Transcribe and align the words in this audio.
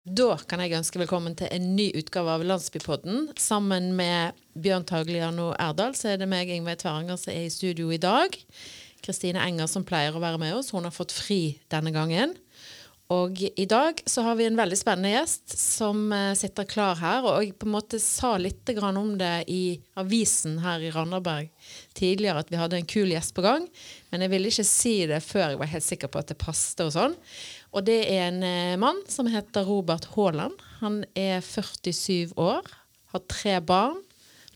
Da 0.00 0.38
kan 0.48 0.62
jeg 0.64 0.72
ønske 0.78 0.96
velkommen 0.96 1.34
til 1.36 1.50
en 1.52 1.74
ny 1.76 1.90
utgave 1.92 2.32
av 2.32 2.40
Landsbypodden. 2.48 3.34
Sammen 3.36 3.90
med 3.98 4.32
Bjørn 4.56 4.86
Tagliano 4.88 5.50
Erdal 5.60 5.92
så 5.92 6.14
er 6.14 6.22
det 6.22 6.28
meg, 6.30 6.48
Ingveig 6.48 6.78
Tveranger, 6.80 7.18
som 7.20 7.34
er 7.34 7.44
i 7.44 7.52
studio 7.52 7.90
i 7.92 8.00
dag. 8.00 8.32
Kristine 9.04 9.44
Enger 9.44 9.68
som 9.68 9.84
pleier 9.84 10.16
å 10.16 10.22
være 10.22 10.40
med 10.40 10.56
oss. 10.56 10.72
Hun 10.72 10.88
har 10.88 10.96
fått 10.96 11.12
fri 11.12 11.58
denne 11.68 11.92
gangen. 11.92 12.32
Og 13.10 13.40
i 13.42 13.66
dag 13.66 13.98
så 14.06 14.22
har 14.22 14.36
vi 14.38 14.44
en 14.46 14.56
veldig 14.56 14.76
spennende 14.78 15.10
gjest 15.10 15.56
som 15.58 16.12
eh, 16.14 16.32
sitter 16.38 16.68
klar 16.70 16.94
her. 17.00 17.26
Og 17.26 17.42
jeg 17.42 17.56
på 17.58 17.66
en 17.66 17.74
måte 17.74 17.98
sa 18.00 18.36
litt 18.38 18.70
om 18.86 19.16
det 19.18 19.50
i 19.50 19.80
avisen 19.98 20.60
her 20.62 20.80
i 20.80 20.92
Randaberg 20.94 21.50
tidligere, 21.92 22.38
at 22.38 22.52
vi 22.54 22.60
hadde 22.60 22.78
en 22.78 22.86
kul 22.86 23.10
gjest 23.10 23.34
på 23.34 23.42
gang. 23.42 23.66
Men 24.14 24.22
jeg 24.22 24.30
ville 24.30 24.54
ikke 24.54 24.68
si 24.68 24.94
det 25.10 25.24
før 25.26 25.50
jeg 25.50 25.60
var 25.60 25.74
helt 25.74 25.88
sikker 25.88 26.08
på 26.08 26.22
at 26.22 26.30
det 26.30 26.38
passet 26.38 26.86
og 26.86 26.94
sånn. 26.94 27.18
Og 27.70 27.86
det 27.86 28.00
er 28.10 28.28
en 28.28 28.42
eh, 28.46 28.76
mann 28.80 28.98
som 29.10 29.28
heter 29.30 29.66
Robert 29.68 30.08
Haaland. 30.16 30.56
Han 30.80 31.02
er 31.14 31.40
47 31.44 32.34
år, 32.40 32.66
har 33.12 33.26
tre 33.30 33.58
barn, 33.62 34.00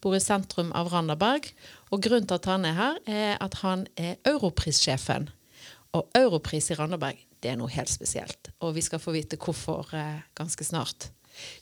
bor 0.03 0.17
i 0.17 0.23
sentrum 0.23 0.73
av 0.77 0.91
Randaberg. 0.93 1.47
Og 1.95 2.03
grunnen 2.03 2.27
til 2.29 2.41
at 2.41 2.51
han 2.51 2.67
er 2.69 2.79
her, 2.79 2.99
er 3.07 3.37
at 3.45 3.61
han 3.63 3.87
er 3.97 4.19
Europrissjefen. 4.29 5.31
Og 5.95 6.11
Europris 6.19 6.73
i 6.73 6.79
Randaberg, 6.79 7.21
det 7.43 7.53
er 7.53 7.61
noe 7.61 7.71
helt 7.71 7.93
spesielt. 7.93 8.51
Og 8.65 8.75
vi 8.75 8.83
skal 8.83 9.03
få 9.03 9.15
vite 9.15 9.39
hvorfor 9.39 9.95
eh, 9.95 10.25
ganske 10.35 10.67
snart. 10.67 11.11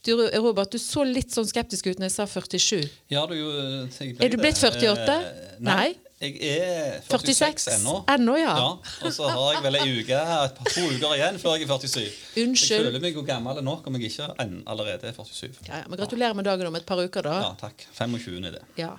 Du, 0.05 0.13
Robert, 0.17 0.73
du 0.73 0.81
så 0.81 1.05
litt 1.07 1.33
sånn 1.33 1.49
skeptisk 1.49 1.89
ut 1.89 2.01
når 2.01 2.11
jeg 2.11 2.15
sa 2.15 2.27
47. 2.29 2.81
Ja, 3.13 3.25
du, 3.29 3.37
er 3.37 4.33
du 4.33 4.37
blitt 4.41 4.61
48? 4.61 5.15
Eh, 5.17 5.55
nei. 5.65 5.77
nei. 5.77 6.12
Jeg 6.23 6.37
er 6.39 7.01
46, 7.03 7.35
46 7.35 7.73
ennå. 7.81 7.95
ennå 8.15 8.37
ja. 8.39 8.53
ja. 8.55 8.69
Og 9.03 9.15
så 9.15 9.27
har 9.27 9.57
jeg 9.57 9.63
vel 9.65 9.79
ei 9.81 9.87
uke, 9.99 10.19
et 10.19 10.59
par, 10.59 10.69
to 10.71 10.85
uker 10.87 11.15
igjen 11.17 11.39
før 11.43 11.57
jeg 11.59 11.67
er 11.67 11.73
47. 11.73 12.05
Unnskyld. 12.45 12.77
Jeg 12.77 12.87
føler 12.87 13.03
meg 13.03 13.19
jo 13.19 13.25
gammel 13.27 13.59
nok 13.67 13.89
om 13.91 13.99
jeg 13.99 14.13
ikke 14.13 14.29
allerede 14.39 15.11
er 15.11 15.17
47. 15.17 15.49
Ja, 15.67 15.81
ja, 15.81 15.89
men 15.89 15.99
Gratulerer 15.99 16.39
med 16.39 16.47
dagen 16.47 16.71
om 16.71 16.79
et 16.79 16.87
par 16.87 17.03
uker, 17.03 17.27
da. 17.27 17.39
Ja, 17.49 17.53
takk. 17.59 17.87
25. 17.99 18.39
er 18.39 18.55
det. 18.59 18.63
Ja. 18.79 18.93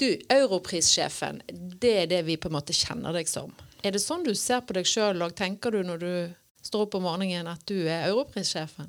Du, 0.00 0.06
Europrissjefen, 0.32 1.42
det 1.52 1.92
er 2.06 2.08
det 2.14 2.22
vi 2.30 2.38
på 2.40 2.48
en 2.48 2.56
måte 2.56 2.76
kjenner 2.76 3.12
deg 3.16 3.28
som. 3.28 3.52
Er 3.84 3.92
det 3.92 4.00
sånn 4.00 4.24
du 4.24 4.32
ser 4.36 4.64
på 4.64 4.76
deg 4.76 4.88
sjøl 4.88 5.20
og 5.24 5.36
tenker 5.36 5.76
du 5.76 5.82
når 5.84 6.00
du 6.00 6.12
står 6.64 6.86
opp 6.86 6.96
om 6.96 7.04
morgenen 7.08 7.48
at 7.52 7.62
du 7.68 7.76
er 7.82 8.08
Europrissjefen? 8.08 8.88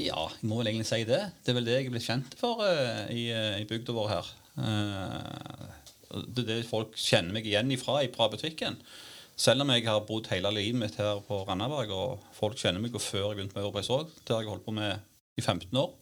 Ja, 0.00 0.28
jeg 0.36 0.48
må 0.48 0.60
vel 0.60 0.70
egentlig 0.70 0.88
si 0.88 1.02
det. 1.08 1.20
Det 1.44 1.52
er 1.52 1.56
vel 1.58 1.68
det 1.68 1.76
jeg 1.76 1.88
er 1.88 1.94
blitt 1.96 2.06
kjent 2.06 2.36
for 2.40 2.60
uh, 2.64 3.08
i, 3.12 3.28
uh, 3.32 3.56
i 3.60 3.66
bygda 3.68 3.96
vår 3.96 4.12
her. 4.12 4.30
Uh, 4.60 5.79
det 6.10 6.42
er 6.44 6.48
det 6.50 6.66
folk 6.68 6.96
kjenner 6.98 7.36
meg 7.36 7.46
igjen 7.46 7.70
ifra 7.74 8.00
fra 8.14 8.28
butikken. 8.32 8.78
Selv 9.40 9.64
om 9.64 9.70
jeg 9.72 9.86
har 9.86 10.02
bodd 10.04 10.28
hele 10.28 10.50
livet 10.52 10.76
mitt 10.82 10.98
her 11.00 11.22
på 11.24 11.38
Randaberg, 11.48 11.92
og 11.94 12.26
folk 12.36 12.58
kjenner 12.60 12.82
meg 12.82 12.94
og 12.96 13.00
før 13.00 13.30
jeg 13.30 13.38
begynte 13.38 13.56
med 13.56 13.64
Europeis 13.64 13.88
òg. 13.94 14.10
Det 14.26 14.34
har 14.34 14.42
jeg 14.44 14.52
holdt 14.52 14.66
på 14.66 14.74
med 14.76 15.00
i 15.40 15.44
15 15.44 15.70
år. 15.80 15.94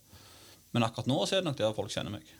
Men 0.74 0.84
akkurat 0.88 1.08
nå 1.10 1.20
så 1.22 1.36
er 1.36 1.44
det 1.44 1.50
nok 1.50 1.60
der 1.60 1.76
folk 1.76 1.92
kjenner 1.92 2.16
meg. 2.16 2.34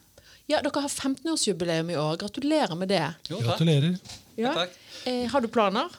Ja, 0.49 0.63
Dere 0.65 0.81
har 0.81 0.89
15-årsjubileum 0.89 1.93
i 1.93 1.99
år. 2.01 2.17
Gratulerer 2.23 2.75
med 2.81 2.91
det. 2.91 3.05
Jo, 3.29 3.39
Gratulerer. 3.45 3.99
Ja. 4.41 4.55
Takk. 4.57 4.77
Eh, 5.07 5.27
har 5.29 5.45
du 5.45 5.49
planer? 5.53 5.93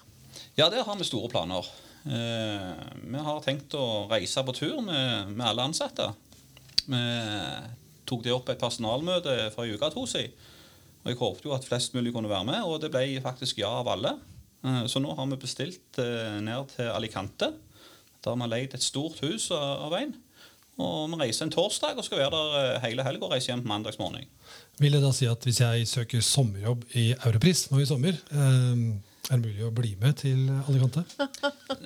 Ja, 0.57 0.67
der 0.73 0.83
har 0.83 0.97
vi 0.97 1.05
store 1.07 1.29
planer. 1.31 1.67
Eh, 2.09 2.69
vi 3.13 3.23
har 3.29 3.43
tenkt 3.45 3.75
å 3.77 4.07
reise 4.09 4.43
på 4.47 4.55
tur 4.57 4.79
med, 4.81 5.35
med 5.35 5.45
alle 5.45 5.69
ansatte. 5.69 6.09
Vi 6.89 7.01
tok 8.09 8.25
det 8.25 8.33
opp 8.33 8.47
på 8.47 8.55
et 8.55 8.61
personalmøte 8.61 9.35
for 9.53 9.63
en 9.67 9.75
uke 9.75 9.85
eller 9.85 9.95
to 9.95 10.07
siden. 10.09 10.33
Og 11.03 11.11
Jeg 11.11 11.19
håpet 11.19 11.45
jo 11.47 11.55
at 11.55 11.65
flest 11.65 11.95
mulig 11.95 12.13
kunne 12.13 12.31
være 12.31 12.47
med, 12.49 12.61
og 12.67 12.81
det 12.83 12.91
ble 12.93 13.21
faktisk 13.23 13.61
ja 13.61 13.71
av 13.79 13.87
alle. 13.93 14.17
Eh, 14.65 14.85
så 14.91 15.01
nå 15.01 15.13
har 15.15 15.27
vi 15.31 15.39
bestilt 15.39 15.99
eh, 16.01 16.39
ned 16.43 16.73
til 16.75 16.91
Alicante. 16.91 17.53
Der 18.19 18.35
vi 18.35 18.43
har 18.43 18.51
leid 18.51 18.75
et 18.75 18.83
stort 18.83 19.21
hus 19.23 19.47
av 19.55 19.95
en. 19.95 20.11
Og 20.79 21.11
vi 21.11 21.19
reiser 21.19 21.47
en 21.47 21.53
torsdag 21.53 21.97
og 21.99 22.05
skal 22.07 22.21
være 22.21 22.31
der 22.35 22.57
eh, 22.59 22.81
hele 22.87 23.05
helga 23.07 23.27
og 23.27 23.35
reise 23.35 23.51
hjem 23.51 23.63
på 23.63 23.71
mandagsmorgen. 23.71 24.27
Vil 24.79 24.95
det 24.95 25.03
da 25.03 25.11
si 25.15 25.27
at 25.27 25.43
hvis 25.43 25.61
jeg 25.63 25.87
søker 25.87 26.23
sommerjobb 26.23 26.83
i 26.99 27.11
Europris 27.17 27.67
nå 27.71 27.81
i 27.83 27.87
sommer, 27.87 28.15
er 29.29 29.37
det 29.37 29.45
mulig 29.45 29.65
å 29.67 29.71
bli 29.73 29.91
med 30.01 30.15
til 30.17 30.47
Alicante? 30.65 31.03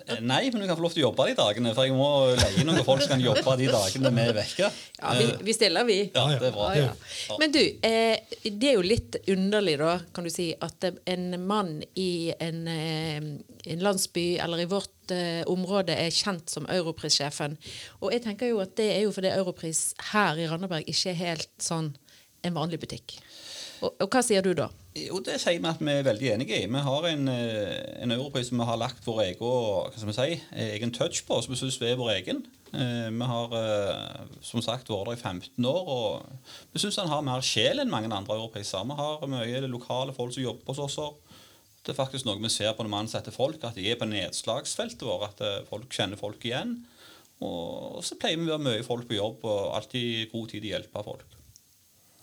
Eh, 0.03 0.19
nei, 0.23 0.49
men 0.51 0.63
du 0.63 0.67
kan 0.67 0.77
få 0.77 0.83
lov 0.83 0.93
til 0.93 1.03
å 1.03 1.09
jobbe 1.09 1.25
de 1.29 1.35
dagene. 1.37 1.73
For 1.75 1.87
jeg 1.87 1.95
må 1.95 2.07
leie 2.39 2.63
noen 2.67 2.85
folk 2.87 3.03
som 3.03 3.13
kan 3.13 3.23
jobbe 3.23 3.55
de 3.59 3.67
dagene 3.71 4.11
vi 4.15 4.23
er 4.23 4.37
vekke. 4.37 4.69
Ja, 4.99 5.11
vi, 5.19 5.27
vi 5.47 5.55
stiller, 5.55 5.87
vi. 5.87 5.97
Ja, 6.15 6.23
det 6.31 6.49
er 6.49 6.55
bra. 6.55 6.69
Ja, 6.77 6.89
ja. 6.91 7.37
Men 7.41 7.53
du, 7.55 7.59
eh, 7.59 8.39
det 8.47 8.69
er 8.71 8.77
jo 8.77 8.85
litt 8.85 9.19
underlig, 9.31 9.75
da, 9.81 9.97
kan 10.15 10.27
du 10.27 10.31
si, 10.33 10.49
at 10.55 10.87
en 10.87 11.27
mann 11.43 11.75
i 11.99 12.33
en, 12.35 12.63
eh, 12.71 13.19
en 13.75 13.85
landsby 13.87 14.25
eller 14.43 14.63
i 14.63 14.69
vårt 14.71 15.15
eh, 15.15 15.43
område 15.51 15.95
er 15.99 16.15
kjent 16.15 16.51
som 16.51 16.67
Europris-sjefen. 16.71 17.59
Og 18.01 18.15
jeg 18.15 18.23
tenker 18.27 18.53
jo 18.53 18.63
at 18.63 18.75
det 18.79 18.89
er 18.95 19.03
jo 19.05 19.11
fordi 19.15 19.33
Europris 19.35 19.89
her 20.13 20.39
i 20.39 20.47
Randaberg 20.51 20.87
ikke 20.87 21.11
er 21.11 21.21
helt 21.25 21.51
sånn 21.61 21.91
en 22.43 22.55
vanlig 22.55 22.81
butikk. 22.83 23.17
Og, 23.83 23.91
og 23.99 24.09
hva 24.13 24.21
sier 24.23 24.44
du 24.45 24.53
da? 24.55 24.69
Jo, 24.95 25.19
Det 25.25 25.39
sier 25.41 25.59
vi 25.59 25.67
at 25.69 25.81
vi 25.81 25.91
er 25.91 26.05
veldig 26.05 26.29
enige 26.35 26.59
i. 26.61 26.67
Vi 26.71 26.81
har 26.85 27.07
en, 27.09 27.27
eh, 27.27 28.03
en 28.03 28.16
europris 28.16 28.51
som 28.51 28.61
vi 28.61 28.67
har 28.69 28.79
lagt 28.79 29.05
vår 29.05 29.23
egen, 29.25 30.13
si, 30.13 30.41
egen 30.67 30.94
touch 30.94 31.23
på, 31.27 31.41
som 31.41 31.53
vi 31.53 31.59
syns 31.59 31.79
er 31.81 31.99
vår 31.99 32.13
egen. 32.13 32.43
Eh, 32.73 33.09
vi 33.09 33.27
har 33.33 33.55
eh, 33.57 34.22
som 34.41 34.61
sagt 34.61 34.88
vært 34.88 35.09
der 35.09 35.17
i 35.17 35.19
15 35.19 35.66
år, 35.66 35.91
og 35.97 36.53
vi 36.72 36.79
syns 36.79 37.01
han 37.01 37.11
har 37.11 37.25
mer 37.25 37.41
sjel 37.41 37.81
enn 37.81 37.91
mange 37.91 38.13
andre 38.13 38.38
europriser. 38.38 38.88
Vi 38.88 38.99
har 39.01 39.27
mye 39.27 39.66
lokale 39.67 40.16
folk 40.16 40.33
som 40.33 40.45
jobber 40.45 40.72
hos 40.72 40.79
oss. 40.79 41.19
Det 41.83 41.91
er 41.91 41.99
faktisk 41.99 42.25
noe 42.25 42.39
vi 42.39 42.53
ser 42.53 42.72
på 42.77 42.85
når 42.85 42.93
vi 42.93 43.01
ansetter 43.01 43.35
folk, 43.35 43.59
at 43.63 43.75
de 43.75 43.89
er 43.91 43.99
på 43.99 44.07
nedslagsfeltet 44.07 45.03
vårt. 45.03 45.41
At 45.41 45.67
folk 45.67 45.91
kjenner 45.91 46.16
folk 46.16 46.45
igjen. 46.45 46.77
Og 47.43 47.99
så 48.05 48.16
pleier 48.16 48.39
vi 48.39 48.47
å 48.47 48.55
være 48.55 48.69
mye 48.69 48.85
folk 48.88 49.09
på 49.09 49.17
jobb 49.17 49.43
og 49.43 49.73
alltid 49.75 50.29
god 50.31 50.53
tid 50.53 50.61
til 50.61 50.69
å 50.69 50.75
hjelpe 50.77 51.03
folk. 51.03 51.42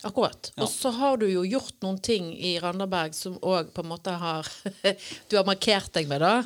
Akkurat. 0.02 0.52
Ja. 0.54 0.64
Og 0.64 0.70
så 0.72 0.92
har 0.96 1.20
du 1.20 1.26
jo 1.28 1.42
gjort 1.44 1.76
noen 1.84 1.98
ting 2.00 2.32
i 2.32 2.54
Randaberg 2.62 3.14
som 3.16 3.36
òg 3.44 3.74
på 3.74 3.84
en 3.84 3.90
måte 3.90 4.14
har 4.16 4.48
Du 5.28 5.36
har 5.36 5.46
markert 5.48 5.92
deg 5.96 6.08
med, 6.08 6.24
da. 6.24 6.40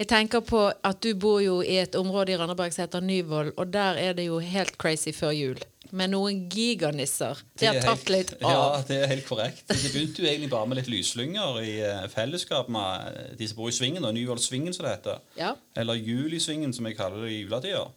Jeg 0.00 0.08
tenker 0.10 0.40
på 0.44 0.62
at 0.68 1.02
du 1.04 1.12
bor 1.18 1.40
jo 1.44 1.60
i 1.64 1.78
et 1.80 1.96
område 1.96 2.34
i 2.34 2.38
Randaberg 2.40 2.74
som 2.74 2.86
heter 2.86 3.04
Nyvoll, 3.04 3.52
og 3.56 3.72
der 3.72 4.00
er 4.00 4.16
det 4.16 4.26
jo 4.28 4.40
helt 4.40 4.76
crazy 4.80 5.12
før 5.16 5.34
jul. 5.36 5.60
Med 5.96 6.12
noen 6.12 6.44
giganisser. 6.52 7.40
Det, 7.58 7.66
har 7.66 7.80
tatt 7.82 8.10
litt 8.12 8.34
av. 8.38 8.50
Ja, 8.52 8.66
det 8.86 8.98
er 9.00 9.08
helt 9.10 9.26
korrekt. 9.26 9.64
Det 9.66 9.90
begynte 9.90 10.22
jo 10.22 10.28
egentlig 10.30 10.50
bare 10.52 10.68
med 10.70 10.78
litt 10.78 10.90
lyslynger 10.92 11.58
i 11.64 11.72
eh, 11.82 12.04
fellesskap 12.12 12.70
med 12.70 13.34
de 13.40 13.48
som 13.50 13.58
bor 13.58 13.72
i 13.72 13.74
Svingen, 13.74 14.06
og 14.06 14.14
Nyvollsvingen, 14.14 14.76
som 14.76 14.86
det 14.86 14.94
heter. 14.98 15.24
Ja. 15.40 15.56
Eller 15.80 15.98
Julisvingen, 15.98 16.72
som 16.76 16.86
jeg 16.86 16.98
kaller 17.00 17.26
det 17.26 17.34
i 17.34 17.40
juletida. 17.42 17.88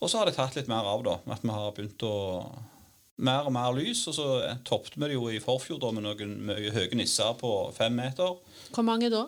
Og 0.00 0.10
så 0.10 0.20
har 0.20 0.30
det 0.30 0.38
tatt 0.38 0.56
litt 0.56 0.70
mer 0.70 0.88
av, 0.88 1.04
da. 1.04 1.18
At 1.34 1.44
vi 1.44 1.52
har 1.52 1.76
begynt 1.76 2.06
å 2.08 2.14
mer 3.16 3.46
og 3.46 3.54
mer 3.54 3.72
lys. 3.76 4.06
Og 4.10 4.16
så 4.16 4.28
toppet 4.66 4.98
vi 4.98 5.10
det 5.10 5.18
jo 5.18 5.30
i 5.30 5.40
forfjor 5.42 5.92
med 5.94 6.06
noen 6.06 6.36
mye 6.50 6.74
høye 6.74 6.98
nisser 6.98 7.36
på 7.40 7.54
fem 7.76 7.96
meter. 7.96 8.36
Hvor 8.74 8.86
mange 8.86 9.12
da? 9.12 9.26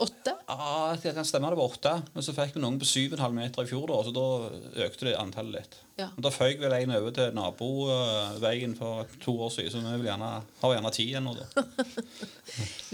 Åtte? 0.00 0.32
Ja, 0.48 0.96
det 1.02 1.12
kan 1.12 1.26
stemme 1.28 1.50
det 1.52 1.58
var 1.60 1.74
åtte. 1.74 1.90
Men 2.14 2.24
så 2.24 2.32
fikk 2.32 2.54
vi 2.56 2.62
noen 2.62 2.78
på 2.80 2.88
syv 2.88 3.12
og 3.12 3.18
en 3.18 3.24
halv 3.26 3.36
meter 3.36 3.66
i 3.66 3.68
fjor, 3.68 3.84
da, 3.90 3.98
så 4.06 4.12
da 4.16 4.86
økte 4.86 5.10
det 5.10 5.16
antallet 5.20 5.58
litt. 5.58 5.76
Ja. 6.00 6.06
Da 6.16 6.32
føyk 6.32 6.62
vel 6.62 6.72
en 6.78 6.94
over 6.96 7.12
til 7.12 7.34
naboveien 7.36 8.72
for 8.78 9.10
to 9.20 9.34
år 9.44 9.52
siden, 9.52 9.74
så 9.84 10.00
vi 10.00 10.08
gjerne, 10.08 10.30
har 10.62 10.72
gjerne 10.72 10.92
ti 10.96 11.04
igjen 11.10 11.28
nå, 11.28 11.34
da. 11.36 11.66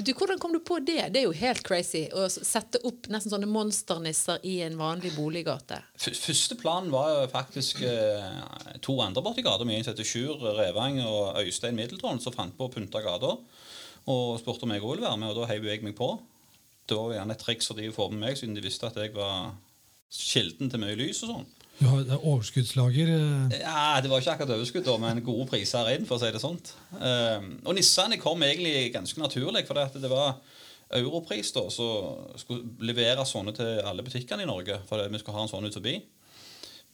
du, 0.07 0.13
hvordan 0.17 0.39
kom 0.43 0.55
du 0.55 0.61
på 0.65 0.79
det? 0.85 1.01
Det 1.13 1.21
er 1.21 1.27
jo 1.27 1.35
helt 1.37 1.63
crazy 1.67 2.05
å 2.15 2.29
sette 2.31 2.81
opp 2.87 3.09
nesten 3.13 3.33
sånne 3.33 3.49
monsternisser 3.51 4.45
i 4.47 4.61
en 4.67 4.79
vanlig 4.79 5.13
boliggate. 5.17 5.81
Første 5.99 6.59
planen 6.61 6.93
var 6.95 7.11
jo 7.13 7.27
faktisk 7.33 7.83
eh, 7.87 8.79
to 8.85 8.97
andre 9.05 9.25
borti 9.25 9.45
gata 9.47 9.67
en 9.67 9.85
som 9.85 9.93
heter 9.93 10.09
Sjur 10.09 10.47
Revang 10.61 11.03
og 11.05 11.43
Øystein 11.43 11.77
Middeltårn, 11.79 12.23
som 12.23 12.35
fant 12.35 12.57
på 12.57 12.69
å 12.69 12.73
pynte 12.73 13.03
gata. 13.05 13.37
Og 14.07 14.39
spurte 14.39 14.67
om 14.67 14.73
jeg 14.75 14.85
òg 14.85 14.95
ville 14.95 15.09
være 15.09 15.21
med, 15.21 15.33
og 15.33 15.43
da 15.43 15.51
heiv 15.51 15.67
jeg 15.67 15.83
meg 15.83 15.99
på 15.99 16.15
det 16.87 16.97
var 16.97 17.17
gjerne 17.17 17.35
et 17.35 17.43
triks 17.43 17.69
for 17.69 17.79
de 17.79 17.89
å 17.91 17.95
få 17.95 18.09
med 18.13 18.23
meg, 18.23 18.39
siden 18.39 18.55
de 18.55 18.63
visste 18.65 18.87
at 18.87 18.99
jeg 19.01 19.15
var 19.17 19.55
kilden 20.13 20.71
til 20.71 20.83
mye 20.83 20.99
lys 20.99 21.25
og 21.27 21.33
sånn. 21.33 21.49
Du 21.77 21.85
har 21.85 22.25
overskuddslager? 22.25 23.11
Eh. 23.13 23.57
Ja, 23.61 24.01
Det 24.01 24.09
var 24.11 24.23
ikke 24.23 24.37
akkurat 24.37 24.55
overskudd, 24.57 24.89
men 25.03 25.23
gode 25.25 25.49
priser 25.51 25.91
inn, 25.93 26.07
for 26.09 26.17
å 26.17 26.23
si 26.23 26.33
det 26.33 26.41
sånt. 26.41 26.73
Um, 26.97 27.51
og 27.67 27.77
nissene 27.77 28.17
kom 28.21 28.43
egentlig 28.47 28.93
ganske 28.95 29.21
naturlig, 29.21 29.67
for 29.69 29.77
det 29.77 30.13
var 30.13 30.39
europris 30.97 31.51
da, 31.53 31.67
så 31.73 31.89
skulle 32.41 32.87
levere 32.87 33.27
sånne 33.27 33.53
til 33.57 33.81
alle 33.85 34.05
butikkene 34.07 34.47
i 34.47 34.49
Norge. 34.49 34.79
for 34.89 35.03
vi 35.03 35.19
skulle 35.19 35.37
ha 35.37 35.43
en 35.45 35.53
sånn 35.53 35.67
ut 35.67 35.77
forbi. 35.77 35.99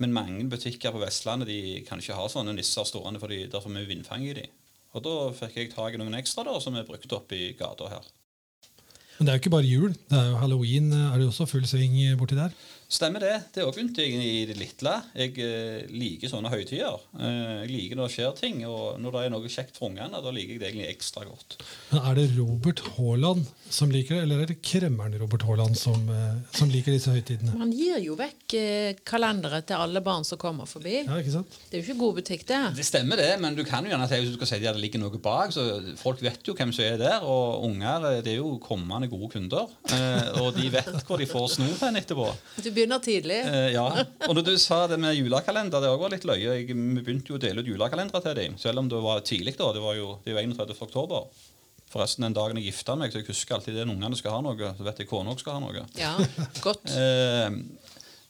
Men 0.00 0.16
mange 0.16 0.48
butikker 0.50 0.90
på 0.90 1.02
Vestlandet 1.02 1.46
de 1.46 1.84
kan 1.86 2.00
ikke 2.00 2.16
ha 2.16 2.26
sånne 2.26 2.56
nisser 2.56 2.88
stående, 2.88 3.20
for 3.20 3.28
det 3.28 3.52
er 3.52 3.60
for 3.60 3.70
mye 3.70 3.86
vindfang 3.86 4.24
i 4.26 4.34
de. 4.34 4.48
Og 4.96 5.04
da 5.04 5.14
fikk 5.36 5.56
jeg 5.56 5.72
tak 5.76 5.94
i 5.94 6.00
noen 6.00 6.18
ekstra 6.18 6.44
da, 6.48 6.58
som 6.60 6.74
er 6.76 6.88
brukt 6.88 7.12
opp 7.14 7.30
i 7.32 7.52
gata 7.56 7.88
her. 7.92 8.10
Men 9.18 9.28
det 9.28 9.32
er 9.32 9.36
jo 9.36 9.42
ikke 9.44 9.54
bare 9.54 9.68
jul. 9.68 9.92
Det 10.10 10.18
er 10.18 10.30
jo 10.32 10.38
halloween. 10.40 10.88
Er 10.92 11.20
det 11.20 11.28
også 11.28 11.46
full 11.46 11.66
sving 11.68 11.94
borti 12.18 12.34
der? 12.34 12.54
Stemmer 12.92 13.24
det. 13.24 13.36
Det 13.54 13.62
er 13.62 13.68
også 13.70 13.86
jeg 13.96 14.18
i 14.20 14.44
det 14.44 14.58
lille. 14.60 14.92
Jeg 15.16 15.32
eh, 15.40 15.86
liker 15.88 16.28
sånne 16.28 16.50
høytider. 16.52 17.00
Eh, 17.16 17.62
jeg 17.62 17.70
liker 17.70 17.96
når 17.96 18.10
det 18.10 18.16
skjer 18.18 18.34
ting, 18.36 18.58
og 18.68 18.98
når 19.00 19.14
det 19.14 19.22
er 19.24 19.32
noe 19.32 19.52
kjekt 19.52 19.78
for 19.80 19.88
ungene, 19.88 20.20
da 20.20 20.32
liker 20.34 20.58
jeg 20.58 20.60
det 20.60 20.68
egentlig 20.68 20.90
ekstra 20.90 21.24
godt. 21.24 21.56
Men 21.88 22.02
Er 22.10 22.18
det 22.20 22.26
Robert 22.36 22.82
Haaland 22.98 23.46
som 23.72 23.88
liker 23.92 24.18
det, 24.18 24.26
eller 24.26 24.42
er 24.44 24.50
det 24.50 24.58
kremmeren 24.60 25.16
Robert 25.22 25.46
Haaland 25.48 25.78
som, 25.80 26.04
eh, 26.12 26.42
som 26.52 26.68
liker 26.68 26.92
disse 26.92 27.14
høytidene? 27.14 27.54
Man 27.56 27.72
gir 27.72 27.96
jo 28.04 28.16
vekk 28.18 28.56
eh, 28.60 29.00
kalendere 29.08 29.62
til 29.64 29.80
alle 29.80 30.04
barn 30.04 30.28
som 30.28 30.40
kommer 30.40 30.68
forbi. 30.68 30.98
Ja, 31.06 31.16
ikke 31.22 31.32
sant? 31.38 31.56
Det 31.70 31.78
er 31.78 31.80
jo 31.80 31.86
ikke 31.88 32.02
god 32.02 32.20
butikk, 32.20 32.44
det. 32.52 32.60
Det 32.76 32.86
stemmer, 32.86 33.16
det, 33.16 33.30
men 33.40 33.56
du 33.56 33.64
kan 33.64 33.88
jo 33.88 33.94
gjerne 33.94 34.10
si 34.10 34.20
hvis 34.20 34.34
du 34.34 34.36
skal 34.36 34.52
si 34.52 34.60
at 34.60 34.76
det 34.76 34.84
ligger 34.84 35.00
noe 35.00 35.22
bak. 35.22 35.56
så 35.56 35.64
Folk 36.02 36.20
vet 36.20 36.44
jo 36.44 36.56
hvem 36.58 36.76
som 36.76 36.84
er 36.84 37.00
der, 37.00 37.24
og 37.24 37.64
unger 37.70 38.20
det 38.20 38.34
er 38.34 38.42
jo 38.42 38.58
kommende 38.60 39.08
gode 39.08 39.32
kunder. 39.32 39.72
Eh, 39.88 40.42
og 40.42 40.52
de 40.60 40.68
vet 40.76 40.92
hvor 41.08 41.16
de 41.16 41.30
får 41.30 41.56
hen 41.80 41.96
etterpå. 42.02 42.28
Du 42.60 42.68
begynner 42.82 43.02
tidlig. 43.02 43.38
Eh, 43.46 43.68
ja, 43.76 43.86
og 44.26 44.34
når 44.36 44.44
du 44.50 44.52
sa 44.60 44.82
det 44.90 44.98
med 45.00 45.16
julekalender, 45.16 45.82
det 45.82 45.94
var 46.02 46.12
litt 46.12 46.26
løye. 46.28 46.58
Jeg, 46.58 46.68
vi 46.74 47.00
begynte 47.04 47.32
jo 47.32 47.38
å 47.38 47.42
dele 47.42 47.62
ut 47.62 47.70
julekalendere 47.70 48.22
til 48.26 48.36
dem, 48.38 48.58
selv 48.60 48.82
om 48.82 48.90
det 48.90 49.00
var 49.04 49.22
tidlig 49.26 49.54
da. 49.58 49.70
Det 49.76 49.82
var 49.84 49.96
jo, 49.98 50.16
det 50.26 50.34
jo 50.34 50.42
31. 50.42 50.74
oktober. 50.88 51.30
Forresten, 51.92 52.24
den 52.24 52.36
dagen 52.36 52.56
jeg 52.58 52.70
gifta 52.70 52.96
meg, 52.96 53.12
så 53.12 53.20
jeg 53.20 53.28
husker 53.28 53.58
alltid 53.58 53.76
det 53.76 53.84
når 53.84 53.98
ungene 53.98 54.18
skal 54.18 54.36
ha 54.38 54.44
noe, 54.44 54.70
så 54.78 54.86
vet 54.86 55.02
jeg 55.02 55.10
kona 55.10 55.34
skal 55.38 55.58
ha 55.58 55.64
noe. 55.64 55.86
Ja, 56.00 56.14
godt. 56.64 56.88
Eh, 57.02 57.50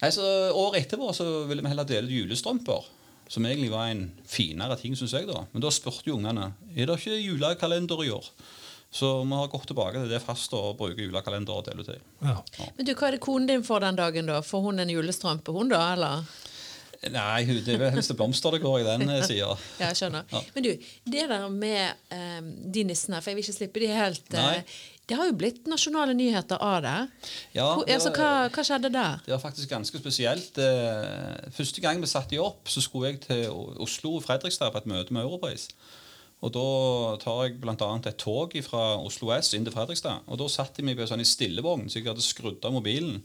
nei, 0.03 0.11
så 0.11 0.25
Året 0.59 0.81
etterpå 0.83 1.13
så 1.15 1.27
ville 1.47 1.63
vi 1.63 1.71
heller 1.71 1.87
dele 1.87 2.11
ut 2.11 2.17
julestrømper. 2.17 2.89
Som 3.31 3.47
egentlig 3.47 3.71
var 3.73 3.93
en 3.93 4.09
finere 4.29 4.75
ting, 4.81 4.97
syns 4.99 5.15
jeg. 5.15 5.29
da. 5.31 5.45
Men 5.55 5.63
da 5.63 5.71
spurte 5.73 6.11
jo 6.11 6.19
ungene 6.19 6.51
er 6.75 6.91
det 6.91 6.99
ikke 6.99 7.21
julekalender 7.23 8.03
i 8.05 8.11
år. 8.13 8.27
Så 8.93 9.25
vi 9.25 9.33
har 9.33 9.49
gått 9.49 9.71
tilbake 9.71 10.03
til 10.03 10.11
det 10.13 10.21
fast 10.21 10.53
og 10.53 10.77
bruker 10.77 11.01
julekalender 11.01 11.57
og 11.57 11.65
deler 11.65 11.81
ut 11.81 11.89
til. 11.89 12.01
Ja. 12.29 12.37
Men 12.77 12.85
du, 12.85 12.93
hva 12.93 13.09
er 13.09 13.17
det 13.17 13.23
konen 13.25 13.49
din 13.49 13.65
får 13.65 13.87
den 13.87 13.97
dagen, 13.97 14.29
da? 14.29 14.43
Får 14.45 14.67
hun 14.67 14.83
en 14.85 14.93
julestrømpe, 14.93 15.55
hun 15.57 15.73
da, 15.73 15.81
eller? 15.95 16.27
Nei, 17.11 17.43
det 17.65 17.73
er 17.73 17.81
vel 17.81 17.97
helst 17.97 18.13
blomster 18.15 18.55
det 18.55 18.61
går 18.63 18.83
i 18.83 18.87
den 18.87 19.09
eh, 19.09 19.25
sida. 19.31 19.55
Ja, 19.81 19.89
jeg 19.89 19.99
skjønner. 19.99 20.27
Ja. 20.31 20.43
Men 20.55 20.67
du, 20.67 20.71
det 21.15 21.25
der 21.33 21.47
med 21.51 22.13
um, 22.13 22.53
de 22.77 22.85
nissene, 22.93 23.23
for 23.23 23.33
jeg 23.33 23.39
vil 23.39 23.47
ikke 23.47 23.57
slippe 23.57 23.83
de 23.83 23.89
helt 23.97 24.37
Nei. 24.37 24.59
Det 25.11 25.17
har 25.19 25.27
jo 25.27 25.35
blitt 25.35 25.67
nasjonale 25.67 26.13
nyheter 26.15 26.61
av 26.63 26.77
det. 26.85 26.99
Ja, 27.57 27.65
Hvor, 27.75 27.89
altså, 27.91 28.13
hva, 28.15 28.29
hva 28.55 28.63
skjedde 28.65 28.93
der? 28.95 29.19
Det 29.25 29.33
var 29.35 29.41
faktisk 29.43 29.73
ganske 29.73 29.99
spesielt. 29.99 30.61
Første 31.57 31.83
gang 31.83 31.99
vi 32.01 32.09
satte 32.09 32.37
de 32.37 32.39
opp, 32.41 32.71
så 32.71 32.81
skulle 32.81 33.11
jeg 33.11 33.19
til 33.25 33.51
Oslo 33.83 34.15
og 34.21 34.23
Fredrikstad 34.25 34.71
på 34.73 34.81
et 34.85 34.89
møte 34.89 35.13
med 35.13 35.27
Europris. 35.27 35.67
Og 36.43 36.51
Da 36.55 36.65
tar 37.23 37.45
jeg 37.47 37.61
bl.a. 37.63 37.75
et 37.77 38.19
tog 38.19 38.57
fra 38.67 38.83
Oslo 38.99 39.31
S 39.37 39.53
inn 39.55 39.67
til 39.67 39.75
Fredrikstad. 39.75 40.27
Og 40.27 40.41
Da 40.41 40.49
satt 40.51 40.79
jeg 40.79 40.87
meg 40.89 40.99
på 40.99 41.07
en 41.07 41.13
sånn 41.15 41.27
stillevogn, 41.27 41.87
så 41.89 42.01
jeg 42.01 42.11
hadde 42.11 42.25
skrudd 42.25 42.65
av 42.67 42.75
mobilen. 42.75 43.21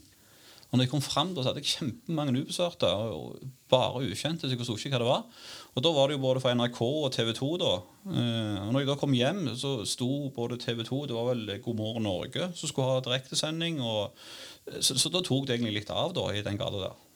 Og 0.68 0.76
når 0.76 0.84
jeg 0.84 0.90
kom 0.92 1.00
fram, 1.00 1.30
da 1.32 1.40
så 1.40 1.50
hadde 1.50 1.62
jeg 1.64 1.78
kjempemange 1.78 2.42
ubesvarte, 2.44 2.88
og 2.92 3.38
bare 3.72 4.02
ukjente. 4.04 4.44
så 4.44 4.52
jeg 4.52 4.66
så 4.68 4.76
ikke 4.76 4.92
hva 4.92 5.00
det 5.00 5.08
var. 5.08 5.22
Og 5.74 5.82
Da 5.82 5.92
var 5.96 6.08
det 6.08 6.18
jo 6.18 6.24
både 6.26 6.42
fra 6.44 6.52
NRK 6.54 6.80
og 6.82 7.12
TV 7.12 7.32
2. 7.32 7.50
da. 7.58 7.72
Eh, 8.12 8.66
Og 8.66 8.72
når 8.72 8.80
jeg 8.80 8.90
da 8.90 8.96
kom 9.00 9.16
hjem, 9.16 9.42
så 9.56 9.72
sto 9.86 10.28
både 10.30 10.58
TV 10.60 10.84
2 10.84 11.06
Det 11.08 11.16
var 11.16 11.34
vel 11.34 11.58
God 11.64 11.76
morgen 11.76 12.02
Norge 12.02 12.52
som 12.54 12.68
skulle 12.68 12.88
ha 12.88 13.00
direktesending. 13.00 13.80
og 13.80 14.12
så, 14.80 14.94
så 14.94 15.10
da 15.10 15.22
tok 15.24 15.46
det 15.46 15.56
egentlig 15.56 15.80
litt 15.80 15.90
av 15.90 16.12
da, 16.12 16.28
i 16.36 16.42
den 16.42 16.58
gata 16.58 16.78
der. 16.78 17.07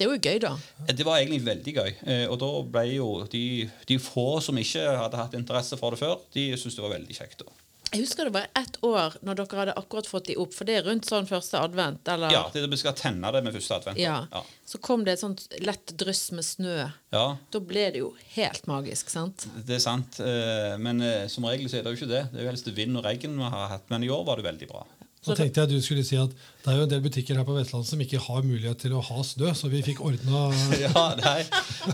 Det 0.00 0.06
er 0.08 0.14
jo 0.14 0.20
gøy, 0.24 0.38
da. 0.40 0.54
Det 0.96 1.04
var 1.04 1.18
egentlig 1.20 1.42
veldig 1.44 1.72
gøy. 1.76 1.90
Eh, 2.08 2.22
Og 2.32 2.38
da 2.40 2.46
ble 2.72 2.86
jo 2.94 3.08
de, 3.28 3.44
de 3.86 3.98
få 4.00 4.38
som 4.40 4.56
ikke 4.56 4.80
hadde 4.96 5.18
hatt 5.20 5.34
interesse 5.36 5.76
for 5.76 5.92
det 5.92 6.00
før, 6.00 6.14
de 6.32 6.46
syntes 6.56 6.78
det 6.78 6.86
var 6.86 6.94
veldig 6.96 7.16
kjekt. 7.18 7.42
da. 7.44 7.52
Jeg 7.90 8.04
husker 8.04 8.28
det 8.28 8.32
var 8.36 8.44
ett 8.54 8.76
år 8.86 9.16
når 9.26 9.34
dere 9.40 9.58
hadde 9.58 9.72
akkurat 9.80 10.06
fått 10.06 10.28
de 10.30 10.36
opp, 10.38 10.52
for 10.54 10.64
det 10.68 10.76
er 10.78 10.84
rundt 10.86 11.08
sånn 11.10 11.26
første 11.26 11.58
advent, 11.58 12.06
eller 12.08 12.30
Ja, 12.30 12.44
det, 12.54 12.62
Vi 12.70 12.78
skal 12.78 12.94
tenne 12.94 13.32
det 13.34 13.40
med 13.42 13.52
første 13.56 13.74
advent. 13.80 13.98
Ja. 13.98 14.20
Ja. 14.30 14.42
Så 14.64 14.78
kom 14.78 15.02
det 15.04 15.16
et 15.16 15.22
sånt 15.24 15.42
lett 15.58 15.92
dryss 15.98 16.30
med 16.32 16.46
snø. 16.46 16.76
ja, 17.12 17.24
Da 17.50 17.58
ble 17.60 17.88
det 17.90 17.98
jo 18.04 18.12
helt 18.36 18.64
magisk, 18.70 19.10
sant? 19.10 19.48
det 19.66 19.74
er 19.80 19.82
sant. 19.82 20.20
Eh, 20.22 20.78
Men 20.78 21.02
eh, 21.02 21.26
som 21.26 21.44
regel 21.50 21.66
så 21.68 21.80
er 21.80 21.82
det 21.82 21.92
jo 21.96 21.98
ikke 22.00 22.12
det. 22.14 22.22
Det 22.32 22.38
er 22.40 22.46
jo 22.46 22.52
helst 22.54 22.70
vind 22.78 22.96
og 22.96 23.04
regn 23.04 23.36
vi 23.36 23.50
har 23.58 23.68
hatt. 23.74 23.90
Men 23.90 24.04
i 24.06 24.08
år 24.08 24.24
var 24.24 24.36
det 24.40 24.46
veldig 24.46 24.68
bra. 24.70 24.86
Nå 25.26 25.34
tenkte 25.36 25.60
jeg 25.60 25.68
at 25.68 25.72
du 25.72 25.82
skulle 25.84 26.02
si 26.06 26.16
at 26.16 26.32
det 26.32 26.70
er 26.72 26.78
jo 26.78 26.84
en 26.86 26.92
del 26.92 27.02
butikker 27.04 27.36
her 27.36 27.44
på 27.44 27.52
Vestlandet 27.52 27.90
som 27.90 28.00
ikke 28.00 28.20
har 28.24 28.44
mulighet 28.44 28.78
til 28.80 28.94
å 28.96 29.02
ha 29.04 29.24
snø, 29.24 29.50
så 29.56 29.68
vi 29.72 29.82
fikk 29.84 30.00
ordna 30.04 30.46
Ja, 30.80 31.02
nei, 31.18 31.42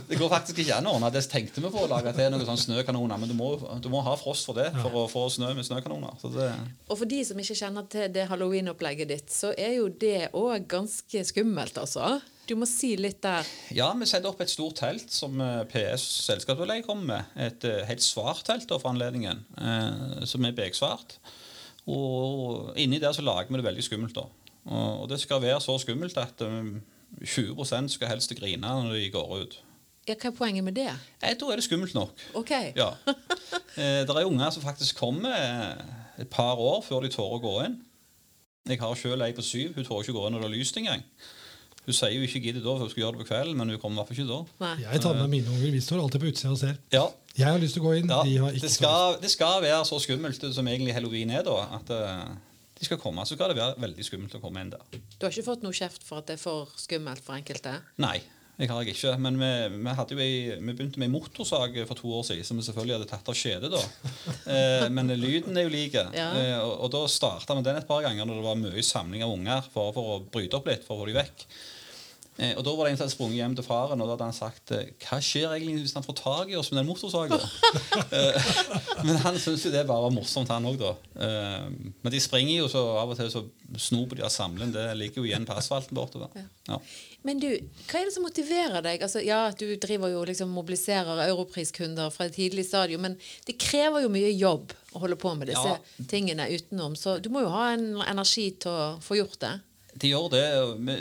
Det 0.07 0.19
går 0.21 0.31
faktisk 0.31 0.61
ikke 0.63 0.77
an 0.79 0.87
å 0.87 0.93
ordne. 0.95 1.11
Det 1.15 1.25
tenkte 1.31 1.63
vi 1.65 1.71
på 1.75 1.83
å 1.83 1.89
lage 1.91 2.13
til 2.15 2.31
noen 2.31 2.47
sånn 2.47 2.61
snøkanoner, 2.69 3.19
men 3.19 3.33
du 3.33 3.35
må, 3.39 3.51
du 3.83 3.89
må 3.91 4.05
ha 4.07 4.15
frost 4.21 4.47
for 4.47 4.59
det 4.59 4.69
for 4.79 4.95
å 5.03 5.05
få 5.11 5.25
snø 5.35 5.51
med 5.59 5.67
snøkanoner. 5.67 6.15
Så 6.23 6.31
det, 6.37 6.53
Og 6.87 7.01
for 7.01 7.11
de 7.11 7.19
som 7.27 7.43
ikke 7.43 7.59
kjenner 7.59 7.89
til 7.91 8.07
det 8.15 8.29
halloween-opplegget 8.31 9.11
ditt, 9.11 9.35
så 9.35 9.51
er 9.59 9.75
jo 9.81 9.91
det 9.91 10.31
òg 10.31 10.71
ganske 10.71 11.27
skummelt, 11.27 11.83
altså. 11.83 12.21
Du 12.47 12.55
må 12.55 12.67
si 12.71 12.93
litt 12.95 13.19
der. 13.25 13.47
Ja, 13.75 13.89
vi 13.99 14.07
setter 14.07 14.31
opp 14.31 14.43
et 14.45 14.53
stort 14.53 14.79
telt 14.79 15.11
som 15.11 15.41
eh, 15.43 15.65
PS 15.73 16.05
selskapsutleie 16.29 16.85
kommer 16.87 17.09
med. 17.11 17.33
Et 17.49 17.67
eh, 17.67 17.83
helt 17.89 18.05
svart 18.07 18.45
telt 18.47 18.71
for 18.71 18.87
anledningen, 18.93 19.43
eh, 19.59 20.23
som 20.31 20.47
er 20.47 20.55
beksvart. 20.55 21.19
Og 21.87 22.73
inni 22.77 22.99
der 22.99 23.15
så 23.15 23.23
lager 23.23 23.51
vi 23.51 23.61
det 23.61 23.65
veldig 23.65 23.85
skummelt. 23.85 24.17
da. 24.17 24.27
Og, 24.67 25.09
det 25.09 25.21
skal 25.21 25.43
være 25.43 25.61
så 25.61 25.79
skummelt 25.79 26.17
at 26.19 26.43
eh, 26.43 26.81
20 27.25 27.89
skal 27.89 28.09
helst 28.09 28.35
grine 28.39 28.67
når 28.67 28.93
de 28.93 29.11
går 29.11 29.37
ut. 29.43 29.63
Ja, 30.07 30.15
hva 30.15 30.31
er 30.31 30.35
poenget 30.39 30.65
med 30.65 30.75
det? 30.75 30.91
Jeg 31.23 31.39
tror 31.39 31.53
er 31.53 31.57
det 31.59 31.65
skummelt 31.67 31.95
nok. 31.95 32.15
OK. 32.35 32.51
Ja. 32.77 32.91
Eh, 33.77 34.07
det 34.09 34.09
er 34.09 34.25
unger 34.25 34.51
som 34.51 34.63
faktisk 34.63 34.97
kommer 34.97 35.35
eh, 35.37 36.23
et 36.23 36.29
par 36.33 36.57
år 36.57 36.79
før 36.81 37.03
de 37.05 37.11
tør 37.13 37.35
å 37.37 37.41
gå 37.43 37.51
inn. 37.67 37.75
Jeg 38.65 38.81
har 38.81 38.95
sjøl 38.97 39.21
ei 39.21 39.35
på 39.37 39.45
syv. 39.45 39.75
Hun 39.77 39.85
tør 39.85 40.01
ikke 40.01 40.15
gå 40.17 40.23
inn 40.25 40.33
når 40.33 40.47
det 40.47 40.49
er 40.49 40.55
lyst 40.55 40.79
engang. 40.81 41.03
Hun 41.87 41.95
sier 41.95 42.17
jo 42.17 42.27
ikke 42.27 42.41
gidder 42.43 42.65
da, 42.65 42.73
for 42.73 42.83
hun 42.83 42.91
skal 42.91 43.03
gjøre 43.05 43.15
det 43.15 43.23
på 43.23 43.29
kvelden, 43.29 43.55
men 43.61 43.71
hun 43.71 43.79
kommer 43.79 43.95
i 43.95 44.01
hvert 44.01 44.11
fall 44.11 44.19
ikke 44.19 44.33
da. 44.33 44.65
Nei. 44.65 44.73
Jeg 44.83 45.03
tar 45.05 45.15
med 45.21 45.31
mine 45.31 45.53
unger. 45.55 45.71
Vi 45.77 45.83
står 45.85 46.03
alltid 46.03 46.25
på 46.25 46.33
utsida 46.33 46.51
og 46.51 46.59
ser. 46.59 46.81
Ja, 46.95 47.07
Jeg 47.37 47.47
har 47.47 47.63
lyst 47.63 47.77
til 47.77 47.85
å 47.85 47.87
gå 47.87 47.95
inn. 48.01 48.11
ja 48.11 48.23
de 48.27 48.37
har 48.43 48.57
ikke 48.57 48.67
det, 48.67 48.73
skal, 48.75 49.19
det 49.23 49.31
skal 49.31 49.63
være 49.63 49.81
så 49.87 50.01
skummelt 50.03 50.47
som 50.57 50.71
egentlig 50.73 50.97
halloween 50.97 51.31
er, 51.31 51.45
da. 51.47 51.59
At 51.79 51.93
eh, 51.95 52.23
de 52.81 52.89
skal 52.89 52.99
komme. 53.01 53.23
Så 53.29 53.39
skal 53.39 53.53
det 53.53 53.61
være 53.61 53.79
veldig 53.87 54.07
skummelt 54.09 54.35
å 54.35 54.43
komme 54.43 54.65
inn 54.65 54.73
der. 54.75 54.83
Du 55.17 55.29
har 55.29 55.31
ikke 55.31 55.47
fått 55.53 55.63
noe 55.63 55.77
kjeft 55.77 56.03
for 56.05 56.25
at 56.25 56.33
det 56.33 56.41
er 56.41 56.43
for 56.43 56.73
skummelt 56.81 57.23
for 57.25 57.39
enkelte? 57.39 57.79
Nei, 58.03 58.19
jeg 58.57 58.71
har 58.73 58.83
jeg 58.85 58.97
ikke. 58.97 59.15
Men 59.21 59.37
vi, 59.41 59.51
vi, 59.77 59.95
hadde 59.99 60.17
jo 60.17 60.21
ei, 60.25 60.37
vi 60.57 60.73
begynte 60.73 61.01
med 61.01 61.11
ei 61.11 61.13
motorsag 61.13 61.77
for 61.89 61.99
to 61.99 62.13
år 62.19 62.25
siden, 62.25 62.47
som 62.49 62.57
vi 62.57 62.65
selvfølgelig 62.65 62.97
hadde 62.97 63.09
tatt 63.11 63.31
av 63.33 63.37
skjedet 63.37 63.73
da. 63.73 63.85
Eh, 64.47 64.85
men 64.95 65.11
lyden 65.19 65.57
er 65.59 65.67
jo 65.67 65.73
lik. 65.73 65.97
Ja. 65.99 66.29
Eh, 66.39 66.59
og, 66.61 66.87
og 66.87 66.91
da 66.95 67.01
starta 67.11 67.57
vi 67.59 67.65
den 67.67 67.81
et 67.81 67.89
par 67.89 68.05
ganger 68.05 68.29
når 68.29 68.39
det 68.39 68.45
var 68.47 68.61
mye 68.61 68.85
samling 68.87 69.25
av 69.27 69.33
unger, 69.35 69.65
for, 69.73 69.91
for 69.97 70.13
å 70.13 70.21
bryte 70.23 70.57
opp 70.57 70.69
litt, 70.71 70.85
for 70.87 70.95
å 70.95 71.03
få 71.03 71.09
dem 71.11 71.19
vekk. 71.19 71.43
Eh, 72.39 72.53
og 72.59 72.65
Da 72.67 72.73
var 72.77 72.85
det 72.85 72.93
en 72.93 72.99
som 72.99 73.07
hadde 73.07 73.15
sprunget 73.15 73.39
hjem 73.41 73.55
til 73.57 73.65
faren, 73.65 74.01
og 74.01 74.09
da 74.11 74.13
hadde 74.17 74.27
han 74.29 74.37
sagt 74.37 74.73
eh, 74.77 74.91
Hva 75.07 75.19
skjer 75.25 75.55
egentlig 75.55 75.79
hvis 75.87 75.95
han 75.97 76.05
får 76.05 76.17
tak 76.19 76.51
i 76.53 76.57
oss 76.61 76.69
med 76.73 76.83
den 76.83 76.89
motorsaga? 76.91 77.39
eh, 78.19 78.49
men 79.07 79.17
han 79.25 79.39
syntes 79.41 79.65
jo 79.65 79.73
det 79.73 79.87
bare 79.89 80.05
var 80.05 80.13
morsomt, 80.15 80.51
han 80.53 80.69
òg, 80.69 80.77
da. 80.83 80.93
Eh, 81.17 81.69
men 82.03 82.13
de 82.13 82.21
springer 82.21 82.59
jo 82.59 82.69
så 82.73 82.83
av 83.01 83.13
og 83.15 83.17
til 83.19 83.31
så 83.33 83.45
snoper 83.89 84.21
de 84.21 84.27
av 84.29 84.33
samlen. 84.35 84.73
Det 84.75 84.85
ligger 85.01 85.23
jo 85.23 85.29
igjen 85.31 85.47
på 85.49 85.57
asfalten 85.57 85.97
bortover. 85.97 86.29
Ja. 86.69 86.79
Men 87.27 87.41
du, 87.43 87.49
hva 87.89 87.99
er 88.03 88.07
det 88.11 88.15
som 88.15 88.23
motiverer 88.27 88.85
deg? 88.85 89.03
Altså, 89.03 89.23
ja, 89.25 89.41
Du 89.57 89.65
driver 89.83 90.13
jo 90.13 90.21
liksom 90.29 90.53
mobiliserer 90.55 91.25
europriskunder 91.27 92.13
fra 92.15 92.29
et 92.29 92.37
tidlig 92.37 92.67
stadium, 92.69 93.03
men 93.09 93.17
det 93.49 93.57
krever 93.59 94.05
jo 94.05 94.13
mye 94.13 94.31
jobb 94.37 94.75
å 94.95 95.03
holde 95.03 95.17
på 95.21 95.33
med 95.37 95.49
disse 95.51 95.73
Ja. 95.73 96.05
tingene 96.09 96.47
utenom. 96.53 96.95
Så 96.97 97.17
du 97.21 97.29
må 97.33 97.43
jo 97.43 97.51
ha 97.53 97.73
en 97.75 97.97
energi 98.07 98.51
til 98.61 98.71
å 98.71 98.87
få 99.03 99.19
gjort 99.19 99.41
det. 99.43 99.55
De 99.97 100.11
gjør 100.11 100.27
det. 100.33 100.45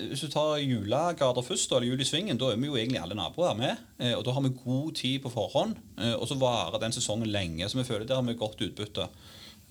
Hvis 0.09 0.21
du 0.23 0.29
tar 0.31 0.55
julegarder 0.63 1.43
først, 1.43 1.71
eller 1.71 1.89
jul 1.89 2.01
i 2.01 2.07
svingen, 2.07 2.37
da 2.39 2.51
er 2.53 2.59
vi 2.61 2.69
jo 2.69 2.77
egentlig 2.79 3.01
alle 3.01 3.17
naboer 3.17 3.57
med. 3.59 3.81
Eh, 3.99 4.13
Og 4.15 4.23
da 4.25 4.31
har 4.31 4.41
vi 4.45 4.53
god 4.63 4.93
tid 4.95 5.19
på 5.23 5.31
forhånd, 5.33 5.75
eh, 5.99 6.13
og 6.15 6.27
så 6.29 6.37
varer 6.39 6.79
den 6.79 6.95
sesongen 6.95 7.27
lenge. 7.27 7.67
Så 7.69 7.77
vi 7.77 7.83
føler 7.83 8.05
der 8.07 8.15
har 8.21 8.23
vi 8.23 8.33
godt 8.39 8.61
utbytte. 8.61 9.09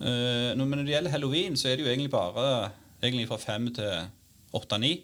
Eh, 0.01 0.53
Men 0.55 0.69
når 0.69 0.85
det 0.85 0.93
gjelder 0.93 1.11
halloween, 1.11 1.57
så 1.57 1.69
er 1.69 1.75
det 1.75 1.85
jo 1.85 1.91
egentlig 1.91 2.11
bare 2.11 2.71
egentlig 3.01 3.27
fra 3.27 3.37
fem 3.37 3.73
til 3.73 4.07
åtte-ni. 4.53 5.01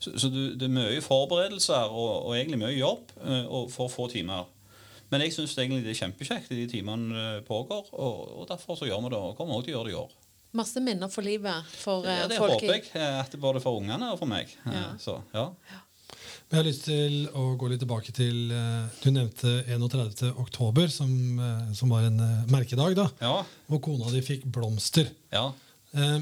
Så, 0.00 0.28
det 0.28 0.62
er 0.62 0.68
mye 0.68 1.00
forberedelser 1.00 1.88
og, 1.88 2.26
og 2.26 2.36
egentlig 2.36 2.58
mye 2.58 2.76
jobb 2.78 3.12
og 3.48 3.70
for 3.72 3.88
få 3.88 4.08
timer. 4.12 4.44
Men 5.10 5.22
jeg 5.22 5.32
syns 5.32 5.56
egentlig 5.56 5.84
det 5.84 5.94
er 5.94 6.00
kjempekjekt 6.02 6.50
de 6.50 6.66
timene 6.68 7.40
pågår, 7.48 7.88
og, 7.92 8.40
og 8.40 8.48
derfor 8.48 8.76
så 8.76 8.84
gjør 8.84 9.00
vi 9.00 9.12
det. 9.14 9.18
Og 9.18 9.36
kommer 9.36 9.54
også 9.54 9.64
til 9.70 9.74
å 9.74 9.78
gjøre 9.78 9.88
det 9.88 9.94
i 9.94 10.00
år. 10.02 10.12
Masse 10.54 10.80
minner 10.80 11.08
for 11.10 11.22
livet 11.26 11.64
for 11.72 12.02
folk. 12.02 12.06
Ja, 12.06 12.28
det 12.30 12.38
folk. 12.38 12.52
håper 12.54 12.74
jeg. 12.76 12.84
eh, 12.94 13.16
At 13.24 13.34
både 13.42 13.60
for 13.64 13.80
ungene 13.80 14.12
og 14.12 14.18
for 14.20 14.30
meg. 14.30 14.52
Eh, 14.66 14.72
Ja. 14.76 14.84
Så, 15.02 15.16
ja. 15.34 15.48
Men 16.50 16.58
jeg 16.58 16.60
har 16.60 16.66
lyst 16.68 16.84
til 16.84 17.14
å 17.34 17.42
gå 17.58 17.68
litt 17.72 17.80
tilbake 17.82 18.12
til 18.14 18.52
eh, 18.52 18.86
Du 19.02 19.08
nevnte 19.10 19.64
31. 19.66 20.30
oktober, 20.38 20.86
som, 20.92 21.10
eh, 21.40 21.72
som 21.74 21.88
var 21.90 22.04
en 22.06 22.20
eh, 22.20 22.44
merkedag, 22.52 22.94
da. 22.98 23.08
Ja, 23.20 23.44
Hvor 23.68 23.80
kona 23.82 24.10
di 24.12 24.20
fikk 24.22 24.44
blomster. 24.46 25.10
ja. 25.32 25.52
Eh, 25.94 26.18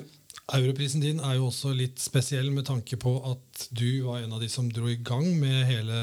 Europrisen 0.52 1.00
din 1.00 1.20
er 1.22 1.36
jo 1.38 1.46
også 1.48 1.70
litt 1.76 2.00
spesiell 2.02 2.48
med 2.52 2.66
tanke 2.66 2.96
på 3.00 3.12
at 3.30 3.68
du 3.72 4.02
var 4.04 4.18
en 4.24 4.32
av 4.34 4.40
de 4.42 4.48
som 4.50 4.66
dro 4.68 4.88
i 4.90 4.96
gang 4.96 5.24
med 5.40 5.64
hele 5.68 6.00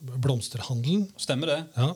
blomsterhandelen. 0.00 1.08
Stemmer 1.20 1.46
det. 1.50 1.58
Ja. 1.76 1.90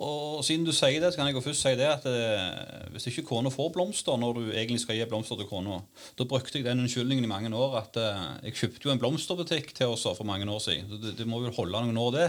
Og 0.00 0.40
siden 0.46 0.64
du 0.64 0.72
sier 0.72 0.96
det, 1.02 1.10
så 1.12 1.20
kan 1.20 1.28
jeg 1.28 1.36
jo 1.36 1.42
først 1.44 1.60
si 1.60 1.74
det 1.76 1.84
at 1.84 2.06
eh, 2.08 2.86
hvis 2.94 3.10
ikke 3.10 3.26
kona 3.28 3.50
får 3.52 3.68
blomster 3.74 4.16
når 4.16 4.38
du 4.38 4.42
egentlig 4.48 4.80
skal 4.80 4.96
gi 4.96 5.04
blomster 5.10 5.36
til 5.36 5.48
kona 5.50 5.82
Da 6.16 6.24
brukte 6.24 6.56
jeg 6.56 6.64
den 6.64 6.80
unnskyldningen 6.80 7.26
i 7.26 7.28
mange 7.28 7.52
år 7.52 7.76
at 7.82 7.98
eh, 8.00 8.22
jeg 8.48 8.56
kjøpte 8.62 8.88
jo 8.88 8.94
en 8.94 9.02
blomsterbutikk 9.02 9.74
til 9.76 9.92
oss 9.92 10.06
for 10.08 10.24
mange 10.24 10.48
år 10.48 10.62
siden. 10.64 10.88
Det, 11.02 11.18
det 11.18 11.28
må 11.28 11.42
vel 11.44 11.52
holde 11.52 11.84
noen 11.84 12.00
år, 12.00 12.16
det. 12.16 12.28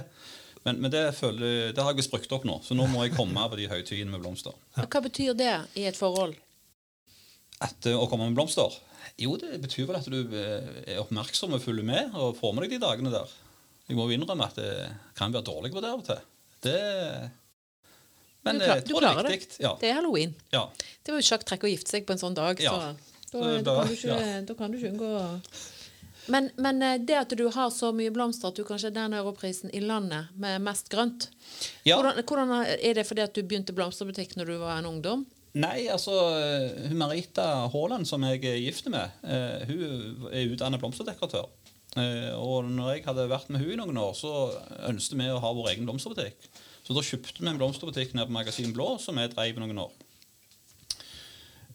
Men, 0.66 0.82
men 0.84 0.92
det, 0.94 1.06
føler, 1.18 1.72
det 1.74 1.82
har 1.82 1.96
jeg 1.96 2.12
brukt 2.12 2.36
opp 2.36 2.44
nå, 2.46 2.60
så 2.66 2.76
nå 2.78 2.86
må 2.92 3.06
jeg 3.06 3.16
komme 3.16 3.48
på 3.50 3.58
de 3.58 3.70
høytidene 3.72 4.12
med 4.14 4.22
blomster. 4.22 4.58
Hva 4.92 5.02
betyr 5.08 5.34
det 5.38 5.54
i 5.80 5.88
et 5.90 5.98
forhold? 5.98 6.36
At, 7.64 7.88
eh, 7.88 7.96
å 7.96 8.10
komme 8.12 8.28
med 8.28 8.36
blomster? 8.38 8.76
Jo, 9.22 9.38
det 9.40 9.62
betyr 9.64 9.88
vel 9.88 10.02
at 10.02 10.12
du 10.12 10.20
eh, 10.36 10.74
er 10.86 11.00
oppmerksom 11.02 11.56
og 11.56 11.64
følger 11.64 11.88
med 11.88 12.20
og 12.20 12.36
får 12.38 12.54
med 12.58 12.68
deg 12.68 12.76
de 12.76 12.84
dagene 12.84 13.14
der. 13.16 13.32
Jeg 13.88 13.96
må 13.96 14.06
jo 14.08 14.20
innrømme 14.20 14.52
at 14.52 14.60
det 14.60 14.74
kan 15.16 15.32
være 15.32 15.48
dårlig 15.48 15.72
på 15.72 15.82
det 15.84 15.96
av 15.96 16.04
og 16.04 16.10
til. 16.12 16.28
Det 16.62 16.82
Men 18.44 18.58
Du 18.60 18.66
klar- 18.66 18.82
du 18.82 18.94
tror 18.94 19.02
det 19.02 19.10
klarer 19.14 19.26
er 19.26 19.38
det. 19.38 19.58
Ja. 19.60 19.76
Det 19.80 19.90
er 19.90 19.94
halloween. 20.00 20.36
ja. 20.52 20.70
Det 21.04 21.12
var 21.14 21.22
jo 21.22 21.28
sjakktrekk 21.30 21.64
å 21.64 21.70
gifte 21.72 21.90
seg 21.90 22.06
på 22.06 22.14
en 22.14 22.18
sånn 22.22 22.34
dag, 22.36 22.60
Ja. 22.60 22.72
så 22.72 22.96
da, 23.32 23.40
da, 23.40 23.62
da- 23.62 23.76
kan 23.84 23.88
du 23.88 23.94
ikke, 23.94 24.46
da 24.46 24.54
kan 24.54 24.72
du 24.72 24.78
ikke 24.78 24.92
unngå 24.94 25.42
men, 26.28 26.52
men 26.58 26.82
eh, 26.82 26.98
det 27.02 27.16
at 27.18 27.30
du 27.38 27.50
har 27.50 27.70
så 27.74 27.92
mye 27.96 28.12
blomster 28.14 28.52
at 28.52 28.56
du 28.56 28.64
kanskje 28.64 28.92
er 28.92 28.96
den 28.98 29.14
europrisen 29.18 29.72
i 29.74 29.80
landet 29.82 30.30
med 30.38 30.62
mest 30.62 30.90
grønt 30.90 31.30
ja. 31.84 31.98
hvordan, 31.98 32.22
hvordan 32.24 32.52
Er 32.78 32.94
det 32.94 33.08
fordi 33.08 33.22
at 33.22 33.34
du 33.34 33.42
begynte 33.42 33.74
blomsterbutikk 33.74 34.36
når 34.38 34.46
du 34.46 34.58
var 34.62 34.78
en 34.78 34.86
ungdom? 34.86 35.26
Nei, 35.54 35.88
altså 35.92 36.14
eh, 36.40 36.92
Marita 36.96 37.68
Haaland, 37.74 38.06
som 38.08 38.24
jeg 38.24 38.40
er 38.46 38.60
gift 38.62 38.86
med, 38.88 39.10
uh, 39.26 39.66
hun 39.68 40.30
er 40.32 40.48
utdannet 40.54 40.80
blomsterdekoratør. 40.80 41.50
Uh, 41.98 42.32
og 42.40 42.70
når 42.72 42.94
jeg 42.94 43.04
hadde 43.10 43.26
vært 43.28 43.50
med 43.52 43.60
hun 43.60 43.74
i 43.74 43.80
noen 43.82 43.98
år, 44.00 44.14
så 44.16 44.32
ønsket 44.88 45.18
vi 45.20 45.28
å 45.28 45.42
ha 45.44 45.52
vår 45.58 45.74
egen 45.74 45.90
blomsterbutikk. 45.90 46.48
Så 46.92 46.98
da 46.98 47.04
kjøpte 47.08 47.40
vi 47.40 47.48
en 47.48 47.60
blomsterbutikk 47.60 48.16
nede 48.18 48.28
på 48.28 48.34
Magasin 48.36 48.74
Blå, 48.76 48.98
som 49.00 49.16
vi 49.16 49.24
drev 49.32 49.60
noen 49.62 49.78
år. 49.80 49.92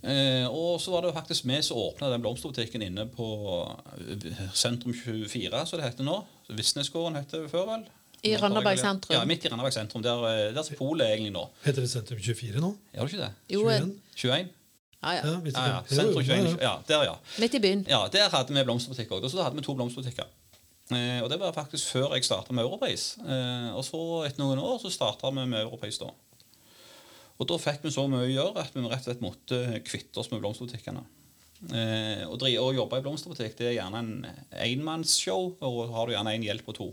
Eh, 0.05 0.45
og 0.45 0.77
så 0.83 0.93
var 0.93 1.03
det 1.03 1.09
jo 1.09 1.17
faktisk 1.17 1.47
vi 1.49 1.57
som 1.65 1.79
åpna 1.81 2.11
den 2.13 2.21
blomsterbutikken 2.21 2.85
inne 2.85 3.07
på 3.09 3.29
eh, 3.97 4.43
Sentrum 4.53 4.93
24, 4.93 5.63
som 5.71 5.81
det 5.81 5.89
heter 5.89 6.05
nå. 6.05 6.19
Visnesgården 6.53 7.17
heter 7.17 7.47
det 7.47 7.51
før, 7.55 7.65
vel? 7.71 7.89
I 8.27 8.35
Randaberg 8.37 8.79
sentrum. 8.81 9.17
Ja, 9.17 9.25
midt 9.29 9.49
i 9.49 9.49
Randaberg 9.49 9.73
sentrum. 9.73 10.05
Der, 10.05 10.23
eh, 10.29 10.53
der 10.53 10.61
er 10.61 10.79
polet 10.79 11.09
egentlig 11.09 11.33
nå. 11.33 11.47
Heter 11.65 11.81
det 11.87 11.91
Sentrum 11.95 12.21
24 12.21 12.61
nå? 12.61 12.75
Gjør 12.93 13.09
det 13.09 13.17
ikke 13.17 13.25
det? 13.25 13.33
Jo, 13.57 13.65
21? 13.65 13.93
21? 14.21 14.55
ja, 15.03 15.13
ja. 15.17 15.21
Ja, 15.25 15.37
Ja, 15.57 15.67
ja. 15.73 15.83
Sentrum 15.89 16.23
21. 16.23 16.29
ja, 16.29 16.45
ja. 16.45 16.57
Ja, 16.69 16.75
der, 16.93 17.05
ja. 17.09 17.17
Midt 17.41 17.57
i 17.57 17.65
byen. 17.65 17.87
Ja, 17.89 18.05
Der 18.13 18.29
hadde 18.37 18.53
vi 18.53 18.69
blomsterbutikk 18.69 19.17
òg. 19.17 19.31
Så 19.31 19.41
da 19.41 19.49
hadde 19.49 19.57
vi 19.57 19.65
to 19.65 19.75
blomsterbutikker. 19.81 20.29
Eh, 20.95 21.19
og 21.23 21.31
Det 21.31 21.41
var 21.41 21.57
faktisk 21.57 21.97
før 21.97 22.15
jeg 22.15 22.27
starta 22.29 22.55
med 22.55 22.65
Europris. 22.65 23.17
Eh, 23.19 23.71
og 23.75 23.83
så 23.87 24.01
etter 24.27 24.43
noen 24.43 24.63
år 24.63 24.79
så 24.83 24.93
starta 24.93 25.33
vi 25.35 25.47
med 25.47 25.65
Europris 25.65 25.99
da. 26.03 26.13
Og 27.37 27.49
da 27.49 27.59
fikk 27.61 27.83
vi 27.85 27.93
så 27.93 28.07
mye 28.09 28.25
å 28.25 28.33
gjøre 28.33 28.63
at 28.63 28.77
vi 28.77 28.85
rett 28.87 29.03
og 29.03 29.09
slett 29.11 29.25
måtte 29.25 29.81
kvitte 29.85 30.23
oss 30.23 30.31
med 30.33 30.41
blomsterbutikkene. 30.41 31.03
Eh, 31.73 32.23
å 32.29 32.69
jobbe 32.77 33.01
i 33.01 33.05
blomsterbutikk 33.05 33.57
det 33.59 33.71
er 33.71 33.79
gjerne 33.79 34.01
en 34.03 34.15
enmannsshow, 34.53 35.57
og 35.65 35.93
har 35.93 36.07
du 36.07 36.15
gjerne 36.15 36.37
én 36.37 36.47
hjelp 36.47 36.67
på 36.69 36.77
to. 36.77 36.89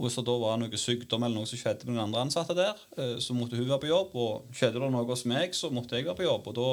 Og 0.00 0.08
det 0.08 0.24
da 0.26 0.34
var 0.40 0.56
noe 0.58 0.80
sykdom 0.80 1.22
eller 1.22 1.42
noe 1.42 1.48
som 1.48 1.60
skjedde 1.60 1.86
med 1.86 1.94
den 1.94 2.04
andre 2.06 2.24
ansatte 2.24 2.56
der, 2.58 2.78
eh, 2.96 3.18
så 3.22 3.36
måtte 3.36 3.58
hun 3.58 3.68
være 3.68 3.84
på 3.84 3.92
jobb. 3.92 4.16
Og 4.18 4.54
skjedde 4.56 4.80
det 4.80 4.90
noe 4.90 5.06
hos 5.06 5.24
meg, 5.30 5.54
så 5.54 5.70
måtte 5.70 5.96
jeg 5.96 6.08
være 6.08 6.18
på 6.18 6.26
jobb. 6.26 6.48
Og 6.48 6.56
da 6.58 6.70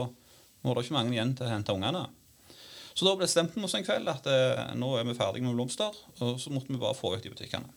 var 0.65 0.75
det 0.75 0.85
ikke 0.85 0.97
mange 0.97 1.13
igjen 1.13 1.35
til 1.37 1.45
å 1.45 1.51
hente 1.53 1.75
ungene. 1.75 2.07
Så 2.99 3.07
da 3.07 3.13
bestemte 3.15 3.55
vi 3.55 3.63
oss 3.63 3.77
en 3.79 3.85
kveld 3.87 4.09
at 4.11 4.25
eh, 4.27 4.73
nå 4.75 4.89
er 4.99 5.05
vi 5.07 5.13
ferdige 5.15 5.45
med 5.47 5.55
blomster, 5.55 5.95
og 6.19 6.39
så 6.43 6.51
måtte 6.51 6.73
vi 6.73 6.79
bare 6.81 6.97
få 6.97 7.13
ut 7.15 7.23
i 7.23 7.31
butikkene. 7.31 7.69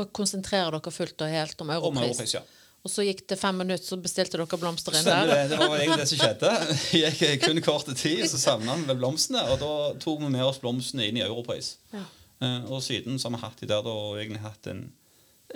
Og 0.00 0.08
konsentrerer 0.16 0.72
dere 0.72 0.92
fullt 0.94 1.20
og 1.26 1.28
helt 1.34 1.60
om 1.60 1.72
europris? 1.74 1.98
Om 2.00 2.06
europris. 2.08 2.32
Ja. 2.38 2.40
Og 2.84 2.92
så 2.92 3.04
gikk 3.04 3.22
det 3.28 3.36
fem 3.40 3.56
minutter, 3.60 3.84
så 3.84 3.96
bestilte 4.00 4.40
dere 4.40 4.58
blomster 4.60 4.96
inn 4.96 5.04
Stemmer 5.04 5.28
der. 5.28 5.44
det. 5.44 5.52
Det 5.52 5.58
var 5.60 5.76
egentlig 5.76 6.00
det 6.00 6.08
som 6.10 6.22
skjedde. 6.22 6.50
Gikk 7.20 7.44
kun 7.44 7.60
kort 7.64 7.92
tid, 7.96 8.24
så 8.32 8.40
savna 8.40 8.74
vi 8.80 8.96
blomstene. 8.98 9.44
Og 9.52 9.60
da 9.60 9.70
tok 10.02 10.24
vi 10.24 10.32
med 10.34 10.44
oss 10.44 10.60
blomstene 10.64 11.06
inn 11.10 11.20
i 11.20 11.24
Europris. 11.24 11.74
Ja. 11.94 12.02
Eh, 12.44 12.66
Og 12.72 12.82
siden 12.84 13.20
så 13.20 13.28
har 13.28 13.36
vi 13.36 13.42
hatt 13.44 13.62
de 13.62 13.68
der 13.70 13.84
da, 13.86 13.92
og 14.08 14.18
egentlig 14.20 14.42
hatt 14.44 14.68
en, 14.72 14.82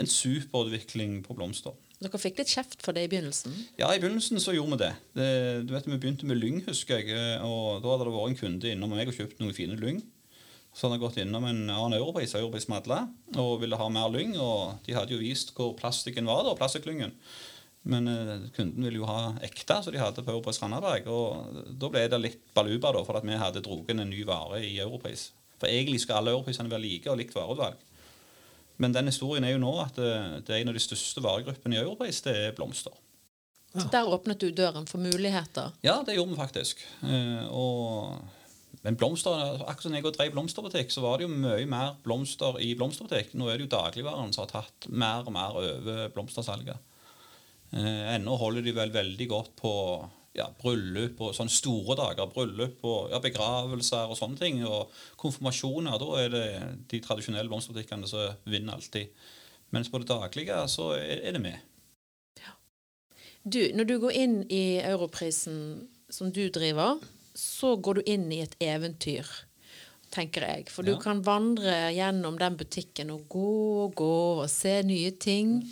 en 0.00 0.08
superutvikling 0.08 1.22
på 1.26 1.36
blomster. 1.40 1.76
Dere 1.98 2.18
fikk 2.22 2.38
litt 2.38 2.50
kjeft 2.52 2.82
for 2.84 2.94
det 2.94 3.08
i 3.08 3.10
begynnelsen. 3.10 3.54
Ja, 3.80 3.88
i 3.90 3.98
begynnelsen 3.98 4.38
så 4.38 4.52
gjorde 4.54 4.76
vi 4.76 4.82
det. 4.84 4.92
det 5.18 5.30
du 5.66 5.72
vet, 5.74 5.88
Vi 5.88 5.98
begynte 5.98 6.28
med 6.30 6.38
lyng, 6.38 6.60
husker 6.68 7.00
jeg. 7.00 7.10
eh, 7.10 7.42
Og 7.42 7.82
da 7.82 7.90
hadde 7.90 8.06
det 8.06 8.14
vært 8.14 8.30
en 8.30 8.38
kunde 8.42 8.70
innom 8.70 8.90
meg 8.94 9.10
og 9.10 9.16
kjøpt 9.18 9.40
noen 9.42 9.56
fine 9.56 9.74
lyng. 9.80 9.98
Så 10.70 10.86
hadde 10.86 10.98
han 10.98 11.02
gått 11.02 11.18
innom 11.18 11.44
en 11.48 11.64
annen 11.66 11.98
europris, 11.98 12.36
Europris 12.38 12.68
Madla, 12.70 13.08
og 13.34 13.60
ville 13.64 13.76
ha 13.80 13.88
mer 13.90 14.12
lyng. 14.14 14.36
Og 14.38 14.78
de 14.86 14.94
hadde 14.94 15.10
jo 15.16 15.18
vist 15.18 15.50
hvor 15.56 15.74
plastikken 15.74 16.28
var, 16.30 16.44
da, 16.46 16.54
plastikklyngen. 16.54 17.16
Men 17.88 18.06
eh, 18.06 18.46
kunden 18.54 18.84
ville 18.84 19.00
jo 19.00 19.08
ha 19.08 19.34
ekte, 19.42 19.80
så 19.82 19.90
de 19.90 19.98
hadde 19.98 20.22
på 20.22 20.30
Europris 20.36 20.62
Randaberg. 20.62 21.10
Og 21.10 21.74
da 21.82 21.90
ble 21.90 22.06
det 22.06 22.22
litt 22.22 22.40
baluba, 22.54 22.92
da, 22.94 23.02
for 23.02 23.18
at 23.18 23.26
vi 23.26 23.42
hadde 23.42 23.64
dratt 23.64 23.90
en 23.90 24.06
ny 24.06 24.22
vare 24.28 24.62
i 24.62 24.76
Europris. 24.78 25.32
For 25.58 25.66
egentlig 25.66 26.04
skal 26.04 26.20
alle 26.20 26.30
europrisene 26.36 26.70
være 26.70 26.84
like 26.84 27.10
og 27.10 27.18
likt 27.18 27.34
vareutvalg. 27.34 27.80
Men 28.78 28.94
den 28.94 29.10
historien 29.10 29.44
er 29.46 29.56
jo 29.56 29.62
nå 29.62 29.74
at 29.82 29.98
eh, 29.98 30.38
det 30.46 30.54
er 30.54 30.62
en 30.62 30.72
av 30.72 30.76
de 30.78 30.82
største 30.82 31.22
varegruppene 31.24 31.76
i 31.76 31.82
Europris, 31.82 32.22
det 32.26 32.34
er 32.38 32.56
blomster. 32.56 32.94
Så 33.74 33.84
der 33.92 34.08
åpnet 34.08 34.40
du 34.40 34.48
døren 34.54 34.86
for 34.88 35.02
muligheter. 35.02 35.74
Ja, 35.84 36.00
det 36.06 36.16
gjorde 36.16 36.32
vi 36.32 36.40
faktisk. 36.40 36.80
Eh, 37.04 37.44
og, 37.52 38.16
men 38.84 38.96
blomster, 38.98 39.58
akkurat 39.60 39.86
som 39.86 39.96
jeg 39.98 40.06
drev 40.14 40.32
blomsterbutikk, 40.34 40.94
så 40.94 41.04
var 41.04 41.18
det 41.18 41.26
jo 41.28 41.34
mye 41.34 41.66
mer 41.68 41.98
blomster 42.04 42.60
i 42.64 42.72
blomsterbutikk. 42.78 43.34
Nå 43.36 43.50
er 43.50 43.58
det 43.58 43.66
jo 43.68 43.74
dagligvaren 43.76 44.32
som 44.34 44.46
har 44.46 44.54
tatt 44.54 44.88
mer 44.88 45.26
og 45.26 45.34
mer 45.36 45.58
over 45.60 46.14
blomstersalget. 46.14 46.78
Eh, 47.74 48.14
ennå 48.14 48.38
holder 48.40 48.64
de 48.64 48.72
vel 48.78 48.94
veldig 48.94 49.28
godt 49.28 49.52
på 49.60 49.72
ja, 50.36 50.46
bryllup 50.60 51.20
og 51.24 51.34
sånne 51.36 51.52
store 51.52 51.96
dager. 51.98 52.28
Bryllup 52.32 52.84
og 52.86 53.10
ja, 53.12 53.20
begravelser 53.22 54.10
og 54.10 54.18
sånne 54.18 54.38
ting. 54.40 54.60
Og 54.66 54.92
konfirmasjoner. 55.20 55.98
Da 56.00 56.10
er 56.22 56.28
det 56.34 56.46
de 56.92 57.00
tradisjonelle 57.04 57.48
blomsterbutikkene 57.50 58.08
som 58.10 58.36
vinner 58.48 58.76
alltid. 58.76 59.10
Mens 59.74 59.90
på 59.92 60.00
det 60.00 60.08
daglige 60.08 60.60
så 60.72 60.92
er, 60.96 61.32
det 61.36 61.42
vi. 61.44 61.54
Du, 63.48 63.60
når 63.76 63.88
du 63.88 63.98
går 64.02 64.16
inn 64.16 64.38
i 64.52 64.80
Europrisen 64.84 65.88
som 66.12 66.32
du 66.32 66.48
driver, 66.52 66.98
så 67.38 67.76
går 67.76 68.00
du 68.00 68.10
inn 68.10 68.26
i 68.34 68.40
et 68.44 68.56
eventyr, 68.60 69.28
tenker 70.12 70.44
jeg. 70.44 70.68
For 70.72 70.82
du 70.82 70.92
Ja. 70.92 70.98
kan 71.00 71.22
vandre 71.24 71.92
gjennom 71.94 72.38
den 72.38 72.56
butikken 72.56 73.10
og 73.10 73.28
gå 73.28 73.84
og 73.84 73.94
gå 73.94 74.42
og 74.42 74.50
se 74.50 74.82
nye 74.82 75.12
ting. 75.12 75.62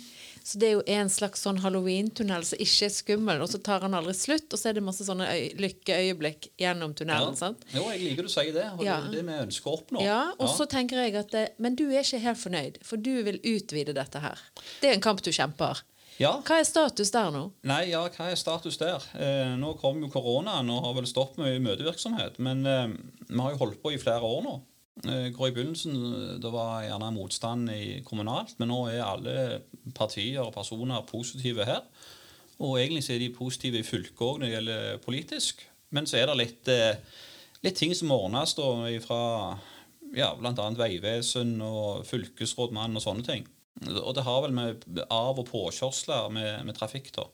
Så 0.47 0.59
det 0.61 0.67
er 0.69 0.75
jo 0.77 0.83
en 0.95 1.09
slags 1.11 1.41
sånn 1.43 1.57
halloween-tunnel 1.59 2.45
som 2.47 2.61
ikke 2.63 2.85
er 2.87 2.91
skummel, 2.95 3.41
og 3.43 3.49
så 3.51 3.59
tar 3.59 3.83
han 3.83 3.97
aldri 3.97 4.13
slutt, 4.15 4.45
og 4.55 4.59
så 4.61 4.69
er 4.69 4.77
det 4.77 4.83
masse 4.85 5.03
sånne 5.03 5.25
øy 5.27 5.49
lykkeøyeblikk 5.59 6.47
gjennom 6.61 6.93
tunnelen. 6.95 7.35
sant? 7.35 7.65
Jo, 7.75 7.83
jeg 7.91 7.99
liker 8.05 8.23
du 8.23 8.31
sier 8.31 8.53
det. 8.55 8.63
Og 8.77 8.85
Ja. 8.85 9.01
det 9.01 9.09
er 9.09 9.17
det 9.17 9.25
vi 9.27 9.41
ønsker 9.43 9.67
å 9.67 9.75
oppnå. 9.81 10.05
Ja, 10.05 10.21
og 10.39 10.47
så 10.55 10.65
tenker 10.71 11.03
jeg 11.03 11.15
at 11.19 11.31
det, 11.35 11.43
Men 11.59 11.75
du 11.75 11.89
er 11.91 11.99
ikke 11.99 12.21
helt 12.23 12.37
fornøyd, 12.39 12.77
for 12.83 12.95
du 12.95 13.23
vil 13.23 13.39
utvide 13.43 13.93
dette 13.93 14.19
her. 14.23 14.39
Det 14.79 14.89
er 14.89 14.93
en 14.93 15.01
kamp 15.01 15.21
du 15.21 15.31
kjemper. 15.31 15.81
Ja. 16.17 16.39
Hva 16.41 16.61
er 16.61 16.63
status 16.63 17.11
der 17.11 17.29
nå? 17.29 17.51
Nei, 17.63 17.89
ja, 17.91 18.07
hva 18.07 18.31
er 18.31 18.35
status 18.39 18.77
der? 18.77 19.03
Eh, 19.19 19.51
nå 19.59 19.77
kom 19.77 19.99
jo 20.01 20.07
koronaen 20.07 20.69
og 20.73 20.83
har 20.85 20.93
vel 20.93 21.05
stoppet 21.05 21.43
mye 21.43 21.59
møtevirksomhet. 21.59 22.39
Men 22.39 22.65
eh, 22.65 22.87
vi 23.29 23.37
har 23.37 23.51
jo 23.51 23.57
holdt 23.57 23.81
på 23.83 23.93
i 23.93 23.97
flere 24.01 24.21
år 24.23 24.41
nå. 24.47 24.61
Eh, 25.05 25.29
hvor 25.35 25.51
I 25.51 25.53
begynnelsen 25.53 25.97
det 26.41 26.51
var 26.53 26.81
gjerne 26.87 27.13
motstand 27.13 27.69
i 27.69 28.01
kommunalt, 28.05 28.55
men 28.57 28.71
nå 28.71 28.79
er 28.89 29.05
alle 29.05 29.61
partier 29.95 30.41
og 30.41 30.55
personer 30.55 31.05
positive 31.05 31.67
her. 31.67 31.83
Og 32.57 32.79
egentlig 32.81 33.03
så 33.05 33.13
er 33.13 33.21
de 33.21 33.33
positive 33.35 33.81
i 33.81 33.85
fylket 33.85 34.25
òg 34.25 34.39
når 34.39 34.47
det 34.47 34.53
gjelder 34.55 35.01
politisk. 35.03 35.61
Men 35.93 36.09
så 36.09 36.17
er 36.19 36.31
det 36.31 36.39
litt, 36.39 36.71
eh, 36.73 36.97
litt 37.63 37.77
ting 37.77 37.93
som 37.95 38.11
ordnes 38.15 38.55
da 38.57 38.71
fra 39.05 39.21
ja, 40.17 40.31
bl.a. 40.39 40.69
Vegvesen 40.79 41.59
og 41.61 42.05
fylkesrådmann 42.07 42.97
og 42.97 43.03
sånne 43.03 43.27
ting. 43.27 43.45
Og 44.01 44.15
det 44.17 44.25
har 44.25 44.41
vel 44.41 44.55
med 44.55 44.85
av- 45.13 45.37
og 45.37 45.45
påkjørsler 45.51 46.31
med, 46.33 46.65
med 46.65 46.77
trafikk, 46.79 47.11
da. 47.13 47.27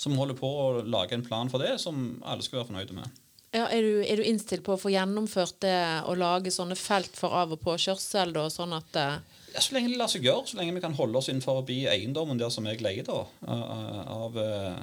Som 0.00 0.16
holder 0.18 0.38
på 0.38 0.48
å 0.48 0.82
lage 0.82 1.14
en 1.14 1.26
plan 1.26 1.50
for 1.52 1.62
det, 1.62 1.76
som 1.82 2.22
alle 2.24 2.42
skal 2.42 2.62
være 2.62 2.70
fornøyde 2.72 2.96
med. 2.96 3.20
Ja, 3.54 3.68
er, 3.70 3.84
du, 3.86 4.00
er 4.02 4.18
du 4.18 4.24
innstilt 4.26 4.64
på 4.66 4.74
å 4.74 4.80
få 4.80 4.90
gjennomført 4.90 5.60
det 5.62 5.76
å 6.10 6.14
lage 6.18 6.50
sånne 6.50 6.74
felt 6.78 7.14
for 7.14 7.30
av- 7.38 7.52
og 7.54 7.60
påkjørsel, 7.62 8.32
da, 8.34 8.48
sånn 8.50 8.74
at 8.74 8.96
uh... 8.98 9.12
Ja, 9.54 9.62
Så 9.62 9.76
lenge 9.76 9.92
det 9.92 9.98
lar 10.00 10.10
seg 10.10 10.24
gjøre, 10.26 10.48
så 10.50 10.58
lenge 10.58 10.74
vi 10.74 10.82
kan 10.82 10.96
holde 10.98 11.20
oss 11.20 11.28
innenfor 11.30 11.60
eiendommen 11.70 12.40
der 12.40 12.50
som 12.50 12.66
jeg 12.66 12.80
leier 12.82 13.06
da, 13.06 13.20
av 13.46 14.10
av, 14.10 14.38
eh, 14.42 14.80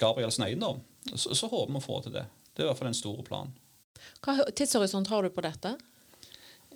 Gabrielsen 0.00 0.46
eiendom, 0.46 0.80
så, 1.12 1.34
så 1.36 1.50
håper 1.52 1.74
vi 1.74 1.82
å 1.82 1.84
få 1.84 1.98
til 2.06 2.14
det. 2.16 2.24
Det 2.54 2.62
er 2.64 2.66
i 2.66 2.70
hvert 2.70 2.80
fall 2.80 2.88
en 2.88 2.96
stor 2.96 3.20
plan. 3.26 3.52
Hva 4.24 4.38
tidshorisont 4.56 5.12
har 5.12 5.24
du 5.28 5.30
på 5.36 5.44
dette? 5.44 5.74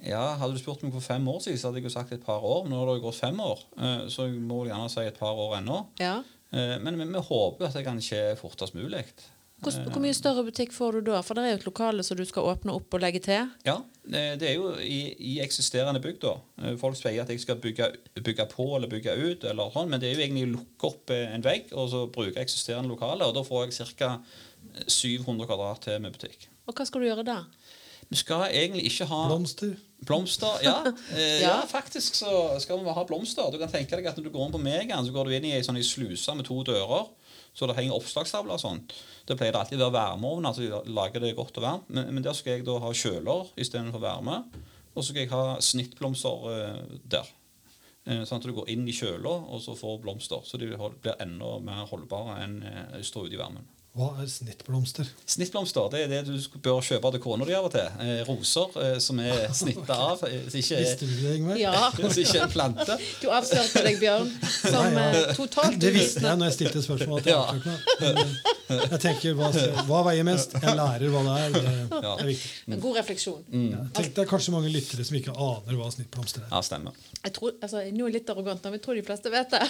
Ja, 0.05 0.35
Hadde 0.41 0.57
du 0.57 0.61
spurt 0.61 0.85
meg 0.85 0.93
for 0.97 1.05
fem 1.05 1.25
år 1.29 1.41
siden, 1.45 1.59
så 1.61 1.69
hadde 1.71 1.81
jeg 1.81 1.89
jo 1.89 1.93
sagt 1.97 2.13
et 2.17 2.25
par 2.25 2.45
år. 2.45 2.69
Nå 2.69 2.79
har 2.81 2.89
det 2.89 2.99
jo 3.01 3.07
gått 3.09 3.19
fem 3.21 3.41
år, 3.45 3.65
eh, 3.81 4.07
så 4.13 4.29
jeg 4.29 4.41
må 4.45 4.63
gjerne 4.69 4.93
si 4.93 5.05
et 5.09 5.19
par 5.21 5.41
år 5.41 5.59
ennå. 5.63 5.81
Ja. 6.01 6.19
Eh, 6.53 6.77
Men 6.85 7.01
vi, 7.01 7.09
vi 7.17 7.25
håper 7.33 7.69
at 7.69 7.77
det 7.77 7.85
kan 7.89 8.01
skje 8.05 8.23
fortest 8.41 8.77
mulig. 8.77 9.07
Hvor, 9.61 9.75
hvor 9.93 10.03
mye 10.03 10.17
større 10.17 10.45
butikk 10.47 10.73
får 10.73 10.99
du 10.99 11.11
da? 11.11 11.21
For 11.27 11.37
det 11.37 11.45
er 11.45 11.53
jo 11.55 11.59
et 11.61 11.67
lokale 11.69 12.05
som 12.07 12.17
du 12.17 12.25
skal 12.29 12.47
åpne 12.49 12.73
opp 12.79 12.95
og 12.97 13.03
legge 13.03 13.21
til. 13.25 13.51
Ja, 13.67 13.77
eh, 14.09 14.35
det 14.41 14.49
er 14.49 14.55
jo 14.57 14.71
i, 14.81 15.01
i 15.33 15.35
eksisterende 15.45 16.01
bygg, 16.01 16.21
da. 16.23 16.35
Eh, 16.63 16.77
Folk 16.81 16.97
sier 16.97 17.21
at 17.23 17.33
jeg 17.33 17.43
skal 17.43 17.61
bygge, 17.61 17.91
bygge 18.25 18.47
på 18.55 18.67
eller 18.77 18.89
bygge 18.93 19.17
ut, 19.21 19.45
eller 19.51 19.75
sånn, 19.75 19.91
men 19.93 20.01
det 20.01 20.11
er 20.11 20.17
jo 20.17 20.25
egentlig 20.25 20.47
å 20.49 20.55
lukke 20.55 20.91
opp 20.93 21.13
eh, 21.17 21.27
en 21.35 21.45
vegg 21.45 21.75
og 21.77 21.91
så 21.93 22.07
bruke 22.13 22.41
eksisterende 22.41 22.93
lokale. 22.93 23.29
Og 23.29 23.37
da 23.37 23.45
får 23.47 23.69
jeg 23.69 23.93
ca. 24.01 24.15
700 24.87 25.47
kvadrat 25.49 25.85
til 25.87 26.01
med 26.05 26.13
butikk. 26.17 26.49
Og 26.69 26.77
hva 26.77 26.85
skal 26.87 27.03
du 27.03 27.09
gjøre 27.09 27.25
da? 27.27 27.39
Vi 28.11 28.19
skal 28.19 28.49
egentlig 28.51 28.89
ikke 28.91 29.07
ha 29.07 29.21
Blomster. 29.31 29.77
Blomster, 30.07 30.57
ja. 30.65 30.79
Eh, 31.15 31.41
ja. 31.43 31.49
Ja. 31.49 31.57
faktisk 31.69 32.17
så 32.19 32.57
skal 32.63 32.81
vi 32.81 32.95
ha 32.97 33.05
blomster. 33.05 33.51
Du 33.53 33.59
kan 33.61 33.71
tenke 33.71 33.99
deg 33.99 34.09
at 34.09 34.17
Når 34.19 34.27
du 34.27 34.33
går 34.35 34.47
inn 34.49 34.55
på 34.57 34.63
Megan, 34.63 35.07
så 35.07 35.13
går 35.15 35.29
du 35.29 35.37
inn 35.37 35.47
i 35.51 35.55
ei 35.59 35.63
sånn 35.67 35.79
ei 35.79 35.85
sluse 35.87 36.35
med 36.35 36.49
to 36.49 36.57
dører. 36.67 37.11
Så 37.55 37.67
det 37.67 37.77
henger 37.77 37.97
oppslagstavler 37.99 38.55
og 38.55 38.63
sånt. 38.63 38.95
Det 39.31 39.37
pleier 39.39 39.55
det 39.55 39.61
alltid 39.61 39.79
å 39.79 39.87
være 39.87 39.95
varmeovn, 39.95 40.47
altså 40.49 40.81
lager 40.91 41.23
det 41.23 41.37
godt 41.39 41.61
og 41.61 41.63
varmt. 41.63 41.91
Men, 41.95 42.09
men 42.17 42.25
der 42.27 42.35
skal 42.35 42.57
jeg 42.57 42.65
da 42.67 42.81
ha 42.83 42.91
kjøler 42.91 43.53
istedenfor 43.63 44.03
varme. 44.03 44.41
Og 44.91 45.05
så 45.05 45.13
skal 45.13 45.23
jeg 45.23 45.31
ha 45.31 45.45
snittblomster 45.63 46.49
eh, 46.51 46.97
der. 47.15 47.29
Eh, 48.09 48.25
sånn 48.27 48.41
at 48.41 48.49
du 48.49 48.55
går 48.57 48.73
inn 48.73 48.89
i 48.91 48.95
kjøla 48.97 49.37
og 49.53 49.63
så 49.63 49.77
får 49.79 50.01
blomster. 50.03 50.43
Så 50.43 50.59
de 50.59 50.73
blir 50.75 51.23
enda 51.23 51.53
mer 51.63 51.87
holdbare 51.93 52.41
enn 52.43 52.59
eh, 52.67 52.81
de 52.97 53.05
står 53.07 53.29
ute 53.29 53.39
i 53.39 53.41
varmen. 53.41 53.69
Hva 53.91 54.13
er 54.23 54.29
snittblomster? 54.31 55.09
Snittblomster 55.27 55.89
det 55.91 56.01
er 56.05 56.11
det 56.13 56.19
du 56.29 56.59
bør 56.63 56.79
kjøpe 56.87 57.11
til 57.11 57.23
kona 57.25 57.47
di 57.49 57.57
av 57.59 57.65
og 57.67 57.73
til. 57.75 57.89
Eh, 58.05 58.21
roser 58.29 58.77
eh, 58.85 58.99
som 59.03 59.19
er 59.19 59.49
snitta 59.61 59.97
av. 59.99 60.23
eh, 60.29 60.45
ikke 60.47 60.79
Visste 60.79 61.09
du 61.11 61.15
det, 61.25 61.33
Ingvar? 61.41 61.59
Ja, 61.59 61.89
ikke 62.23 62.45
en 62.45 62.53
plante. 62.53 62.97
du 63.19 63.27
avslørte 63.35 63.83
deg, 63.89 63.99
Bjørn, 63.99 64.31
som 64.47 64.95
Nei, 64.95 65.09
ja. 65.19 65.25
totalt 65.35 65.81
Det 65.83 65.91
visste 65.97 66.23
jeg 66.23 66.39
når 66.39 66.53
jeg 66.53 66.57
stilte 66.61 66.85
spørsmål. 66.87 67.25
Til 67.27 67.35
Ja. 67.35 67.43
Jeg 68.71 69.01
tenker, 69.03 69.35
hva, 69.35 69.49
hva 69.89 70.01
veier 70.07 70.23
mest? 70.29 70.53
Jeg 70.55 70.77
lærer 70.79 71.11
hva 71.11 71.25
det 71.27 71.33
er. 71.43 71.57
Det 71.91 72.03
Ja. 72.05 72.13
er 72.15 72.29
viktig. 72.29 72.77
God 72.85 72.97
refleksjon. 73.01 73.41
Mm. 73.51 73.73
Tenk, 73.97 74.13
det 74.15 74.23
er 74.23 74.29
kanskje 74.31 74.55
mange 74.55 74.71
lyttere 74.71 75.03
som 75.09 75.17
ikke 75.19 75.35
aner 75.35 75.75
hva 75.81 75.89
snittblomster 75.91 76.45
er. 76.47 76.53
Ja, 76.55 76.61
stemmer. 76.63 76.95
Jeg 77.25 77.35
tror, 77.35 77.57
altså, 77.59 77.83
nå 77.91 78.07
er 78.07 78.13
jeg 78.13 78.21
litt 78.21 78.31
arrogant, 78.31 78.63
men 78.71 78.79
jeg 78.79 78.85
tror 78.87 78.95
de 79.01 79.03
fleste 79.11 79.35
vet 79.35 79.51
det. 79.51 79.67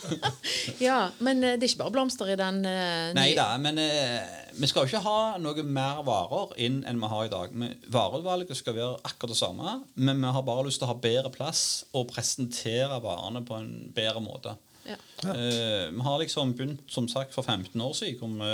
ja, 0.86 1.00
Men 1.24 1.40
det 1.40 1.54
er 1.56 1.68
ikke 1.70 1.80
bare 1.86 1.94
blomster 1.96 2.28
i 2.30 2.36
den 2.38 2.60
eh, 2.68 3.08
Nei 3.30 3.36
da, 3.38 3.50
men 3.62 3.78
eh, 3.78 4.24
vi 4.58 4.66
skal 4.66 4.84
jo 4.84 4.90
ikke 4.90 5.04
ha 5.04 5.36
noe 5.38 5.62
mer 5.62 6.00
varer 6.06 6.56
inn 6.66 6.80
enn 6.88 6.98
vi 6.98 7.10
har 7.12 7.26
i 7.28 7.32
dag. 7.32 7.52
Men 7.54 7.76
Vareutvalget 7.94 8.58
skal 8.58 8.74
være 8.74 8.96
akkurat 9.06 9.34
det 9.34 9.38
samme, 9.38 9.74
men 9.94 10.18
vi 10.18 10.32
har 10.34 10.46
bare 10.46 10.64
lyst 10.66 10.82
til 10.82 10.88
å 10.88 10.90
ha 10.90 10.98
bedre 10.98 11.30
plass 11.34 11.62
og 11.94 12.08
presentere 12.10 12.98
varene 13.04 13.44
på 13.46 13.54
en 13.60 13.70
bedre 13.94 14.22
måte. 14.24 14.56
Ja. 14.88 14.96
Eh, 15.30 15.86
vi 15.94 16.06
har 16.06 16.18
liksom 16.22 16.56
begynt 16.58 16.90
som 16.90 17.06
sagt 17.12 17.36
for 17.36 17.46
15 17.46 17.78
år 17.80 17.94
siden, 17.94 18.18
hvor 18.18 18.50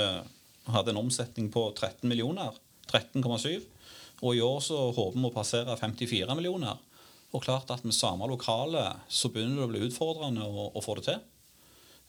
vi 0.66 0.74
hadde 0.74 0.92
en 0.92 1.00
omsetning 1.00 1.48
på 1.54 1.70
13 1.72 2.04
millioner. 2.10 2.52
13,7. 2.92 3.64
Og 4.24 4.36
i 4.36 4.42
år 4.44 4.60
så 4.64 4.90
håper 4.90 5.16
vi 5.16 5.28
å 5.28 5.34
passere 5.34 5.78
54 5.80 6.36
millioner. 6.36 6.76
Og 7.34 7.42
klart 7.44 7.70
at 7.72 7.84
med 7.84 7.96
samme 7.96 8.28
lokale 8.30 8.84
så 9.08 9.30
begynner 9.32 9.62
det 9.62 9.66
å 9.66 9.72
bli 9.72 9.88
utfordrende 9.88 10.44
å, 10.44 10.70
å 10.76 10.84
få 10.84 10.98
det 10.98 11.08
til. 11.08 11.24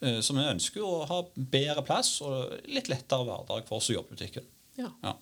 Eh, 0.02 0.20
Så 0.22 0.36
vi 0.38 0.46
ønsker 0.46 0.82
jo 0.82 0.90
å 1.00 1.08
ha 1.10 1.22
bedre 1.36 1.84
plass 1.86 2.20
og 2.26 2.60
litt 2.70 2.90
lettere 2.92 3.26
hverdag 3.26 3.66
for 3.68 3.82
oss 3.82 3.90
i 3.90 3.98
butikken. 3.98 4.46
Ja. 4.78 4.92
Ja. 5.04 5.16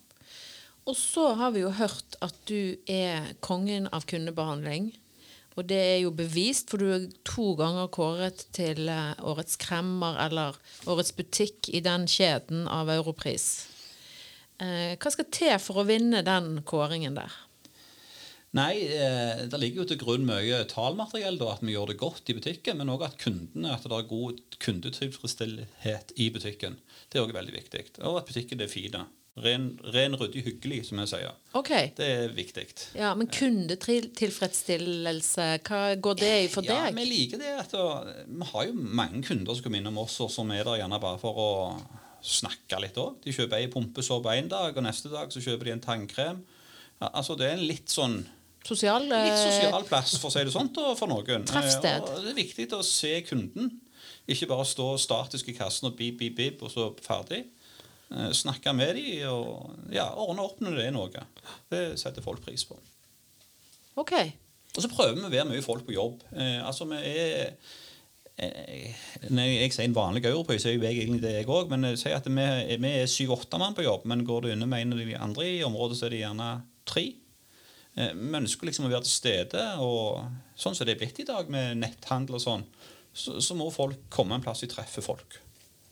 Og 0.86 0.94
så 0.94 1.32
har 1.34 1.50
vi 1.54 1.64
jo 1.64 1.72
hørt 1.74 2.14
at 2.22 2.36
du 2.46 2.76
er 2.86 3.32
kongen 3.40 3.88
av 3.92 4.06
kundebehandling. 4.06 4.92
Og 5.56 5.64
det 5.64 5.78
er 5.80 5.98
jo 6.02 6.12
bevist, 6.12 6.68
for 6.68 6.78
du 6.78 6.90
er 6.92 7.06
to 7.24 7.54
ganger 7.56 7.88
kåret 7.88 8.44
til 8.54 8.90
eh, 8.92 9.14
Årets 9.24 9.56
kremmer 9.56 10.18
eller 10.26 10.58
Årets 10.86 11.14
butikk 11.16 11.70
i 11.72 11.80
den 11.80 12.04
kjeden 12.06 12.68
av 12.68 12.92
Europris. 12.92 13.66
Eh, 14.60 14.94
hva 15.00 15.12
skal 15.12 15.30
til 15.32 15.56
for 15.60 15.80
å 15.80 15.86
vinne 15.88 16.20
den 16.26 16.60
kåringen 16.68 17.16
der? 17.16 17.32
Nei, 18.56 18.74
eh, 18.88 19.42
det 19.52 19.58
ligger 19.60 19.82
jo 19.82 19.88
til 19.90 19.98
grunn 20.00 20.24
mye 20.28 20.62
tallmateriell, 20.70 21.36
da, 21.40 21.46
at 21.56 21.62
vi 21.66 21.74
gjør 21.74 21.90
det 21.92 21.98
godt 22.00 22.30
i 22.32 22.36
butikken, 22.38 22.78
men 22.80 22.92
òg 22.94 23.02
at 23.04 23.18
kundene, 23.20 23.74
at 23.76 23.84
det 23.84 23.92
er 23.92 24.06
god 24.08 24.38
kundetilfredsstillhet 24.64 26.06
i 26.16 26.30
butikken. 26.32 26.74
Det 27.12 27.18
er 27.20 27.24
òg 27.26 27.34
veldig 27.36 27.54
viktig. 27.58 27.82
Og 28.02 28.16
at 28.22 28.28
butikken 28.30 28.60
er 28.64 28.70
fin. 28.72 28.96
Ren, 29.36 29.66
ren, 29.92 30.14
ryddig, 30.16 30.46
hyggelig, 30.46 30.78
som 30.88 30.96
jeg 31.02 31.08
sier. 31.10 31.34
Okay. 31.60 31.90
Det 31.98 32.06
er 32.08 32.28
viktig. 32.32 32.62
ja, 32.96 33.10
Men 33.14 33.26
kundetilfredsstillelse, 33.28 35.48
hva 35.66 35.80
går 36.00 36.14
det 36.22 36.30
i 36.44 36.48
for 36.48 36.62
Ja, 36.64 36.86
deg? 36.86 36.94
vi 36.96 37.04
liker 37.10 37.38
det 37.42 37.52
at 37.60 37.70
da, 37.76 37.84
Vi 38.26 38.44
har 38.52 38.64
jo 38.66 38.72
mange 38.72 39.20
kunder 39.26 39.54
som 39.54 39.62
kommer 39.66 39.78
innom 39.82 39.98
oss, 39.98 40.16
og 40.24 40.30
som 40.32 40.50
er 40.50 40.64
der 40.64 40.78
gjerne 40.80 41.00
bare 41.02 41.18
for 41.20 41.34
å 41.36 41.76
snakke 42.24 42.80
litt 42.80 42.96
òg. 42.96 43.20
De 43.22 43.30
kjøper 43.32 43.56
ei 43.60 43.68
pumpesåpe 43.68 44.32
en 44.38 44.48
dag, 44.48 44.72
og 44.76 44.82
neste 44.82 45.08
dag 45.12 45.28
så 45.30 45.40
kjøper 45.44 45.64
de 45.64 45.70
en 45.76 45.80
tannkrem. 45.84 46.40
Ja, 47.00 47.08
altså 47.12 47.36
Det 47.36 47.44
er 47.46 47.52
en 47.58 47.66
litt 47.68 47.88
sånn 47.92 48.24
Sosial, 48.66 49.04
Litt 49.06 49.30
eh, 49.30 49.42
sosial 49.46 49.84
plass, 49.86 50.16
for 50.18 50.30
å 50.30 50.34
si 50.34 50.42
det 50.46 50.54
sånn, 50.54 50.70
og 50.82 50.96
for 50.98 51.10
noen. 51.10 51.44
Treffsted. 51.46 52.02
Eh, 52.02 52.16
og 52.16 52.24
Det 52.24 52.32
er 52.32 52.38
viktig 52.40 52.66
å 52.74 52.82
se 52.86 53.12
kunden. 53.28 53.70
Ikke 54.26 54.48
bare 54.50 54.66
stå 54.66 54.88
statisk 54.98 55.52
i 55.52 55.54
kassen 55.54 55.86
og 55.90 55.94
bip, 55.98 56.18
bip, 56.18 56.34
bip, 56.38 56.64
og 56.66 56.72
så 56.72 56.88
ferdig. 57.04 57.44
Eh, 58.10 58.32
Snakke 58.34 58.74
med 58.74 58.98
dem 58.98 59.22
og 59.30 59.92
ja, 59.94 60.08
ordne 60.18 60.46
opp 60.48 60.62
når 60.64 60.80
det 60.80 60.86
er 60.88 60.96
noe. 60.96 61.26
Det 61.70 61.82
setter 62.02 62.24
folk 62.24 62.42
pris 62.42 62.66
på. 62.66 62.78
Ok. 64.02 64.16
Og 64.74 64.82
så 64.82 64.90
prøver 64.92 65.20
vi 65.20 65.28
å 65.28 65.32
være 65.32 65.50
mye 65.52 65.64
folk 65.64 65.86
på 65.86 65.94
jobb. 65.94 66.24
Altså, 66.36 66.84
vi 66.90 66.98
er 67.00 67.54
Når 69.32 69.46
jeg 69.48 69.72
sier 69.72 69.86
en 69.86 69.94
vanlig 69.96 70.26
europris, 70.28 70.66
så 70.66 70.68
er 70.68 70.82
jeg 70.84 70.98
egentlig 70.98 71.22
det 71.22 71.30
jeg 71.38 71.48
òg. 71.48 71.70
Men 71.72 71.86
jeg 71.88 72.02
sier 72.02 72.18
at 72.18 72.26
vi, 72.28 72.44
vi 72.82 72.90
er 72.90 73.08
syv-åtte 73.08 73.56
mann 73.62 73.78
på 73.78 73.86
jobb. 73.86 74.04
Men 74.10 74.26
går 74.28 74.44
du 74.44 74.66
med 74.66 74.82
en 74.82 74.92
av 74.92 75.00
de 75.00 75.16
andre 75.16 75.46
i 75.54 75.62
området, 75.64 75.96
så 75.96 76.10
er 76.10 76.12
det 76.12 76.20
gjerne 76.26 76.50
tre. 76.84 77.06
Eh, 77.96 78.12
Vi 78.14 78.32
ønsker 78.38 78.68
liksom 78.68 78.86
å 78.88 78.92
være 78.92 79.06
til 79.06 79.14
stede, 79.14 79.64
og 79.82 80.24
sånn 80.58 80.76
som 80.76 80.86
det 80.86 80.96
er 80.96 81.02
blitt 81.02 81.20
i 81.22 81.28
dag 81.28 81.48
med 81.52 81.78
netthandel 81.80 82.38
og 82.38 82.42
sånn, 82.44 82.64
så, 83.16 83.38
så 83.40 83.56
må 83.56 83.70
folk 83.72 84.08
komme 84.12 84.36
en 84.36 84.44
plass 84.44 84.60
de 84.64 84.68
treffer 84.68 85.04
folk, 85.04 85.38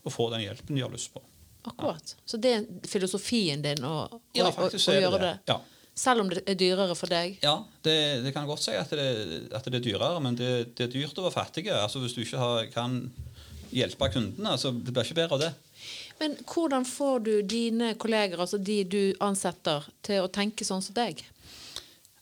og 0.04 0.12
få 0.12 0.28
den 0.34 0.44
hjelpen 0.44 0.76
de 0.76 0.84
har 0.84 0.92
lyst 0.92 1.12
på. 1.14 1.22
Akkurat. 1.64 2.10
Så 2.28 2.36
det 2.36 2.50
er 2.58 2.66
filosofien 2.84 3.62
din 3.64 3.80
å, 3.88 3.94
å, 4.04 4.18
Ja, 4.36 4.50
å, 4.52 4.66
å 4.68 4.98
gjøre 4.98 5.20
det. 5.22 5.30
det? 5.30 5.54
Ja. 5.54 5.60
Selv 5.96 6.24
om 6.24 6.28
det 6.28 6.42
er 6.50 6.56
dyrere 6.58 6.92
for 6.98 7.08
deg? 7.08 7.38
Ja, 7.40 7.54
det, 7.86 7.94
det 8.24 8.32
kan 8.34 8.48
godt 8.50 8.64
si 8.64 8.74
at 8.76 8.90
det, 8.92 9.06
at 9.54 9.64
det 9.70 9.78
er 9.78 9.84
dyrere, 9.86 10.18
men 10.20 10.36
det, 10.36 10.50
det 10.76 10.88
er 10.88 10.92
dyrt 10.92 11.16
å 11.22 11.24
være 11.28 11.36
fattig. 11.38 11.68
Altså, 11.72 12.02
hvis 12.02 12.16
du 12.16 12.20
ikke 12.24 12.40
har, 12.42 12.66
kan 12.74 12.98
hjelpe 13.72 14.10
kundene, 14.12 14.56
så 14.60 14.74
det 14.74 14.92
blir 14.92 15.06
ikke 15.06 15.16
bedre 15.22 15.38
av 15.38 15.44
det. 15.46 15.52
Men 16.20 16.34
hvordan 16.50 16.84
får 16.86 17.22
du 17.24 17.32
dine 17.48 17.94
kolleger, 18.00 18.42
altså 18.42 18.58
de 18.58 18.80
du 18.84 19.00
ansetter, 19.24 19.86
til 20.04 20.26
å 20.26 20.28
tenke 20.34 20.66
sånn 20.66 20.82
som 20.84 20.98
deg? 20.98 21.22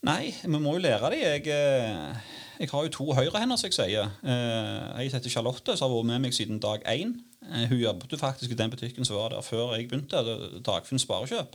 Nei, 0.03 0.33
vi 0.43 0.59
må 0.59 0.73
jo 0.75 0.83
lære 0.83 1.11
dem. 1.13 1.21
Jeg, 1.23 1.47
eh, 1.47 2.17
jeg 2.59 2.71
har 2.73 2.83
jo 2.87 2.91
to 2.97 3.05
høyrehender, 3.15 3.57
som 3.57 3.71
jeg 3.71 3.77
sier. 3.77 4.09
Eh, 4.27 4.99
Ei 4.99 5.09
heter 5.13 5.31
Charlotte, 5.31 5.77
som 5.79 5.91
har 5.91 5.95
vært 5.97 6.09
med 6.11 6.25
meg 6.25 6.35
siden 6.35 6.59
dag 6.63 6.83
én. 6.91 7.13
Eh, 7.47 7.69
Hun 7.71 7.79
jobbet 7.79 8.11
jo 8.11 8.19
faktisk 8.19 8.51
i 8.51 8.59
den 8.59 8.71
butikken 8.71 9.05
som 9.07 9.17
var 9.17 9.31
der 9.31 9.43
før 9.47 9.77
jeg 9.77 9.89
begynte, 9.89 10.25
Dagfinn 10.67 10.99
Sparekjøp. 10.99 11.55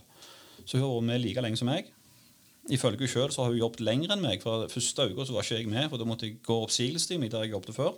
Så 0.64 0.78
hun 0.78 0.86
har 0.86 0.94
vært 0.94 1.04
med 1.10 1.20
like 1.20 1.40
lenge 1.44 1.56
som 1.60 1.68
meg. 1.68 1.92
Ifølge 2.70 2.98
hun 3.04 3.08
sjøl 3.08 3.36
har 3.36 3.52
hun 3.52 3.58
jobbet 3.58 3.80
lenger 3.80 4.12
enn 4.12 4.22
meg. 4.24 4.42
For 4.42 4.66
første 4.68 5.10
uka 5.12 5.28
var 5.32 5.42
ikke 5.44 5.60
jeg 5.60 5.68
med, 5.68 5.88
for 5.90 5.98
da 5.98 6.04
måtte 6.04 6.26
jeg 6.26 6.40
gå 6.42 6.62
oppsigelsestid 6.64 7.30
der 7.30 7.44
jeg 7.44 7.52
jobbet 7.52 7.74
før. 7.76 7.92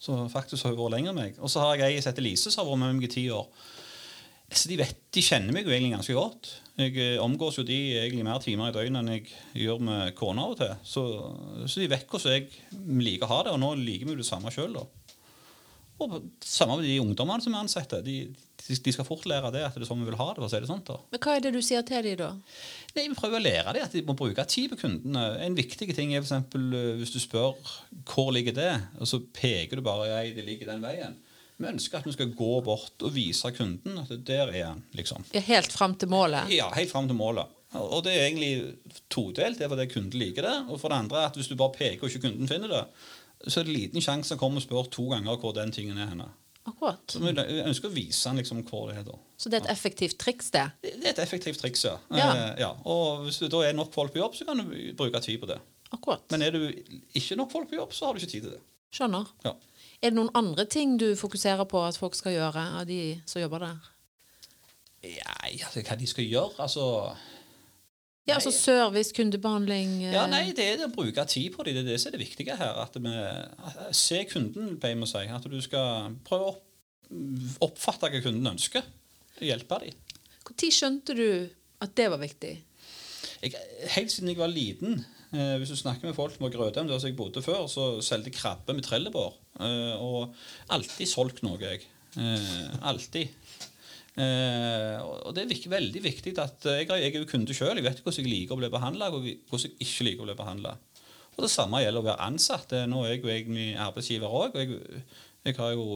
Så 0.00 0.16
faktisk 0.32 0.64
har 0.64 0.72
hun 0.74 0.80
vært 0.80 0.96
lenger 0.96 1.10
enn 1.12 1.20
meg. 1.20 1.38
Og 1.40 1.50
så 1.50 1.60
har 1.60 1.76
jeg 1.76 1.94
ei 1.96 2.00
som 2.00 2.12
heter 2.12 2.22
Lise, 2.24 2.50
som 2.50 2.64
har 2.64 2.72
vært 2.72 2.80
med 2.86 2.94
meg 2.94 3.04
i 3.04 3.14
ti 3.14 3.28
år. 3.30 3.46
Så 4.52 4.68
de, 4.68 4.76
vet, 4.78 4.98
de 5.14 5.22
kjenner 5.24 5.54
meg 5.56 5.66
jo 5.66 5.72
egentlig 5.72 5.94
ganske 5.96 6.16
godt. 6.16 6.50
Jeg 6.78 6.96
eh, 7.00 7.22
omgås 7.22 7.56
jo 7.58 7.64
de 7.66 7.78
egentlig 7.96 8.26
mer 8.26 8.42
timer 8.42 8.70
i 8.70 8.74
døgnet 8.74 9.00
enn 9.00 9.12
jeg 9.14 9.64
gjør 9.64 9.80
med 9.86 10.12
kona 10.18 10.44
av 10.44 10.52
og 10.54 10.60
til. 10.60 10.74
Så, 10.86 11.04
så 11.70 11.80
de 11.80 11.88
vet 11.90 12.06
hvordan 12.10 12.36
jeg 12.36 12.50
liker 13.00 13.26
å 13.26 13.32
ha 13.32 13.40
det, 13.46 13.54
og 13.54 13.62
nå 13.62 13.72
liker 13.80 14.10
vi 14.10 14.18
det 14.20 14.28
samme 14.28 14.52
sjøl. 14.54 14.76
Og 16.02 16.16
samme 16.42 16.80
med 16.80 16.88
de 16.88 16.98
ungdommene 17.02 17.42
som 17.42 17.54
er 17.54 17.64
ansatte. 17.64 18.00
De, 18.04 18.16
de, 18.64 18.78
de 18.86 18.94
skal 18.94 19.06
fort 19.06 19.26
lære 19.30 19.52
det 19.54 19.62
at 19.66 19.76
det 19.76 19.84
er 19.84 19.88
sånn 19.88 20.02
vi 20.02 20.08
vil 20.10 20.18
ha 20.18 20.30
det. 20.32 20.40
for 20.40 20.48
å 20.48 20.52
si 20.52 20.60
det 20.62 20.70
sånt 20.70 20.88
da. 20.90 20.98
Men 21.12 21.22
hva 21.22 21.36
er 21.36 21.44
det 21.44 21.52
du 21.54 21.60
sier 21.64 21.84
til 21.86 22.06
dem 22.06 22.18
da? 22.20 22.30
Nei, 22.94 23.06
Vi 23.06 23.18
prøver 23.18 23.38
å 23.38 23.44
lære 23.44 23.76
dem 23.76 23.86
at 23.86 23.94
de 23.94 24.02
må 24.06 24.16
bruke 24.18 24.46
tid 24.50 24.72
på 24.72 24.80
kundene. 24.82 25.26
En 25.46 25.58
viktig 25.58 25.88
ting 25.94 26.14
er 26.14 26.22
eksempel, 26.22 26.66
eh, 26.74 26.90
hvis 27.00 27.14
du 27.14 27.20
spør 27.22 27.54
hvor 28.10 28.32
ligger 28.34 28.56
det, 28.56 28.72
og 28.98 29.08
så 29.10 29.22
peker 29.22 29.78
du 29.78 29.86
bare 29.86 30.10
ja, 30.10 30.18
det 30.34 30.46
ligger 30.46 30.74
den 30.74 30.82
veien. 30.84 31.16
Vi 31.64 31.70
ønsker 31.72 31.98
at 32.02 32.06
vi 32.08 32.12
skal 32.14 32.32
gå 32.36 32.52
bort 32.66 33.04
og 33.06 33.14
vise 33.14 33.50
kunden 33.56 33.98
at 34.04 34.12
der 34.28 34.52
er 34.52 34.66
han. 34.70 34.84
liksom. 34.92 35.24
Ja, 35.34 35.40
Helt 35.48 35.72
fram 35.72 35.94
til 36.00 36.10
målet? 36.12 36.50
Ja, 36.52 36.68
helt 36.76 36.92
fram 36.92 37.08
til 37.10 37.16
målet. 37.18 37.50
Og 37.74 38.04
det 38.06 38.12
er 38.14 38.28
egentlig 38.28 38.76
todelt. 39.10 39.58
Det 39.58 39.66
er 39.66 39.72
fordi 39.72 39.88
kunden 39.90 40.20
liker 40.20 40.46
det. 40.46 40.54
Og 40.70 40.78
for 40.80 40.92
det 40.92 41.00
andre 41.02 41.24
at 41.26 41.34
hvis 41.38 41.48
du 41.50 41.56
bare 41.58 41.74
peker 41.74 42.04
og 42.06 42.12
ikke 42.12 42.28
kunden 42.28 42.50
finner 42.50 42.70
det, 42.70 42.84
så 43.50 43.60
er 43.60 43.66
det 43.66 43.74
liten 43.74 44.04
sjanse 44.04 44.34
han 44.36 44.40
kommer 44.40 44.62
og 44.62 44.66
spør 44.68 44.86
to 44.94 45.08
ganger 45.10 45.40
hvor 45.42 45.52
den 45.56 45.72
tingen 45.74 45.98
er 45.98 46.12
henne. 46.12 46.28
Akkurat. 46.64 47.02
Så 47.12 47.20
vi 47.20 47.34
ønsker 47.60 47.90
å 47.90 47.92
vise 47.92 48.28
han 48.30 48.38
liksom 48.40 48.62
hvor 48.68 48.86
det 48.88 49.00
er. 49.02 49.08
da. 49.08 49.18
Så 49.36 49.50
det 49.52 49.58
er 49.58 49.66
et 49.66 49.72
effektivt 49.74 50.16
triks, 50.22 50.48
det? 50.54 50.62
Det 50.84 50.94
det 51.02 51.10
er 51.10 51.16
et 51.16 51.24
effektivt 51.26 51.60
triks, 51.60 51.82
ja. 51.84 51.96
Ja. 52.14 52.28
Eh, 52.30 52.60
ja. 52.62 52.70
Og 52.88 53.26
hvis 53.26 53.42
det 53.42 53.50
da 53.52 53.60
er 53.66 53.76
nok 53.76 53.90
folk 53.92 54.14
på 54.14 54.22
jobb, 54.22 54.38
så 54.38 54.46
kan 54.48 54.62
du 54.62 54.70
bruke 54.96 55.20
tid 55.20 55.42
på 55.42 55.50
det. 55.50 55.58
Akkurat. 55.92 56.24
Men 56.32 56.42
er 56.46 56.54
du 56.56 56.62
ikke 57.18 57.36
nok 57.36 57.52
folk 57.52 57.68
på 57.68 57.76
jobb, 57.82 57.92
så 57.92 58.06
har 58.08 58.14
du 58.16 58.22
ikke 58.22 58.32
tid 58.32 58.46
til 58.46 58.54
det. 58.54 58.62
Skjønner. 58.94 59.28
Ja. 59.44 59.52
Er 60.04 60.12
det 60.12 60.18
noen 60.18 60.32
andre 60.36 60.66
ting 60.68 60.98
du 61.00 61.14
fokuserer 61.16 61.64
på 61.64 61.80
at 61.80 61.96
folk 61.96 62.16
skal 62.18 62.34
gjøre, 62.36 62.64
av 62.80 62.84
de 62.88 63.16
som 63.26 63.40
jobber 63.40 63.64
der? 63.64 63.86
Ja, 65.04 65.32
altså, 65.48 65.80
hva 65.84 65.96
de 66.00 66.08
skal 66.08 66.28
gjøre, 66.28 66.52
altså 66.64 66.84
Ja, 68.24 68.38
altså 68.38 68.52
service, 68.56 69.12
kundebehandling 69.16 69.98
eh, 70.02 70.12
Ja, 70.14 70.26
nei, 70.28 70.52
det 70.56 70.64
er 70.64 70.78
det 70.80 70.86
å 70.88 70.92
bruke 70.92 71.24
tid 71.28 71.50
på 71.56 71.64
det. 71.64 71.74
Det 71.76 71.82
er 71.84 71.90
det 71.90 71.98
som 72.00 72.08
er 72.08 72.16
det 72.16 72.22
viktige 72.26 72.56
her. 72.56 72.78
At 72.84 72.96
vi 72.96 73.12
at- 73.12 73.96
Se 73.96 74.22
kunden, 74.28 74.78
pleier 74.80 74.96
vi 74.96 75.04
å 75.04 75.10
si. 75.10 75.24
At 75.28 75.44
du 75.50 75.60
skal 75.60 76.16
prøve 76.24 76.46
å 76.48 76.54
opp, 76.54 76.62
oppfatte 77.68 78.08
hva 78.08 78.22
kunden 78.24 78.48
ønsker. 78.54 78.84
Hjelpe 79.40 79.80
dem. 79.82 79.92
Når 80.44 80.72
skjønte 80.72 81.16
du 81.16 81.50
at 81.80 81.94
det 81.96 82.10
var 82.10 82.20
viktig? 82.20 82.54
Jeg, 83.42 83.52
helt 83.96 84.12
siden 84.12 84.28
jeg 84.28 84.40
var 84.40 84.48
liten 84.52 85.04
eh, 85.34 85.56
Hvis 85.60 85.74
du 85.74 85.76
snakker 85.78 86.08
med 86.08 86.16
folk 86.16 86.34
som 86.34 86.46
Grødem, 86.50 86.88
der 86.88 87.02
jeg 87.02 87.16
bodde 87.18 87.42
før, 87.44 87.66
så 87.70 88.00
solgte 88.00 88.30
jeg 88.30 88.38
krabbe 88.38 88.76
med 88.76 88.86
trellebår. 88.86 89.36
Eh, 89.60 89.94
og 90.00 90.34
alltid 90.74 91.10
solgt 91.10 91.42
noe, 91.46 91.58
jeg. 91.60 91.84
Eh, 92.16 92.74
alltid. 92.86 93.34
Eh, 94.14 94.98
og 95.02 95.32
det 95.34 95.42
er 95.42 95.50
vik 95.50 95.64
veldig 95.72 96.02
viktig 96.04 96.36
at 96.38 96.68
eh, 96.70 96.84
jeg, 96.84 96.90
jeg 97.02 97.12
er 97.12 97.22
jo 97.24 97.30
kunde 97.30 97.56
sjøl. 97.56 97.74
Jeg 97.80 97.86
vet 97.86 98.02
hvordan 98.04 98.22
jeg 98.22 98.30
liker 98.30 98.56
å 98.56 98.60
bli 98.62 98.70
behandla, 98.72 99.10
og 99.10 99.26
hvordan 99.26 99.64
jeg 99.66 99.88
ikke 99.88 100.08
liker 100.08 100.24
å 100.24 100.28
bli 100.30 100.38
behandla. 100.38 100.76
Og 101.34 101.42
det 101.42 101.50
samme 101.50 101.82
gjelder 101.82 102.04
å 102.04 102.08
være 102.12 102.28
ansatt. 102.28 102.76
Eh, 102.78 102.86
Nå 102.90 103.02
er 103.04 103.16
jeg 103.16 103.24
jo 103.24 103.34
egentlig 103.34 103.68
arbeidsgiver 103.88 104.38
òg. 104.42 104.54
Og 104.54 104.62
jeg, 104.62 105.02
jeg 105.48 105.58
har 105.58 105.74
jo 105.74 105.88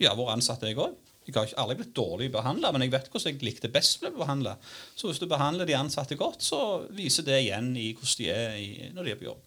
ja, 0.00 0.14
vært 0.16 0.34
ansatt, 0.38 0.66
jeg 0.66 0.80
òg. 0.80 0.98
Jeg 1.34 1.52
har 1.54 1.62
aldri 1.64 1.76
blitt 1.82 1.94
dårlig 1.96 2.30
behandla, 2.34 2.72
men 2.74 2.82
jeg 2.86 2.92
vet 2.94 3.10
hvordan 3.12 3.32
jeg 3.34 3.44
likte 3.46 3.70
best 3.72 4.00
å 4.00 4.08
bli 4.08 4.20
behandla. 4.22 4.56
Så 4.96 5.10
hvis 5.10 5.20
du 5.22 5.26
behandler 5.30 5.68
de 5.68 5.76
ansatte 5.78 6.18
godt, 6.20 6.42
så 6.42 6.60
viser 6.96 7.26
det 7.26 7.38
igjen 7.44 7.70
i 7.76 7.92
hvordan 7.94 8.18
de 8.18 8.28
er 8.34 8.58
i, 8.60 8.68
når 8.96 9.04
de 9.08 9.14
er 9.14 9.20
på 9.22 9.28
jobb. 9.30 9.46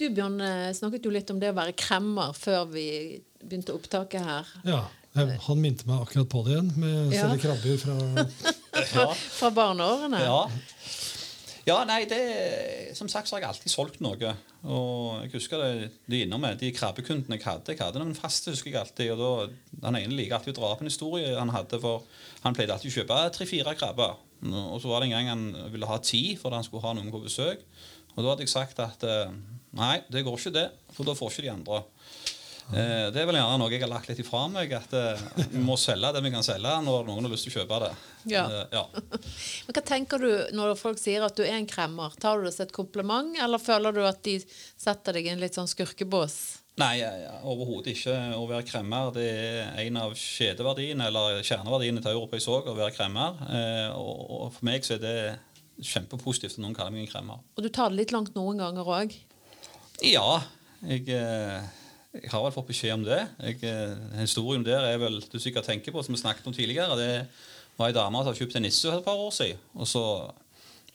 Du 0.00 0.06
Bjørn, 0.16 0.40
eh, 0.40 0.70
snakket 0.72 1.04
jo 1.04 1.10
litt 1.12 1.30
om 1.30 1.40
det 1.42 1.50
å 1.52 1.56
være 1.58 1.74
kremmer 1.76 2.32
før 2.32 2.64
vi 2.72 2.86
begynte 3.42 3.74
opptaket 3.76 4.24
her. 4.24 4.48
Ja, 4.64 4.84
jeg, 5.16 5.36
Han 5.48 5.60
minte 5.60 5.84
meg 5.88 6.00
akkurat 6.06 6.28
på 6.30 6.44
det 6.46 6.54
igjen, 6.54 6.70
med 6.80 7.10
å 7.10 7.12
Ja. 7.12 7.36
krabber 7.36 7.76
fra 7.82 7.96
Ja. 8.94 9.06
Fra 9.12 9.50
barneårene. 9.50 10.20
Ja. 10.24 10.48
Ja, 11.68 11.76
nei, 11.84 12.04
det 12.08 12.96
Som 12.96 13.08
sagt 13.12 13.28
så 13.28 13.36
har 13.36 13.44
jeg 13.44 13.50
alltid 13.50 13.72
solgt 13.72 14.00
noe. 14.04 14.32
Og 14.64 15.20
jeg 15.24 15.32
husker 15.34 15.62
det, 15.62 15.90
de 16.10 16.22
innom 16.24 16.42
meg, 16.42 16.58
de 16.60 16.72
krabbekundene 16.74 17.38
jeg 17.38 17.46
hadde. 17.46 17.74
Jeg 17.74 17.82
hadde 17.82 18.02
noen 18.02 18.16
faste, 18.18 18.54
husker 18.54 18.72
jeg 18.72 18.80
alltid. 18.80 19.12
Og 19.14 19.20
da, 19.20 19.84
Han 19.86 20.00
ene 20.00 20.16
liker 20.16 20.38
alltid 20.38 20.56
å 20.56 20.60
dra 20.60 20.72
opp 20.74 20.82
en 20.84 20.90
historie 20.90 21.36
han 21.36 21.52
hadde, 21.54 21.80
for 21.82 22.04
han 22.44 22.56
pleide 22.56 22.74
alltid 22.76 22.92
å 22.92 22.96
kjøpe 22.98 23.22
tre-fire 23.36 23.76
krabber. 23.78 24.18
Og 24.50 24.78
så 24.80 24.88
var 24.88 25.02
det 25.02 25.10
en 25.10 25.16
gang 25.18 25.28
han 25.28 25.72
ville 25.72 25.88
ha 25.88 25.98
ti 26.00 26.34
fordi 26.40 26.56
han 26.56 26.64
skulle 26.64 26.84
ha 26.86 26.94
noen 26.96 27.12
på 27.12 27.22
besøk. 27.24 27.64
Og 28.16 28.22
da 28.24 28.32
hadde 28.32 28.46
jeg 28.46 28.52
sagt 28.52 28.80
at 28.82 29.04
eh, 29.06 29.32
nei, 29.76 30.00
det 30.10 30.24
går 30.26 30.38
ikke 30.38 30.54
det, 30.56 30.66
for 30.96 31.06
da 31.06 31.14
får 31.16 31.34
ikke 31.34 31.46
de 31.46 31.52
andre. 31.52 31.82
Eh, 32.70 33.06
det 33.10 33.22
er 33.22 33.26
vel 33.28 33.38
gjerne 33.38 33.58
noe 33.60 33.72
jeg 33.72 33.82
har 33.82 33.90
lagt 33.90 34.10
litt 34.10 34.22
ifra 34.22 34.44
meg, 34.52 34.72
at 34.76 34.94
eh, 34.96 35.24
vi 35.52 35.62
må 35.64 35.76
selge 35.80 36.12
det 36.14 36.22
vi 36.24 36.32
kan 36.34 36.46
selge 36.46 36.76
når 36.86 37.08
noen 37.08 37.26
har 37.26 37.34
lyst 37.34 37.48
til 37.48 37.54
å 37.54 37.60
kjøpe 37.60 37.80
det. 37.84 37.90
Ja. 38.30 38.44
Eh, 38.46 38.78
ja. 38.78 38.84
Men 39.66 39.76
Hva 39.76 39.84
tenker 39.92 40.22
du 40.22 40.30
når 40.56 40.76
folk 40.80 41.00
sier 41.02 41.26
at 41.26 41.38
du 41.38 41.44
er 41.46 41.56
en 41.58 41.68
kremmer? 41.70 42.14
Tar 42.22 42.38
du 42.38 42.48
det 42.48 42.54
som 42.56 42.66
et 42.68 42.74
kompliment, 42.76 43.34
eller 43.42 43.62
føler 43.62 43.96
du 43.96 44.02
at 44.06 44.22
de 44.26 44.38
setter 44.46 45.18
deg 45.18 45.28
i 45.28 45.34
en 45.34 45.42
litt 45.42 45.58
sånn 45.58 45.70
skurkebås? 45.70 46.40
Nei, 46.80 47.02
overhodet 47.44 47.92
ikke. 47.92 48.14
Å 48.38 48.44
være 48.48 48.64
kremmer 48.68 49.10
det 49.12 49.26
er 49.26 49.82
en 49.82 49.98
av 50.00 50.14
kjedeverdiene, 50.16 51.10
eller 51.10 51.42
kjerneverdiene 51.44 52.00
til 52.04 52.14
Europris 52.14 52.46
òg, 52.48 52.70
å 52.70 52.76
være 52.78 52.94
kremmer. 52.96 53.40
Eh, 53.50 53.88
og, 53.98 54.22
og 54.36 54.46
for 54.54 54.68
meg 54.70 54.86
så 54.86 54.96
er 54.96 55.02
det 55.02 55.16
kjempepositivt 55.80 56.56
at 56.56 56.62
noen 56.62 56.76
kaller 56.76 56.94
meg 56.94 57.04
en 57.04 57.12
kremmer. 57.12 57.42
Og 57.56 57.66
du 57.66 57.68
tar 57.72 57.92
det 57.92 58.00
litt 58.00 58.14
langt 58.14 58.32
noen 58.38 58.60
ganger 58.62 58.88
òg? 58.96 59.16
Ja, 60.06 60.40
jeg, 60.86 61.04
eh, 61.12 61.68
jeg 62.10 62.30
har 62.32 62.42
vel 62.42 62.54
fått 62.54 62.70
beskjed 62.72 62.96
om 62.96 63.04
det. 63.06 63.20
Jeg, 63.38 63.60
eh, 63.70 63.94
historien 64.18 64.64
der 64.66 64.82
er 64.82 64.98
vel 64.98 65.20
du 65.22 65.38
sikkert 65.38 65.68
tenker 65.68 65.94
på, 65.94 66.02
som 66.02 66.14
vi 66.14 66.20
snakket 66.20 66.48
om 66.50 66.54
tidligere. 66.56 66.96
Det 66.98 67.12
var 67.78 67.90
ei 67.90 67.94
dame 67.94 68.18
som 68.18 68.26
hadde 68.26 68.40
kjøpt 68.40 68.56
en 68.58 68.66
nisse 68.66 68.90
et 68.90 69.04
par 69.04 69.20
år 69.20 69.30
siden. 69.30 69.60
Og 69.78 69.86
så 69.86 70.02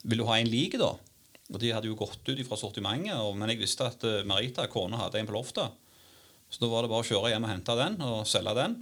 ville 0.03 0.23
hun 0.23 0.33
ha 0.33 0.39
en 0.41 0.51
lik, 0.51 0.75
da. 0.81 0.91
Og 1.53 1.61
de 1.61 1.71
hadde 1.71 1.87
jo 1.87 1.95
gått 1.95 2.19
ut 2.27 2.43
fra 2.47 2.59
sortimentet. 2.59 3.15
Men 3.37 3.53
jeg 3.53 3.61
visste 3.63 3.87
at 3.87 4.03
eh, 4.03 4.25
Marita, 4.27 4.67
kona, 4.67 5.05
hadde 5.05 5.21
en 5.21 5.29
på 5.29 5.37
loftet. 5.37 5.71
Så 6.51 6.59
da 6.61 6.67
var 6.69 6.83
det 6.83 6.91
bare 6.91 7.05
å 7.05 7.07
kjøre 7.07 7.31
hjem 7.31 7.47
og 7.47 7.51
hente 7.53 7.79
den 7.79 7.97
og 8.05 8.27
selge 8.27 8.53
den. 8.59 8.75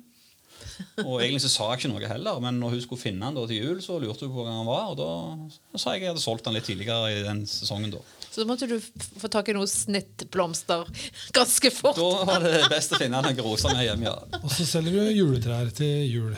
Og 1.05 1.21
egentlig 1.21 1.43
så 1.43 1.51
sa 1.51 1.69
jeg 1.71 1.83
ikke 1.83 1.93
noe 1.93 2.09
heller, 2.09 2.41
men 2.43 2.59
når 2.61 2.75
hun 2.75 2.83
skulle 2.83 3.01
finne 3.01 3.29
den 3.29 3.49
til 3.49 3.61
jul, 3.61 3.79
så 3.83 3.97
lurte 3.99 4.27
hun 4.27 4.33
på 4.33 4.41
hvor 4.41 4.49
han 4.49 4.67
var. 4.67 4.91
Og 4.93 4.97
da 4.99 5.77
sa 5.77 5.93
jeg 5.93 6.03
at 6.03 6.05
jeg 6.05 6.13
hadde 6.13 6.23
solgt 6.23 6.45
den 6.47 6.57
litt 6.57 6.67
tidligere 6.69 7.13
i 7.13 7.23
den 7.25 7.45
sesongen. 7.49 7.93
da. 7.93 8.01
Så 8.33 8.41
da 8.41 8.47
måtte 8.49 8.65
du 8.65 8.79
få 9.21 9.29
tak 9.29 9.51
i 9.51 9.53
noen 9.53 9.69
snittblomster 9.69 10.87
ganske 11.35 11.69
fort. 11.73 11.99
Da 11.99 12.23
var 12.25 12.41
det 12.41 12.63
best 12.71 12.95
å 12.95 12.97
finne 12.97 13.19
noen 13.21 13.41
roser 13.45 13.75
med 13.77 13.85
hjem, 13.85 14.07
ja. 14.07 14.15
Og 14.41 14.49
så 14.49 14.65
selger 14.65 14.95
du 14.97 15.11
juletrær 15.13 15.69
til 15.77 16.07
jul. 16.09 16.33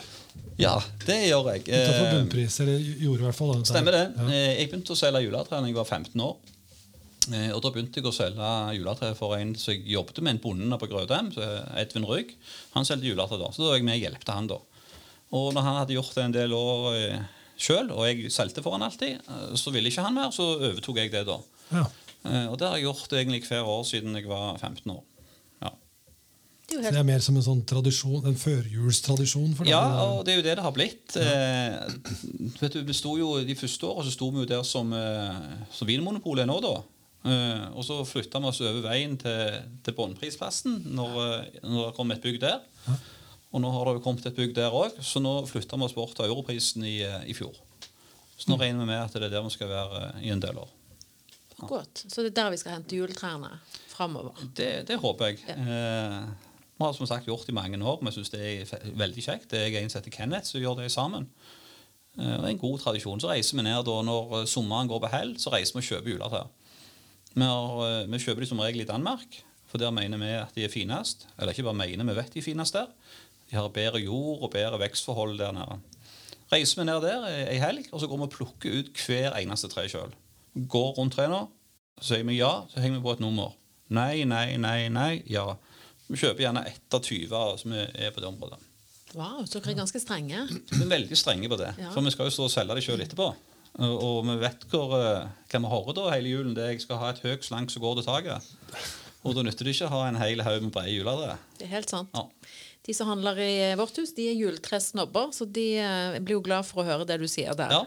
Ja, 0.60 0.74
det 1.06 1.16
gjør 1.30 1.48
jeg. 1.54 1.64
Utenfor 1.68 2.04
Eh, 2.04 2.12
bunnpris. 2.18 2.58
Eller 2.64 2.78
gjorde 2.80 3.22
i 3.22 3.26
hvert 3.26 3.36
fall. 3.38 3.54
Stemmer 3.68 3.96
det. 3.96 4.04
Ja. 4.16 4.26
Eh, 4.28 4.52
Jeg 4.60 4.68
begynte 4.70 4.92
å 4.92 4.96
selge 5.00 5.24
juletrær 5.24 5.60
da 5.64 5.66
jeg 5.70 5.76
var 5.76 5.88
15 5.88 6.20
år. 6.24 6.36
Eh, 7.32 7.50
Og 7.56 7.60
Da 7.64 7.70
begynte 7.74 7.96
jeg 8.00 8.04
å 8.08 8.12
selge 8.14 8.50
juletre 8.76 9.14
for 9.16 9.34
en 9.36 9.54
som 9.56 9.72
jeg 9.74 9.84
jobbet 9.96 10.20
med, 10.22 10.36
en 10.36 10.42
bonde 10.44 10.78
på 10.78 10.88
Grødem, 10.92 11.32
så 11.34 11.48
Edvin 11.76 12.04
Rygg. 12.08 12.36
Han 12.76 12.84
solgte 12.84 13.08
juletre 13.08 13.38
da, 13.40 13.48
så 13.52 13.64
da 13.64 13.72
var 13.72 13.76
jeg 13.80 13.84
med 13.88 13.96
og 13.98 14.04
hjelpte 14.04 14.32
han 14.36 14.46
da. 14.52 14.58
Og 15.32 15.52
når 15.56 15.62
han 15.66 15.76
hadde 15.80 15.96
gjort 15.96 16.14
det 16.14 16.24
en 16.24 16.32
del 16.36 16.52
år 16.52 17.26
sjøl, 17.58 17.90
og 17.90 18.04
jeg 18.06 18.30
solgte 18.30 18.62
for 18.62 18.76
han 18.76 18.84
alltid, 18.84 19.18
så 19.56 19.72
ville 19.72 19.88
ikke 19.90 20.04
han 20.04 20.14
mer, 20.14 20.30
så 20.30 20.44
overtok 20.60 20.96
jeg 21.00 21.10
det 21.16 21.24
da. 21.26 21.38
Ja. 21.72 21.84
Eh, 22.26 22.46
Og 22.50 22.58
det 22.58 22.66
har 22.68 22.76
jeg 22.78 22.86
gjort 22.88 23.12
egentlig 23.12 23.42
hver 23.48 23.64
år 23.66 23.84
siden 23.86 24.14
jeg 24.18 24.26
var 24.30 24.58
15 24.58 24.90
år. 24.92 25.02
Ja. 25.62 25.70
Det 26.68 26.78
er 26.80 26.90
det 26.90 26.98
er 27.00 27.06
mer 27.06 27.20
som 27.22 27.36
en 27.38 27.42
sånn 27.46 27.62
tradisjon, 27.68 28.24
en 28.26 28.34
førjulstradisjon 28.38 29.54
for 29.54 29.64
deg? 29.64 29.70
Ja, 29.70 29.84
og 30.10 30.24
det 30.26 30.34
er 30.34 30.40
jo 30.40 30.46
det 30.46 30.56
det 30.58 30.64
har 30.66 30.74
blitt. 30.74 31.16
Eh, 31.16 31.78
vet 32.60 32.72
du, 32.74 32.82
vi 32.88 32.96
sto 32.96 33.16
jo, 33.18 33.36
De 33.46 33.54
første 33.58 33.92
så 34.08 34.10
sto 34.14 34.30
vi 34.34 34.42
jo 34.42 34.50
der 34.50 34.62
som, 34.66 34.92
eh, 34.92 35.66
som 35.72 35.86
Vinmonopolet 35.88 36.42
er 36.46 36.50
nå, 36.50 36.58
da. 36.64 36.74
Eh, 37.26 37.62
og 37.74 37.82
så 37.86 38.00
flytta 38.06 38.38
vi 38.42 38.46
oss 38.50 38.60
over 38.62 38.82
veien 38.86 39.16
til, 39.18 39.60
til 39.82 39.94
Båndprisplassen 39.98 40.82
når, 40.94 41.14
eh, 41.26 41.60
når 41.66 41.88
det 41.88 41.94
kom 41.96 42.10
et 42.14 42.22
bygg 42.22 42.40
der. 42.42 42.60
Og 43.54 43.62
nå 43.62 43.70
har 43.72 43.86
det 43.88 43.94
jo 43.96 44.02
kommet 44.04 44.26
et 44.26 44.36
bygg 44.36 44.52
der 44.58 44.74
òg, 44.74 44.98
så 45.02 45.22
nå 45.22 45.32
flytta 45.48 45.78
vi 45.78 45.86
oss 45.86 45.94
bort 45.96 46.14
til 46.18 46.26
Europrisen 46.28 46.84
i, 46.84 46.98
eh, 47.06 47.22
i 47.30 47.34
fjor. 47.34 47.54
Så 48.36 48.50
nå 48.50 48.58
regner 48.60 48.82
vi 48.84 48.90
med 48.90 49.00
at 49.00 49.14
det 49.16 49.22
er 49.30 49.32
der 49.38 49.46
vi 49.46 49.54
skal 49.54 49.70
være 49.70 50.02
i 50.22 50.30
en 50.34 50.42
del 50.42 50.58
år. 50.60 50.68
Godt. 51.58 52.04
Så 52.08 52.22
det 52.22 52.32
er 52.32 52.42
der 52.42 52.50
vi 52.52 52.60
skal 52.60 52.76
hente 52.76 52.96
juletrærne 52.96 53.52
framover. 53.88 54.36
Det, 54.56 54.88
det 54.88 54.98
håper 55.00 55.32
jeg. 55.32 55.44
Eh, 55.48 56.18
vi 56.76 56.84
har 56.84 56.92
som 56.92 57.08
sagt 57.08 57.26
gjort 57.26 57.46
det 57.46 57.54
i 57.54 57.56
mange 57.56 57.80
år. 57.80 58.02
Vi 58.04 58.12
syns 58.12 58.32
det 58.34 58.42
er 58.44 58.90
veldig 58.96 59.22
kjekt. 59.24 59.50
Det 59.50 59.62
er 59.62 59.78
en 59.80 59.88
som 59.88 60.02
heter 60.02 60.12
Kenneth 60.12 60.50
som 60.50 60.60
gjør 60.60 60.82
det 60.82 60.90
sammen. 60.92 61.30
Eh, 62.18 62.24
det 62.24 62.44
er 62.44 62.52
en 62.52 62.60
god 62.60 62.78
tradisjon. 62.84 63.20
Så 63.20 63.30
reiser 63.32 63.56
vi 63.56 63.64
ned 63.64 63.84
da 63.88 63.96
når 64.04 64.40
eh, 64.40 64.48
sommeren 64.50 64.90
går 64.90 65.02
på 65.04 65.12
hell, 65.12 65.34
så 65.40 65.52
reiser 65.54 65.76
vi 65.76 65.84
og 65.84 65.90
kjøper 65.90 66.12
juletrær. 66.12 66.50
Vi, 67.36 67.46
eh, 67.46 68.02
vi 68.12 68.22
kjøper 68.24 68.44
de 68.44 68.50
som 68.52 68.60
regel 68.60 68.84
i 68.84 68.88
Danmark, 68.88 69.40
for 69.66 69.80
der 69.82 69.94
mener 69.94 70.20
vi 70.20 70.32
at 70.36 70.52
de 70.56 70.66
er 70.66 70.72
finest. 70.72 71.26
Eller 71.38 71.52
ikke 71.52 71.68
bare 71.68 71.80
mener, 71.80 72.04
vi 72.04 72.18
vet 72.20 72.32
de 72.34 72.42
er 72.42 72.48
finest 72.48 72.76
der. 72.76 72.92
De 73.50 73.56
har 73.56 73.72
bedre 73.72 74.02
jord 74.02 74.42
og 74.42 74.52
bedre 74.52 74.80
vekstforhold 74.82 75.38
der 75.38 75.56
nede. 75.56 75.80
Reiser 76.52 76.82
vi 76.82 76.86
ned 76.86 77.02
der 77.02 77.26
ei 77.50 77.58
helg, 77.58 77.88
og 77.92 78.00
så 78.00 78.06
går 78.06 78.20
vi 78.20 78.28
og 78.28 78.34
plukker 78.36 78.78
ut 78.80 79.06
hver 79.06 79.34
eneste 79.40 79.72
tre 79.72 79.88
sjøl. 79.90 80.12
Går 80.56 80.94
rundt 80.96 81.14
trærne, 81.16 81.42
så 82.00 82.14
sier 82.14 82.24
vi 82.28 82.38
ja, 82.40 82.52
så 82.72 82.80
henger 82.80 82.98
vi 83.00 83.04
på 83.04 83.12
et 83.16 83.20
nummer. 83.24 83.52
Nei, 83.92 84.24
nei, 84.24 84.56
nei, 84.60 84.88
nei, 84.92 85.22
ja. 85.30 85.44
Vi 86.08 86.16
kjøper 86.20 86.46
gjerne 86.46 86.62
ett 86.70 86.94
av 86.96 87.02
20 87.04 87.58
som 87.60 87.72
er 87.76 88.10
på 88.14 88.22
det 88.22 88.28
området. 88.30 88.58
Wow, 89.16 89.44
så 89.46 89.60
dere 89.60 89.72
er 89.74 89.78
ganske 89.80 90.00
strenge. 90.02 90.46
Vi 90.72 90.82
er 90.82 90.90
veldig 90.90 91.16
strenge 91.18 91.48
på 91.48 91.58
det, 91.60 91.74
Ja. 91.78 91.90
for 91.94 92.00
vi 92.02 92.10
skal 92.10 92.26
jo 92.28 92.34
stå 92.34 92.44
og 92.48 92.50
selge 92.52 92.74
det 92.74 92.84
sjøl 92.84 93.00
etterpå. 93.04 93.28
Og, 93.78 94.24
vi 94.24 94.36
vet 94.40 94.64
hvor, 94.72 94.94
eh, 94.96 95.28
hva 95.52 95.60
vi 95.60 95.68
hører 95.68 95.94
da 95.94 96.10
hele 96.14 96.30
julen. 96.32 96.54
Det 96.56 96.64
er 96.64 96.70
jeg 96.72 96.80
skal 96.86 96.96
ha 97.02 97.10
et 97.12 97.20
høyt 97.20 97.44
slank 97.44 97.70
som 97.70 97.82
går 97.82 97.96
til 98.00 98.06
taket. 98.08 98.42
Og 99.26 99.34
da 99.36 99.42
nytter 99.42 99.64
det 99.66 99.74
ikke 99.74 99.88
å 99.90 99.92
ha 99.92 100.06
en 100.08 100.16
hel 100.16 100.40
haug 100.46 100.62
med 100.62 100.72
brede 100.72 100.94
juletre. 100.94 101.36
Det 101.58 101.66
er 101.66 101.74
helt 101.74 101.90
sant. 101.90 102.08
Ja. 102.14 102.24
De 102.86 102.94
som 102.94 103.08
handler 103.10 103.38
i 103.42 103.54
vårt 103.78 103.96
hus, 103.98 104.12
de 104.14 104.28
er 104.30 104.36
juletresnobber, 104.38 105.32
så 105.34 105.44
de 105.50 105.64
eh, 105.82 106.18
blir 106.22 106.36
jo 106.36 106.42
glad 106.46 106.66
for 106.68 106.82
å 106.82 106.86
høre 106.86 107.06
det 107.08 107.16
du 107.18 107.26
sier 107.30 107.56
der. 107.58 107.72
Ja. 107.74 107.80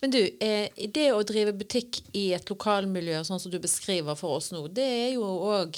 Men 0.00 0.14
du, 0.14 0.22
eh, 0.40 0.70
det 0.88 1.10
å 1.12 1.20
drive 1.28 1.52
butikk 1.58 2.00
i 2.16 2.30
et 2.36 2.48
lokalmiljø, 2.48 3.20
sånn 3.28 3.42
som 3.42 3.52
du 3.52 3.58
beskriver 3.60 4.16
for 4.16 4.38
oss 4.38 4.48
nå, 4.54 4.62
det 4.72 4.86
er 4.86 5.10
jo 5.18 5.26
òg 5.52 5.76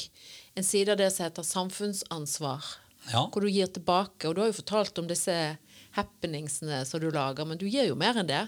en 0.54 0.66
side 0.66 0.94
av 0.94 1.00
det 1.00 1.10
som 1.10 1.26
heter 1.26 1.46
samfunnsansvar. 1.46 2.70
Ja. 3.10 3.24
Hvor 3.32 3.42
du 3.42 3.50
gir 3.50 3.66
tilbake. 3.72 4.28
Og 4.28 4.36
du 4.36 4.44
har 4.44 4.52
jo 4.52 4.58
fortalt 4.60 4.98
om 5.02 5.10
disse 5.10 5.34
happeningsene 5.96 6.84
som 6.86 7.02
du 7.02 7.10
lager, 7.10 7.48
men 7.48 7.58
du 7.58 7.66
gir 7.66 7.88
jo 7.90 7.98
mer 7.98 8.22
enn 8.22 8.30
det. 8.30 8.44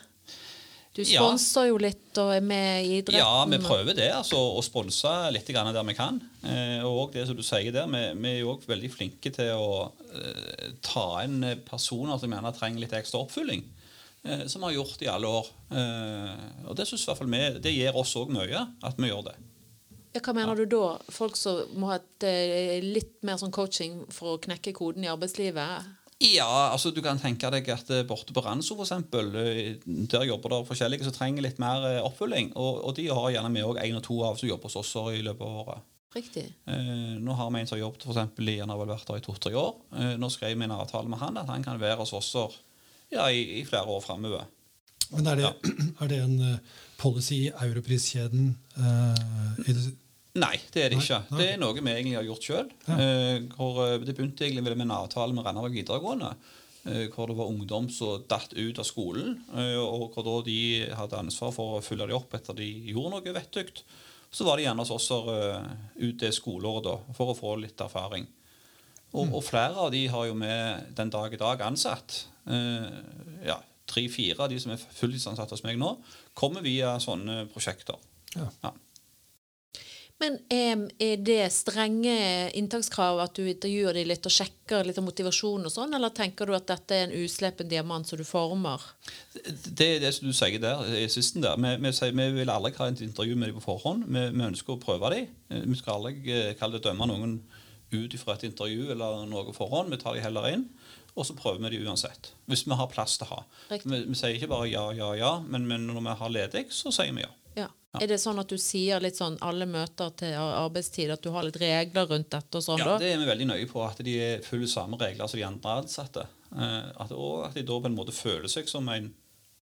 Du 0.95 1.03
Ja. 1.03 1.37
jo 1.67 1.79
litt 1.81 2.19
og 2.21 2.35
er 2.35 2.41
med 2.45 2.85
i 2.85 3.01
idretten. 3.01 3.19
Ja, 3.19 3.45
vi 3.47 3.59
prøver 3.59 3.97
det, 3.97 4.13
altså, 4.13 4.37
å 4.37 4.63
sponse 4.63 5.33
litt 5.33 5.47
der 5.47 5.85
vi 5.85 5.95
kan. 5.95 6.21
Eh, 6.43 6.83
og 6.83 7.13
det 7.15 7.23
som 7.29 7.39
du 7.39 7.45
sier 7.47 7.71
der, 7.75 7.87
vi, 7.87 8.33
er 8.33 8.41
jo 8.41 8.51
også 8.57 8.73
veldig 8.73 8.91
flinke 8.91 9.31
til 9.35 9.53
å 9.55 9.93
eh, 10.11 10.73
ta 10.83 11.07
inn 11.23 11.39
personer 11.67 12.19
som 12.19 12.35
gjerne 12.35 12.55
trenger 12.57 12.83
litt 12.83 12.97
ekstra 12.99 13.23
oppfylling. 13.23 13.63
Eh, 14.27 14.45
som 14.51 14.63
vi 14.63 14.71
har 14.71 14.81
gjort 14.81 15.07
i 15.07 15.11
alle 15.11 15.31
år. 15.31 15.49
Og 16.69 16.77
det 16.79 16.87
synes 16.89 17.07
i 17.07 17.11
hvert 17.11 17.23
fall 17.23 17.33
vi, 17.33 17.47
det 17.63 17.75
gir 17.75 17.99
oss 17.99 18.17
òg 18.19 18.35
mye, 18.35 18.67
at 18.83 18.99
vi 18.99 19.11
gjør 19.11 19.27
det. 19.31 19.39
Ja, 20.13 20.21
hva 20.21 20.35
mener 20.37 20.59
du 20.59 20.67
da? 20.69 20.99
Folk 21.15 21.39
som 21.41 21.63
må 21.81 21.89
ha 21.89 21.97
et, 21.97 22.27
litt 22.85 23.23
mer 23.25 23.39
sånn 23.41 23.55
coaching 23.55 24.03
for 24.13 24.35
å 24.35 24.43
knekke 24.43 24.75
koden 24.77 25.07
i 25.07 25.11
arbeidslivet? 25.11 25.89
Ja, 26.23 26.69
altså 26.71 26.93
du 26.95 27.01
kan 27.03 27.19
tenke 27.19 27.49
deg 27.51 27.67
at 27.73 27.89
borte 28.07 28.35
på 28.35 28.45
Ranso 28.45 28.77
eh, 28.79 29.79
der 29.83 30.27
jobber 30.29 30.53
det 30.53 30.61
forskjellige 30.69 31.07
som 31.07 31.17
trenger 31.17 31.47
litt 31.47 31.63
mer 31.63 32.03
oppfølging. 32.03 32.53
Og, 32.59 32.83
og 32.83 32.99
de 32.99 33.09
har 33.09 33.31
gjerne 33.31 33.55
med 33.55 33.67
òg 33.67 33.81
én 33.83 33.99
og 33.99 34.05
to 34.07 34.21
av 34.27 34.39
som 34.39 34.51
jobber 34.51 34.71
hos 34.71 34.79
oss 34.83 34.95
i 35.15 35.23
løpet 35.23 35.47
av 35.47 35.65
året. 35.65 35.92
Riktig. 36.15 36.45
Eh, 36.69 37.15
nå 37.23 37.33
har 37.39 37.51
vi 37.55 37.61
en 37.63 37.67
som 37.71 37.77
har 37.79 37.87
jobbet 37.87 38.05
for 38.05 38.13
eksempel, 38.13 38.49
i, 38.53 38.59
han 38.61 38.69
har 38.73 38.81
vel 38.83 38.91
vært 38.93 39.07
der 39.09 39.21
i 39.21 39.25
to-tre 39.25 39.55
år. 39.57 39.75
Eh, 39.97 40.15
nå 40.21 40.29
skrev 40.33 40.57
vi 40.59 40.67
en 40.67 40.75
avtale 40.77 41.09
med 41.09 41.19
han 41.23 41.39
at 41.41 41.49
han 41.49 41.65
kan 41.65 41.81
være 41.81 42.03
hos 42.03 42.13
oss 42.19 42.33
ja, 43.13 43.29
i, 43.33 43.61
i 43.61 43.65
flere 43.69 43.89
år 43.89 44.03
framover. 44.05 44.45
Men 45.13 45.27
er 45.33 45.41
det, 45.41 45.51
er 46.05 46.13
det 46.13 46.21
en 46.25 46.39
eh, 46.51 46.79
policy 47.01 47.43
i 47.47 47.53
Europris-kjeden? 47.65 48.55
eh, 48.77 49.69
i 49.69 49.73
det- 49.77 49.99
Nei, 50.33 50.55
det 50.73 50.81
er 50.81 50.89
det 50.89 50.97
Nei, 50.97 51.05
ikke. 51.05 51.17
nei. 51.29 51.39
Det 51.43 51.47
er 51.53 51.59
noe 51.61 51.75
vi 51.77 51.83
egentlig 51.93 52.15
har 52.17 52.25
gjort 52.25 52.47
sjøl. 52.47 52.69
Ja. 52.89 53.99
det 54.01 54.15
begynte 54.17 54.47
egentlig 54.47 54.63
med 54.65 54.87
en 54.87 54.95
avtale 54.97 55.35
med 55.37 55.45
Randaberg 55.45 55.75
videregående. 55.77 56.31
eh, 56.87 57.05
hvor 57.13 57.29
det 57.29 57.37
var 57.37 57.51
ungdom 57.53 57.91
som 57.93 58.25
datt 58.27 58.55
ut 58.57 58.79
av 58.81 58.85
skolen, 58.89 59.37
eh, 59.55 59.77
og 59.79 60.15
hvor 60.17 60.25
da 60.25 60.39
de 60.47 60.57
hadde 60.97 61.19
ansvar 61.21 61.53
for 61.55 61.77
å 61.77 61.83
følge 61.85 62.09
dem 62.09 62.17
opp 62.17 62.33
etter 62.35 62.57
de 62.59 62.67
gjorde 62.91 63.13
noe 63.13 63.35
vettugt. 63.37 63.85
Så 64.33 64.45
var 64.49 64.57
de 64.57 64.65
gjerne 64.65 64.81
hos 64.81 64.91
oss 64.95 65.11
eh, 65.13 65.67
ut 66.09 66.19
det 66.23 66.31
skoleåret 66.33 66.87
da, 66.87 66.95
for 67.17 67.33
å 67.33 67.37
få 67.37 67.57
litt 67.61 67.81
erfaring. 67.85 68.27
Og, 69.13 69.27
Mm. 69.27 69.35
og 69.37 69.43
flere 69.45 69.77
av 69.77 69.91
de 69.93 70.07
har 70.09 70.25
jo 70.27 70.35
med 70.35 70.95
den 70.97 71.11
dag 71.13 71.35
i 71.35 71.37
dag 71.37 71.61
ansatt. 71.61 72.27
Uh, 72.49 72.89
ja, 73.45 73.59
Tre-fire 73.87 74.41
av 74.41 74.49
de 74.49 74.57
som 74.59 74.73
er 74.73 74.81
fulltidsansatt 74.81 75.51
hos 75.53 75.63
meg 75.67 75.77
nå, 75.77 75.91
kommer 76.35 76.63
via 76.65 76.95
sånne 77.03 77.43
prosjekter. 77.53 77.99
Ja. 78.35 78.47
Ja. 78.63 78.71
Men 80.23 80.37
er 80.53 81.17
det 81.19 81.41
strenge 81.51 82.15
inntakskrav 82.59 83.19
at 83.25 83.35
du 83.35 83.49
intervjuer 83.51 83.97
dem 83.99 84.07
litt 84.07 84.27
og 84.29 84.35
sjekker 84.35 84.87
litt 84.87 85.01
av 85.01 85.07
motivasjon 85.07 85.67
og 85.67 85.73
sånn, 85.75 85.97
eller 85.97 86.13
tenker 86.15 86.47
du 86.47 86.55
at 86.55 86.69
dette 86.71 86.95
er 86.95 87.09
en 87.09 87.17
uslepen 87.25 87.71
diamant 87.71 88.07
som 88.07 88.21
du 88.21 88.25
former? 88.27 88.85
Det 89.35 89.89
er 89.97 90.05
det 90.05 90.13
som 90.15 90.29
du 90.31 90.37
sier 90.37 90.63
der, 90.63 90.85
i 90.95 91.09
sisten 91.11 91.43
der. 91.43 91.59
Vi, 91.59 91.75
vi, 91.83 92.13
vi 92.21 92.29
vil 92.39 92.55
aldri 92.55 92.75
ha 92.79 92.89
et 92.93 93.03
intervju 93.03 93.35
med 93.35 93.51
dem 93.51 93.59
på 93.59 93.67
forhånd. 93.67 94.07
Vi, 94.07 94.25
vi 94.37 94.47
ønsker 94.53 94.77
å 94.77 94.81
prøve 94.83 95.11
dem. 95.17 95.35
Vi 95.67 95.81
skal 95.81 95.99
aldri 95.99 96.15
eh, 96.31 96.55
kalle 96.61 96.79
det 96.79 96.87
dømme 96.87 97.11
noen 97.11 97.37
ut 97.93 98.17
fra 98.21 98.39
et 98.39 98.47
intervju 98.49 98.93
eller 98.95 99.27
noe 99.29 99.53
forhånd. 99.57 99.91
Vi 99.93 100.01
tar 100.01 100.17
dem 100.17 100.25
heller 100.25 100.49
inn, 100.53 100.67
og 101.13 101.27
så 101.29 101.37
prøver 101.37 101.67
vi 101.67 101.77
dem 101.77 101.91
uansett. 101.91 102.31
Hvis 102.47 102.63
vi 102.69 102.79
har 102.79 102.91
plass 102.93 103.19
til 103.19 103.27
å 103.27 103.35
ha. 103.35 103.45
Vi, 103.75 103.83
vi 104.07 104.17
sier 104.17 104.39
ikke 104.39 104.55
bare 104.55 104.71
ja, 104.71 104.87
ja, 104.97 105.13
ja, 105.19 105.37
men, 105.43 105.67
men 105.69 105.91
når 105.91 106.05
vi 106.07 106.19
har 106.23 106.37
ledig, 106.39 106.69
så 106.73 106.95
sier 106.95 107.11
vi 107.17 107.27
ja. 107.27 107.33
Ja. 107.93 108.01
Er 108.01 108.09
det 108.09 108.17
sånn 108.23 108.39
at 108.41 108.49
du 108.49 108.57
sier 108.57 109.03
litt 109.05 109.19
sånn 109.19 109.35
alle 109.45 109.67
møter 109.69 110.13
til 110.17 110.33
arbeidstid, 110.41 111.11
at 111.13 111.21
du 111.21 111.29
har 111.35 111.45
litt 111.45 111.59
regler 111.61 112.07
rundt 112.09 112.31
dette 112.33 112.57
og 112.57 112.65
sånn 112.65 112.81
Ja, 112.81 112.87
da? 112.95 112.99
Det 113.03 113.11
er 113.13 113.19
vi 113.21 113.27
veldig 113.29 113.49
nøye 113.51 113.67
på, 113.69 113.83
at 113.85 114.01
de 114.07 114.15
følger 114.47 114.71
samme 114.73 114.97
regler 115.01 115.29
som 115.29 115.37
de 115.37 115.45
andre 115.45 115.75
ansatte. 115.83 116.25
Eh, 116.57 116.89
at, 117.05 117.13
og 117.13 117.43
at 117.51 117.59
de 117.59 117.67
da 117.69 117.77
på 117.85 117.91
en 117.91 117.99
måte 117.99 118.15
føler 118.17 118.49
seg 118.49 118.71
som 118.73 118.89
en, 118.89 119.11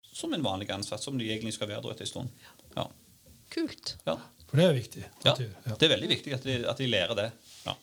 som 0.10 0.34
en 0.34 0.46
vanlig 0.46 0.72
ansatt, 0.74 1.04
som 1.06 1.20
de 1.22 1.30
egentlig 1.30 1.54
skal 1.54 1.70
være 1.70 1.86
etter 1.94 2.08
en 2.08 2.12
stund. 2.16 2.50
Ja. 2.74 2.88
Kult. 3.54 3.94
Ja. 4.10 4.18
For 4.50 4.58
det 4.58 4.66
er 4.72 4.74
viktig. 4.80 5.06
Ja, 5.26 5.36
de 5.38 5.46
ja. 5.52 5.76
Det 5.78 5.86
er 5.86 5.94
veldig 5.94 6.10
viktig 6.16 6.34
at 6.34 6.50
de, 6.50 6.58
at 6.74 6.82
de 6.82 6.90
lærer 6.90 7.16
det. 7.22 7.30
Ja. 7.68 7.76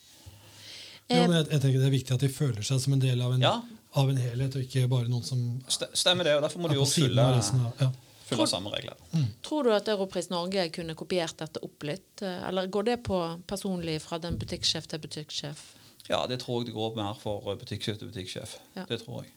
Ja, 1.12 1.22
men 1.28 1.36
jeg, 1.36 1.48
jeg 1.52 1.60
tenker 1.60 1.82
Det 1.82 1.86
er 1.86 1.94
viktig 2.00 2.14
at 2.14 2.22
de 2.24 2.28
føler 2.32 2.64
seg 2.66 2.78
som 2.82 2.94
en 2.96 3.02
del 3.02 3.20
av 3.22 3.34
en, 3.36 3.42
Ja. 3.46 3.54
av 4.00 4.10
en 4.10 4.18
helhet, 4.18 4.54
og 4.58 4.62
ikke 4.66 4.88
bare 4.90 5.10
noen 5.10 5.22
som 5.26 5.38
Stemmer 5.70 6.26
det, 6.26 6.34
og 6.38 6.42
derfor 6.46 6.62
må 6.62 6.70
de 6.72 6.78
jo 6.78 6.86
følge, 6.88 7.90
følge 8.38 8.50
samme 8.52 8.70
regler. 8.72 8.96
Tror 9.42 9.62
du 9.64 9.70
at 9.74 9.88
Europris 9.88 10.28
Norge 10.30 10.64
kunne 10.72 10.94
kopiert 10.94 11.36
dette 11.38 11.60
opp 11.62 11.82
litt? 11.88 12.22
eh, 12.22 12.48
Eller 12.48 12.66
går 12.66 12.82
det 12.90 12.98
på 13.04 13.20
personlig 13.46 14.00
fra 14.02 14.18
den 14.18 14.38
butikksjef 14.38 14.86
til 14.88 14.98
butikksjef? 15.04 15.62
Ja, 16.08 16.24
det 16.26 16.40
tror 16.42 16.60
jeg 16.62 16.66
det 16.72 16.74
går 16.74 16.96
mer 16.96 17.14
for 17.14 17.40
butikksjef 17.56 17.98
til 17.98 18.08
butikksjef. 18.10 18.56
Ja. 18.76 18.84
Det 18.88 19.02
tror 19.04 19.22
jeg. 19.22 19.32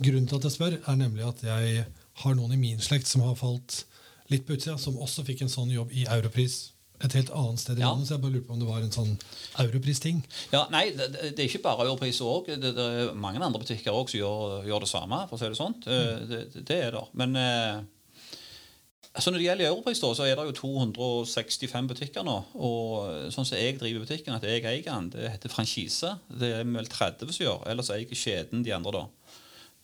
Grunnen 0.00 0.28
til 0.30 0.36
at 0.36 0.44
jeg 0.48 0.52
spør, 0.52 0.78
er 0.86 0.96
nemlig 0.96 1.24
at 1.26 1.42
jeg 1.42 1.84
har 2.22 2.34
noen 2.34 2.52
i 2.52 2.56
min 2.56 2.80
slekt 2.80 3.06
som 3.06 3.20
har 3.26 3.34
falt 3.38 3.84
litt 4.30 4.46
på 4.46 4.54
utsida, 4.56 4.78
som 4.78 4.96
også 4.98 5.24
fikk 5.24 5.42
en 5.42 5.48
sånn 5.52 5.70
jobb 5.72 5.92
i 5.92 6.04
Europris 6.08 6.72
et 7.00 7.12
helt 7.14 7.30
annet 7.30 7.60
sted 7.62 7.78
i 7.78 7.80
Ja. 7.80 7.90
landet. 7.92 8.08
Så 8.08 8.14
jeg 8.16 8.20
bare 8.22 8.32
lurer 8.32 8.46
på 8.48 8.52
om 8.56 8.58
det 8.58 8.66
var 8.68 8.80
en 8.82 8.90
sånn 8.90 9.12
Europris-ting. 9.62 10.24
Ja, 10.52 10.64
nei, 10.72 10.90
det, 10.96 11.06
det 11.36 11.38
er 11.38 11.46
ikke 11.46 11.62
bare 11.62 11.84
Europris 11.86 12.18
òg. 12.26 12.48
Det, 12.58 12.72
det 12.74 12.86
er 13.04 13.12
mange 13.14 13.38
andre 13.38 13.60
butikker 13.62 13.94
også 13.94 14.16
som 14.16 14.20
gjør, 14.20 14.66
gjør 14.66 14.80
det 14.84 14.88
samme. 14.90 15.20
for 15.30 15.36
å 15.36 15.40
si 15.40 15.48
Det 15.52 15.58
sånt. 15.60 15.86
Mm. 15.86 16.26
Det, 16.28 16.40
det, 16.54 16.64
det 16.68 16.78
er 16.88 16.96
det. 16.96 17.04
Men 17.20 17.36
eh, 17.38 17.78
altså 19.18 19.32
når 19.34 19.42
det 19.42 19.46
gjelder 19.48 19.68
Europris, 19.72 19.98
så 20.00 20.24
er 20.24 20.38
det 20.38 20.46
jo 20.48 20.56
265 20.62 21.90
butikker 21.90 22.24
nå. 22.26 22.36
Og 22.54 23.30
sånn 23.34 23.46
som 23.48 23.58
jeg 23.58 23.76
driver 23.80 24.06
butikken, 24.06 24.36
at 24.38 24.46
jeg 24.46 24.62
eier 24.64 24.86
den, 24.86 25.10
det 25.14 25.32
heter 25.34 25.52
franchise. 25.52 26.14
Det 26.30 26.52
er 26.60 26.64
vel 26.64 26.86
30 26.88 27.34
som 27.34 27.44
gjør. 27.44 27.64
Ellers 27.72 27.90
eier 27.94 28.14
kjeden 28.14 28.62
de 28.66 28.74
andre, 28.76 29.02
da. 29.02 29.06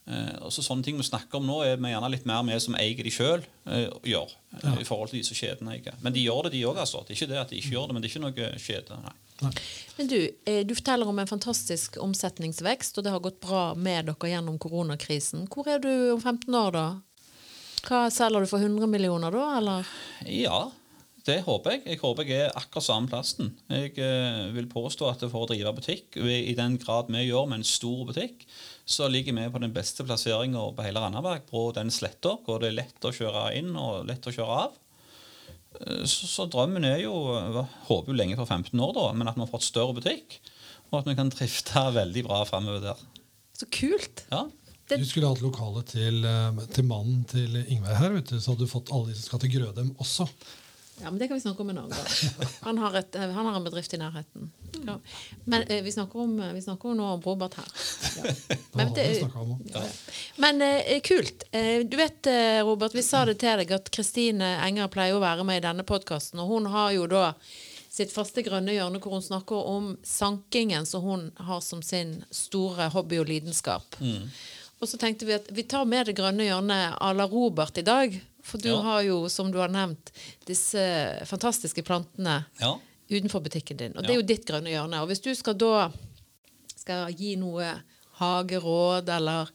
Eh, 0.05 0.35
og 0.45 0.51
så 0.53 0.61
Sånne 0.61 0.85
ting 0.85 0.99
vi 1.01 1.05
snakker 1.07 1.39
om 1.41 1.47
nå, 1.49 1.63
er 1.65 1.79
vi 1.81 1.89
gjerne 1.89 2.11
litt 2.13 2.27
mer 2.29 2.43
med 2.45 2.61
som 2.61 2.75
eier 2.77 2.99
de 3.07 3.13
sjøl, 3.13 3.45
eh, 3.67 3.87
gjør. 4.05 4.35
eh, 4.59 4.65
Ja. 4.65 4.75
I 4.81 4.85
forhold 4.85 5.11
til 5.11 5.21
de 5.21 5.25
som 5.25 5.37
kjeden 5.39 5.71
eier. 5.73 5.95
Men 6.03 6.13
de 6.13 6.25
gjør 6.25 6.43
det, 6.45 6.53
de 6.53 6.65
òg. 6.69 6.77
Altså. 6.77 7.01
Det 7.07 7.15
er 7.15 7.21
ikke 7.21 7.33
det 7.33 7.39
at 7.41 7.51
de 7.51 7.57
ikke 7.57 7.73
gjør 7.73 7.87
det, 7.89 7.95
men 7.95 8.03
det 8.03 8.11
er 8.11 8.15
ikke 8.15 8.27
noe 8.27 8.59
kjede. 8.61 9.03
nei. 9.03 9.15
Nei. 9.43 9.51
Men 9.99 10.07
du, 10.07 10.29
eh, 10.47 10.63
du 10.63 10.75
forteller 10.75 11.09
om 11.09 11.19
en 11.19 11.27
fantastisk 11.27 11.97
omsetningsvekst, 11.99 12.99
og 12.99 13.05
det 13.05 13.11
har 13.13 13.21
gått 13.21 13.41
bra 13.41 13.75
med 13.75 14.07
dere 14.07 14.31
gjennom 14.31 14.59
koronakrisen. 14.59 15.49
Hvor 15.49 15.67
er 15.67 15.79
du 15.79 16.13
om 16.13 16.21
15 16.21 16.55
år, 16.55 16.71
da? 16.73 16.87
Hva 17.85 18.07
Selger 18.13 18.45
du 18.45 18.49
for 18.49 18.63
100 18.65 18.89
millioner 18.91 19.35
da, 19.35 19.45
eller? 19.59 19.89
Ja, 20.31 20.61
det 21.25 21.39
håper 21.47 21.75
jeg. 21.75 21.83
Jeg 21.89 22.01
håper 22.03 22.29
jeg 22.29 22.47
er 22.47 22.57
akkurat 22.57 22.85
samme 22.85 23.09
plassen. 23.09 23.51
Jeg 23.73 23.95
eh, 24.01 24.47
vil 24.57 24.69
påstå 24.73 25.09
at 25.11 25.25
for 25.33 25.45
å 25.45 25.49
drive 25.51 25.73
butikk, 25.77 26.19
i 26.21 26.55
den 26.57 26.79
grad 26.81 27.09
vi 27.13 27.27
gjør 27.27 27.49
med 27.51 27.63
en 27.63 27.69
stor 27.69 28.07
butikk, 28.09 28.47
så 28.85 29.09
ligger 29.09 29.37
vi 29.37 29.47
på 29.53 29.63
den 29.63 29.73
beste 29.73 30.05
plasseringa 30.05 30.65
på 30.77 30.85
hele 30.85 31.01
Randaberg, 31.01 31.47
på 31.49 31.67
den 31.77 31.93
sletta, 31.93 32.35
hvor 32.45 32.61
det 32.61 32.73
er 32.73 32.81
lett 32.83 33.09
å 33.09 33.13
kjøre 33.17 33.47
inn 33.57 33.73
og 33.77 34.05
lett 34.09 34.29
å 34.29 34.35
kjøre 34.37 34.59
av. 34.67 34.81
Eh, 35.81 36.03
Så, 36.09 36.29
så 36.31 36.49
drømmen 36.49 36.85
er 36.89 37.01
jo 37.05 37.15
jeg 37.37 37.69
Håper 37.89 38.13
jo 38.13 38.19
lenge 38.21 38.37
for 38.41 38.49
15 38.49 38.81
år, 38.81 38.93
da, 38.97 39.07
men 39.17 39.29
at 39.29 39.37
vi 39.37 39.45
har 39.45 39.53
fått 39.53 39.69
større 39.69 39.97
butikk, 39.97 40.41
og 40.91 41.01
at 41.03 41.09
vi 41.09 41.17
kan 41.21 41.33
drifte 41.37 41.89
veldig 42.01 42.27
bra 42.29 42.45
framover 42.49 42.85
der. 42.91 43.09
Så 43.57 43.69
kult! 43.73 44.25
Ja. 44.33 44.47
Det- 44.89 44.99
Du 45.01 45.05
skulle 45.09 45.29
hatt 45.29 45.41
lokale 45.41 45.83
til, 45.89 46.25
eh, 46.25 46.67
til 46.75 46.85
mannen 46.85 47.25
til 47.25 47.57
Ingveig 47.69 47.97
her, 47.97 48.11
vet 48.19 48.27
du, 48.29 48.37
så 48.41 48.53
hadde 48.53 48.67
du 48.67 48.71
fått 48.71 48.91
alle 48.93 49.07
de 49.13 49.15
som 49.15 49.23
skal 49.31 49.39
til 49.41 49.51
Grødem 49.59 49.95
også. 49.99 50.29
Ja, 51.03 51.11
men 51.11 51.19
Det 51.19 51.27
kan 51.29 51.37
vi 51.37 51.41
snakke 51.43 51.61
om 51.61 51.71
en 51.71 51.79
annen 51.79 51.91
gang. 51.91 52.49
Han 52.63 52.79
har, 52.79 52.95
et, 53.01 53.17
eh, 53.17 53.33
han 53.33 53.47
har 53.47 53.57
en 53.57 53.65
bedrift 53.65 53.95
i 53.95 53.97
nærheten. 53.99 54.51
Ja. 54.87 54.99
Men 55.47 55.63
eh, 55.69 55.81
vi 55.83 55.91
snakker 55.91 56.21
om, 56.23 56.37
vi 56.55 56.61
snakker 56.61 56.91
om 56.91 56.97
nå 56.97 57.05
om 57.17 57.21
Robert 57.25 57.55
her. 57.55 57.65
Ja. 58.17 58.35
Men, 58.75 58.93
det, 58.95 59.21
ja. 59.75 59.83
Men 60.39 60.63
eh, 60.63 61.01
kult. 61.01 61.43
Du 61.91 61.97
vet, 61.97 62.27
Robert, 62.63 62.95
vi 62.95 63.03
sa 63.03 63.25
det 63.25 63.39
til 63.41 63.57
deg 63.59 63.71
at 63.73 63.91
Kristine 63.91 64.53
Enger 64.67 64.89
pleier 64.89 65.17
å 65.17 65.21
være 65.23 65.45
med 65.45 65.57
i 65.63 65.67
denne 65.67 65.83
podkasten. 65.83 66.39
Og 66.45 66.49
hun 66.49 66.67
har 66.67 66.93
jo 66.93 67.07
da 67.11 67.33
sitt 67.95 68.11
faste 68.13 68.43
grønne 68.43 68.75
hjørne 68.75 68.99
hvor 69.03 69.13
hun 69.15 69.23
snakker 69.23 69.67
om 69.71 69.97
sankingen 70.03 70.87
som 70.87 71.03
hun 71.03 71.29
har 71.39 71.61
som 71.63 71.83
sin 71.83 72.25
store 72.35 72.89
hobby 72.91 73.19
og 73.23 73.27
lidenskap. 73.31 73.97
Og 74.83 74.89
så 74.91 74.99
tenkte 75.01 75.27
vi 75.29 75.37
at 75.37 75.47
vi 75.55 75.63
tar 75.71 75.85
med 75.89 76.07
det 76.11 76.17
grønne 76.19 76.45
hjørnet 76.49 76.97
à 77.01 77.13
la 77.17 77.27
Robert 77.31 77.79
i 77.79 77.83
dag. 77.87 78.17
For 78.45 78.59
du 78.61 78.69
Ja. 78.69 78.81
har 78.83 79.03
jo, 79.03 79.29
som 79.29 79.51
du 79.53 79.59
har 79.59 79.69
nevnt, 79.73 80.11
disse 80.47 80.83
fantastiske 81.25 81.83
plantene 81.83 82.45
ja. 82.61 82.75
utenfor 83.11 83.41
butikken 83.41 83.77
din. 83.81 83.97
Og 83.97 84.03
det 84.05 84.11
er 84.11 84.21
jo 84.21 84.27
ditt 84.29 84.45
grønne 84.47 84.69
hjørne. 84.75 85.01
Og 85.01 85.09
hvis 85.09 85.23
du 85.25 85.31
skal 85.35 85.55
da 85.57 85.91
skal 86.77 87.09
gi 87.17 87.37
noe 87.41 87.71
hageråd 88.19 89.09
eller 89.15 89.51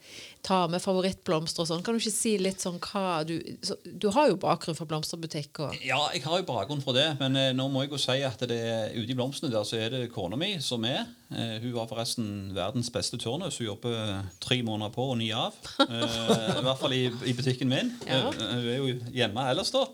ta 0.46 0.62
med 0.72 0.80
favorittblomster 0.82 1.64
og 1.64 1.68
sånn, 1.68 1.82
kan 1.84 1.96
du 1.96 2.00
ikke 2.00 2.14
si 2.16 2.32
litt 2.40 2.64
sånn 2.64 2.78
hva 2.80 3.22
du 3.28 3.34
så, 3.66 3.76
Du 3.84 4.08
har 4.16 4.30
jo 4.32 4.38
bakgrunn 4.40 4.78
fra 4.78 4.88
blomsterbutikk 4.88 5.60
og 5.66 5.76
Ja, 5.84 6.00
jeg 6.16 6.24
har 6.24 6.40
jo 6.40 6.48
bakgrunn 6.48 6.84
for 6.84 6.96
det, 6.96 7.06
men 7.20 7.36
eh, 7.40 7.52
nå 7.56 7.68
må 7.72 7.84
jeg 7.84 7.92
jo 7.94 8.00
si 8.02 8.16
at 8.24 8.40
det 8.48 8.60
er 8.60 8.96
ute 8.96 9.12
i 9.12 9.18
blomstene 9.20 9.52
der 9.52 9.68
så 9.68 9.80
er 9.80 9.92
det 9.94 10.12
kona 10.14 10.40
mi 10.40 10.54
som 10.64 10.86
er. 10.88 11.04
Eh, 11.32 11.58
hun 11.64 11.76
var 11.76 11.90
forresten 11.92 12.30
verdens 12.56 12.92
beste 12.96 13.20
turnus. 13.20 13.60
Hun 13.60 13.68
jobber 13.74 14.24
tre 14.40 14.62
måneder 14.64 14.96
på 14.96 15.10
og 15.12 15.20
ni 15.20 15.30
av. 15.36 15.60
Eh, 15.84 16.58
I 16.60 16.64
hvert 16.64 16.80
fall 16.82 16.96
i, 16.96 17.04
i 17.28 17.36
butikken 17.36 17.70
min. 17.72 17.94
Ja. 18.08 18.24
Eh, 18.32 18.56
hun 18.56 18.72
er 18.72 18.80
jo 18.80 18.96
hjemme 19.16 19.48
ellers, 19.52 19.76
da. 19.76 19.86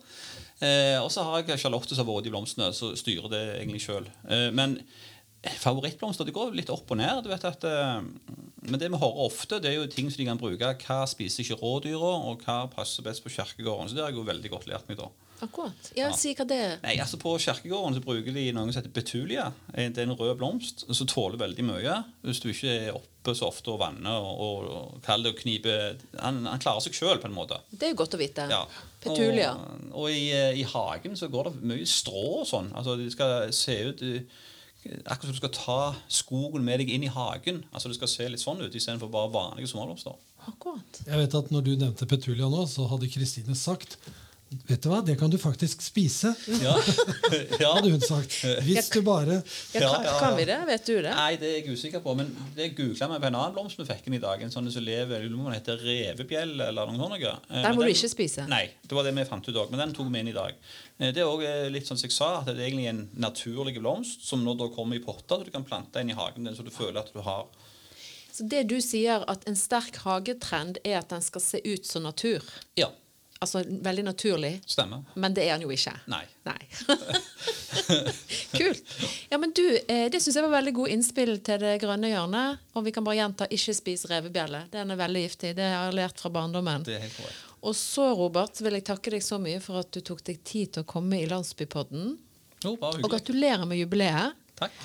Eh, 0.64 0.96
og 1.02 1.10
så 1.12 1.26
har 1.26 1.42
jeg 1.44 1.60
Charlotte 1.60 1.92
som 1.98 2.06
har 2.06 2.14
vært 2.14 2.30
i 2.30 2.34
blomstene, 2.34 2.70
så 2.76 2.94
styrer 2.96 3.28
det 3.34 3.44
egentlig 3.58 3.82
sjøl. 3.84 4.08
Eh, 4.30 4.48
men 4.56 4.78
favorittblomster 5.62 6.28
det 6.28 6.36
går 6.36 6.56
litt 6.58 6.72
opp 6.74 6.92
og 6.94 7.00
ned. 7.00 7.24
du 7.26 7.30
vet 7.32 7.46
at 7.48 7.68
eh, 7.70 8.00
Men 8.66 8.80
det 8.82 8.90
vi 8.92 9.02
hører 9.02 9.26
ofte, 9.28 9.60
det 9.62 9.72
er 9.72 9.78
jo 9.80 9.92
ting 9.92 10.10
som 10.10 10.22
de 10.22 10.30
kan 10.30 10.42
bruke. 10.42 10.72
Hva 10.86 11.04
spiser 11.10 11.44
ikke 11.44 11.60
rådyra, 11.62 12.16
og 12.30 12.46
hva 12.46 12.64
passer 12.72 13.06
best 13.06 13.24
på 13.26 13.34
kjerkegården. 13.34 13.92
Så 13.92 13.98
det 13.98 14.06
har 14.06 14.14
jeg 14.14 14.20
jo 14.22 14.28
veldig 14.32 14.54
godt 14.56 14.68
lært 14.72 14.90
meg 14.90 15.00
da. 15.02 15.12
Akkurat. 15.44 15.90
Ja, 15.98 16.08
si 16.16 16.32
hva 16.36 16.46
det 16.48 16.58
er. 16.58 16.76
Nei, 16.84 16.96
altså 17.04 17.20
På 17.20 17.34
kjerkegården 17.42 17.98
så 17.98 18.04
bruker 18.04 18.36
de 18.36 18.46
noe 18.56 18.70
som 18.70 18.80
heter 18.80 18.94
betulia. 18.96 19.50
Det 19.68 20.00
er 20.00 20.08
en 20.08 20.16
rød 20.16 20.38
blomst 20.40 20.86
som 20.88 21.10
tåler 21.12 21.40
veldig 21.42 21.66
mye. 21.68 21.98
Hvis 22.24 22.40
du 22.44 22.50
ikke 22.54 22.72
er 22.72 22.96
oppe 22.96 23.36
så 23.36 23.50
ofte 23.50 23.74
og 23.74 23.82
vanner 23.82 24.16
og, 24.16 24.68
og, 24.70 24.98
kaller 25.06 25.28
det 25.28 25.34
og 25.34 25.42
kniper 25.42 25.98
han, 26.22 26.44
han 26.48 26.62
klarer 26.62 26.86
seg 26.86 26.96
sjøl, 26.96 27.20
på 27.20 27.28
en 27.28 27.36
måte. 27.36 27.60
Det 27.72 27.90
er 27.90 27.96
jo 27.96 28.02
godt 28.04 28.16
å 28.16 28.22
vite. 28.22 28.48
Ja. 28.52 28.64
Petulia. 29.04 29.52
Og, 29.58 29.88
og 30.06 30.10
i, 30.14 30.30
eh, 30.34 30.62
i 30.62 30.66
hagen 30.70 31.18
så 31.20 31.30
går 31.34 31.50
det 31.50 31.72
mye 31.74 31.90
strå 31.90 32.26
og 32.42 32.50
sånn. 32.50 32.72
Altså 32.78 32.96
Det 33.02 33.12
skal 33.14 33.52
se 33.56 33.80
ut 33.90 34.06
eh, 34.06 34.44
akkurat 35.06 35.26
som 35.30 35.36
du 35.36 35.42
skal 35.42 35.54
ta 35.56 35.80
skogen 36.12 36.66
med 36.66 36.80
deg 36.84 36.92
inn 36.94 37.06
i 37.08 37.12
hagen. 37.12 37.64
Altså 37.74 37.90
Det 37.92 37.98
skal 38.00 38.12
se 38.12 38.28
litt 38.30 38.44
sånn 38.44 38.62
ut 38.62 38.76
istedenfor 38.76 39.12
bare 39.14 39.32
vanlige 39.34 39.72
sommerblomster. 39.72 40.18
Akkurat. 40.46 41.02
Jeg 41.08 41.24
vet 41.24 41.40
at 41.42 41.50
når 41.54 41.66
du 41.66 41.74
nevnte 41.80 42.06
petulia 42.10 42.50
nå, 42.52 42.68
så 42.70 42.86
hadde 42.92 43.10
Kristine 43.10 43.58
sagt 43.58 43.98
Vet 44.70 44.84
du 44.86 44.92
hva, 44.92 45.00
det 45.04 45.16
kan 45.20 45.32
du 45.34 45.40
faktisk 45.42 45.82
spise, 45.82 46.30
Ja, 46.62 46.76
ja. 47.60 47.72
hadde 47.76 47.90
hun 47.90 48.04
sagt. 48.06 48.36
Hvis 48.64 48.92
du 48.94 49.00
bare 49.04 49.40
Ja, 49.74 49.82
Ja, 49.82 49.90
kan, 49.98 50.20
kan 50.22 50.36
vi 50.38 50.46
det? 50.48 50.60
Vet 50.70 50.86
du 50.86 50.94
det? 51.02 51.12
Nei, 51.18 51.32
det 51.42 51.50
er 51.50 51.56
jeg 51.58 51.74
usikker 51.76 52.04
på. 52.06 52.14
Men 52.16 52.30
det 52.56 52.70
googla 52.78 53.10
vi 53.10 53.18
på 53.24 53.30
en 53.32 53.40
annen 53.40 53.56
blomst 53.58 53.82
vi 53.82 53.88
fikk 53.90 54.06
inn 54.08 54.20
i 54.20 54.22
dag. 54.22 54.46
En 54.46 54.54
sånn 54.54 54.70
som 54.72 54.86
lever 54.86 55.26
den 55.26 55.42
heter 55.52 55.82
revebjell 55.82 56.54
eller 56.70 56.94
noe 56.94 57.02
sånt. 57.02 57.18
Der 57.26 57.66
Den 57.66 57.76
må 57.76 57.82
men 57.82 57.90
du 57.90 57.96
ikke 57.98 58.12
spise. 58.14 58.46
Nei, 58.52 58.68
det 58.86 58.96
var 58.96 59.10
det 59.10 59.16
vi 59.18 59.26
fant 59.28 59.50
ut 59.50 59.60
òg. 59.66 59.74
Men 59.74 59.82
den 59.82 59.98
tok 59.98 60.14
vi 60.14 60.22
inn 60.24 60.32
i 60.32 60.38
dag. 60.38 60.54
Eh, 61.00 61.12
Det 61.14 61.22
er 61.22 61.28
også 61.28 61.70
litt 61.72 61.88
sånn 61.88 61.98
som 62.00 62.08
jeg 62.10 62.16
sa, 62.16 62.30
at 62.40 62.46
det 62.48 62.58
er 62.60 62.70
egentlig 62.70 62.90
en 62.90 63.10
naturlig 63.14 63.78
blomst 63.80 64.26
som 64.28 64.44
nå 64.46 64.56
da 64.58 64.70
kommer 64.74 64.96
i 64.96 65.04
potter, 65.04 65.38
så 65.42 65.46
du 65.46 65.52
kan 65.52 65.66
plante 65.68 66.00
inn 66.02 66.10
i 66.10 66.18
hagen 66.18 66.44
din 66.48 66.56
så 66.56 66.64
du 66.64 66.72
føler 66.72 67.00
at 67.04 67.14
du 67.14 67.20
har 67.22 67.48
Så 68.36 68.48
det 68.50 68.68
du 68.68 68.82
sier 68.82 69.24
at 69.32 69.48
en 69.48 69.56
sterk 69.56 69.96
hagetrend 70.04 70.78
er 70.84 71.00
at 71.00 71.10
den 71.10 71.22
skal 71.22 71.42
se 71.42 71.62
ut 71.64 71.86
som 71.86 72.04
natur. 72.04 72.44
Ja, 72.76 72.90
Altså 73.42 73.64
veldig 73.68 74.04
naturlig. 74.04 74.62
stemmer. 74.66 75.04
Men 75.16 75.34
det 75.34 75.44
er 75.44 75.58
den 75.58 75.66
jo 75.68 75.70
ikke. 75.76 75.92
Nei. 76.08 76.24
Nei. 76.48 76.60
Kult. 78.56 78.84
Ja, 79.30 79.38
men 79.38 79.52
du, 79.52 79.80
eh, 79.88 80.10
Det 80.10 80.22
syns 80.24 80.36
jeg 80.40 80.46
var 80.46 80.54
veldig 80.56 80.74
god 80.74 80.94
innspill 80.94 81.34
til 81.44 81.60
det 81.60 81.74
grønne 81.84 82.10
hjørnet. 82.14 82.62
Og 82.74 82.86
vi 82.86 82.92
kan 82.96 83.04
bare 83.04 83.18
gjenta 83.20 83.48
'ikke 83.48 83.76
spis 83.76 84.06
revebjelle'. 84.06 84.70
Den 84.72 84.92
er 84.92 84.96
veldig 84.96 85.24
giftig. 85.30 85.56
Det 85.56 85.68
har 85.68 85.92
jeg 85.92 86.00
lært 86.00 86.20
fra 86.20 86.30
barndommen. 86.30 86.84
Det 86.84 86.96
er 86.96 87.00
helt 87.00 87.18
korrekt. 87.18 87.45
Og 87.66 87.74
så, 87.78 88.06
Robert, 88.18 88.60
vil 88.62 88.78
jeg 88.78 88.86
takke 88.86 89.12
deg 89.16 89.24
så 89.26 89.40
mye 89.42 89.60
for 89.64 89.82
at 89.82 89.90
du 89.96 90.02
tok 90.06 90.22
deg 90.28 90.44
tid 90.46 90.76
til 90.76 90.84
å 90.86 90.90
komme 90.90 91.18
i 91.18 91.26
Landsbypodden. 91.30 92.12
Oh, 92.70 92.76
Og 92.78 93.08
gratulerer 93.10 93.66
med 93.70 93.80
jubileet. 93.82 94.38
Takk. 94.60 94.76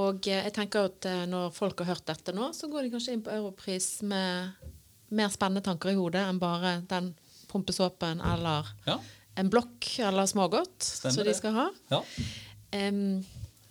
Og 0.00 0.26
eh, 0.30 0.44
jeg 0.46 0.54
tenker 0.56 0.88
at 0.88 1.06
eh, 1.10 1.24
når 1.28 1.50
folk 1.56 1.82
har 1.82 1.92
hørt 1.94 2.06
dette 2.08 2.32
nå, 2.36 2.50
så 2.56 2.68
går 2.72 2.86
de 2.86 2.92
kanskje 2.94 3.16
inn 3.16 3.24
på 3.26 3.32
Europris 3.34 3.88
med 4.06 4.52
mer 5.10 5.32
spennende 5.34 5.64
tanker 5.66 5.90
i 5.92 5.98
hodet 5.98 6.22
enn 6.30 6.38
bare 6.40 6.76
den 6.90 7.12
pumpesåpen 7.50 8.20
eller 8.22 8.68
Ja. 8.86 8.96
en 9.40 9.50
blokk 9.50 9.88
eller 10.06 10.28
smågodt 10.30 10.86
som 10.86 11.24
de 11.26 11.34
skal 11.34 11.56
ha. 11.56 11.68
ja. 11.90 12.02
Em, 12.70 13.24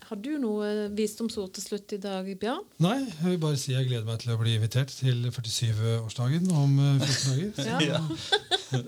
har 0.10 0.18
du 0.18 0.32
noe 0.42 0.88
visdomsord 0.98 1.52
til 1.54 1.64
slutt 1.64 1.94
i 1.94 2.00
dag, 2.02 2.26
Bjørn? 2.42 2.64
Nei, 2.82 2.96
jeg 3.06 3.26
vil 3.28 3.42
bare 3.44 3.60
si 3.62 3.76
jeg 3.76 3.86
gleder 3.86 4.08
meg 4.08 4.22
til 4.24 4.34
å 4.34 4.38
bli 4.42 4.56
invitert 4.58 4.90
til 4.90 5.28
47-årsdagen 5.30 6.50
om 6.50 6.80
eh, 6.82 7.04
14 7.06 7.52
dager. 7.60 7.86
Ja. 7.90 8.02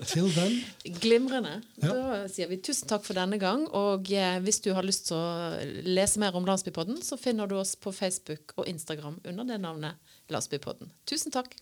Til 0.06 0.28
den. 0.34 0.56
Glimrende. 1.02 1.56
Ja. 1.82 1.94
Da 1.94 2.18
sier 2.30 2.50
vi 2.50 2.58
tusen 2.62 2.90
takk 2.90 3.06
for 3.06 3.18
denne 3.18 3.38
gang. 3.42 3.64
Og 3.70 4.10
eh, 4.14 4.38
hvis 4.42 4.60
du 4.62 4.72
har 4.74 4.86
lyst 4.86 5.08
til 5.10 5.18
å 5.18 5.58
lese 5.86 6.22
mer 6.22 6.38
om 6.38 6.46
Landsbypodden, 6.46 6.98
så 7.06 7.18
finner 7.18 7.50
du 7.50 7.56
oss 7.58 7.76
på 7.78 7.94
Facebook 7.94 8.54
og 8.58 8.66
Instagram 8.70 9.20
under 9.22 9.46
det 9.46 9.62
navnet 9.62 10.18
Landsbypodden. 10.30 10.90
Tusen 11.06 11.34
takk. 11.34 11.54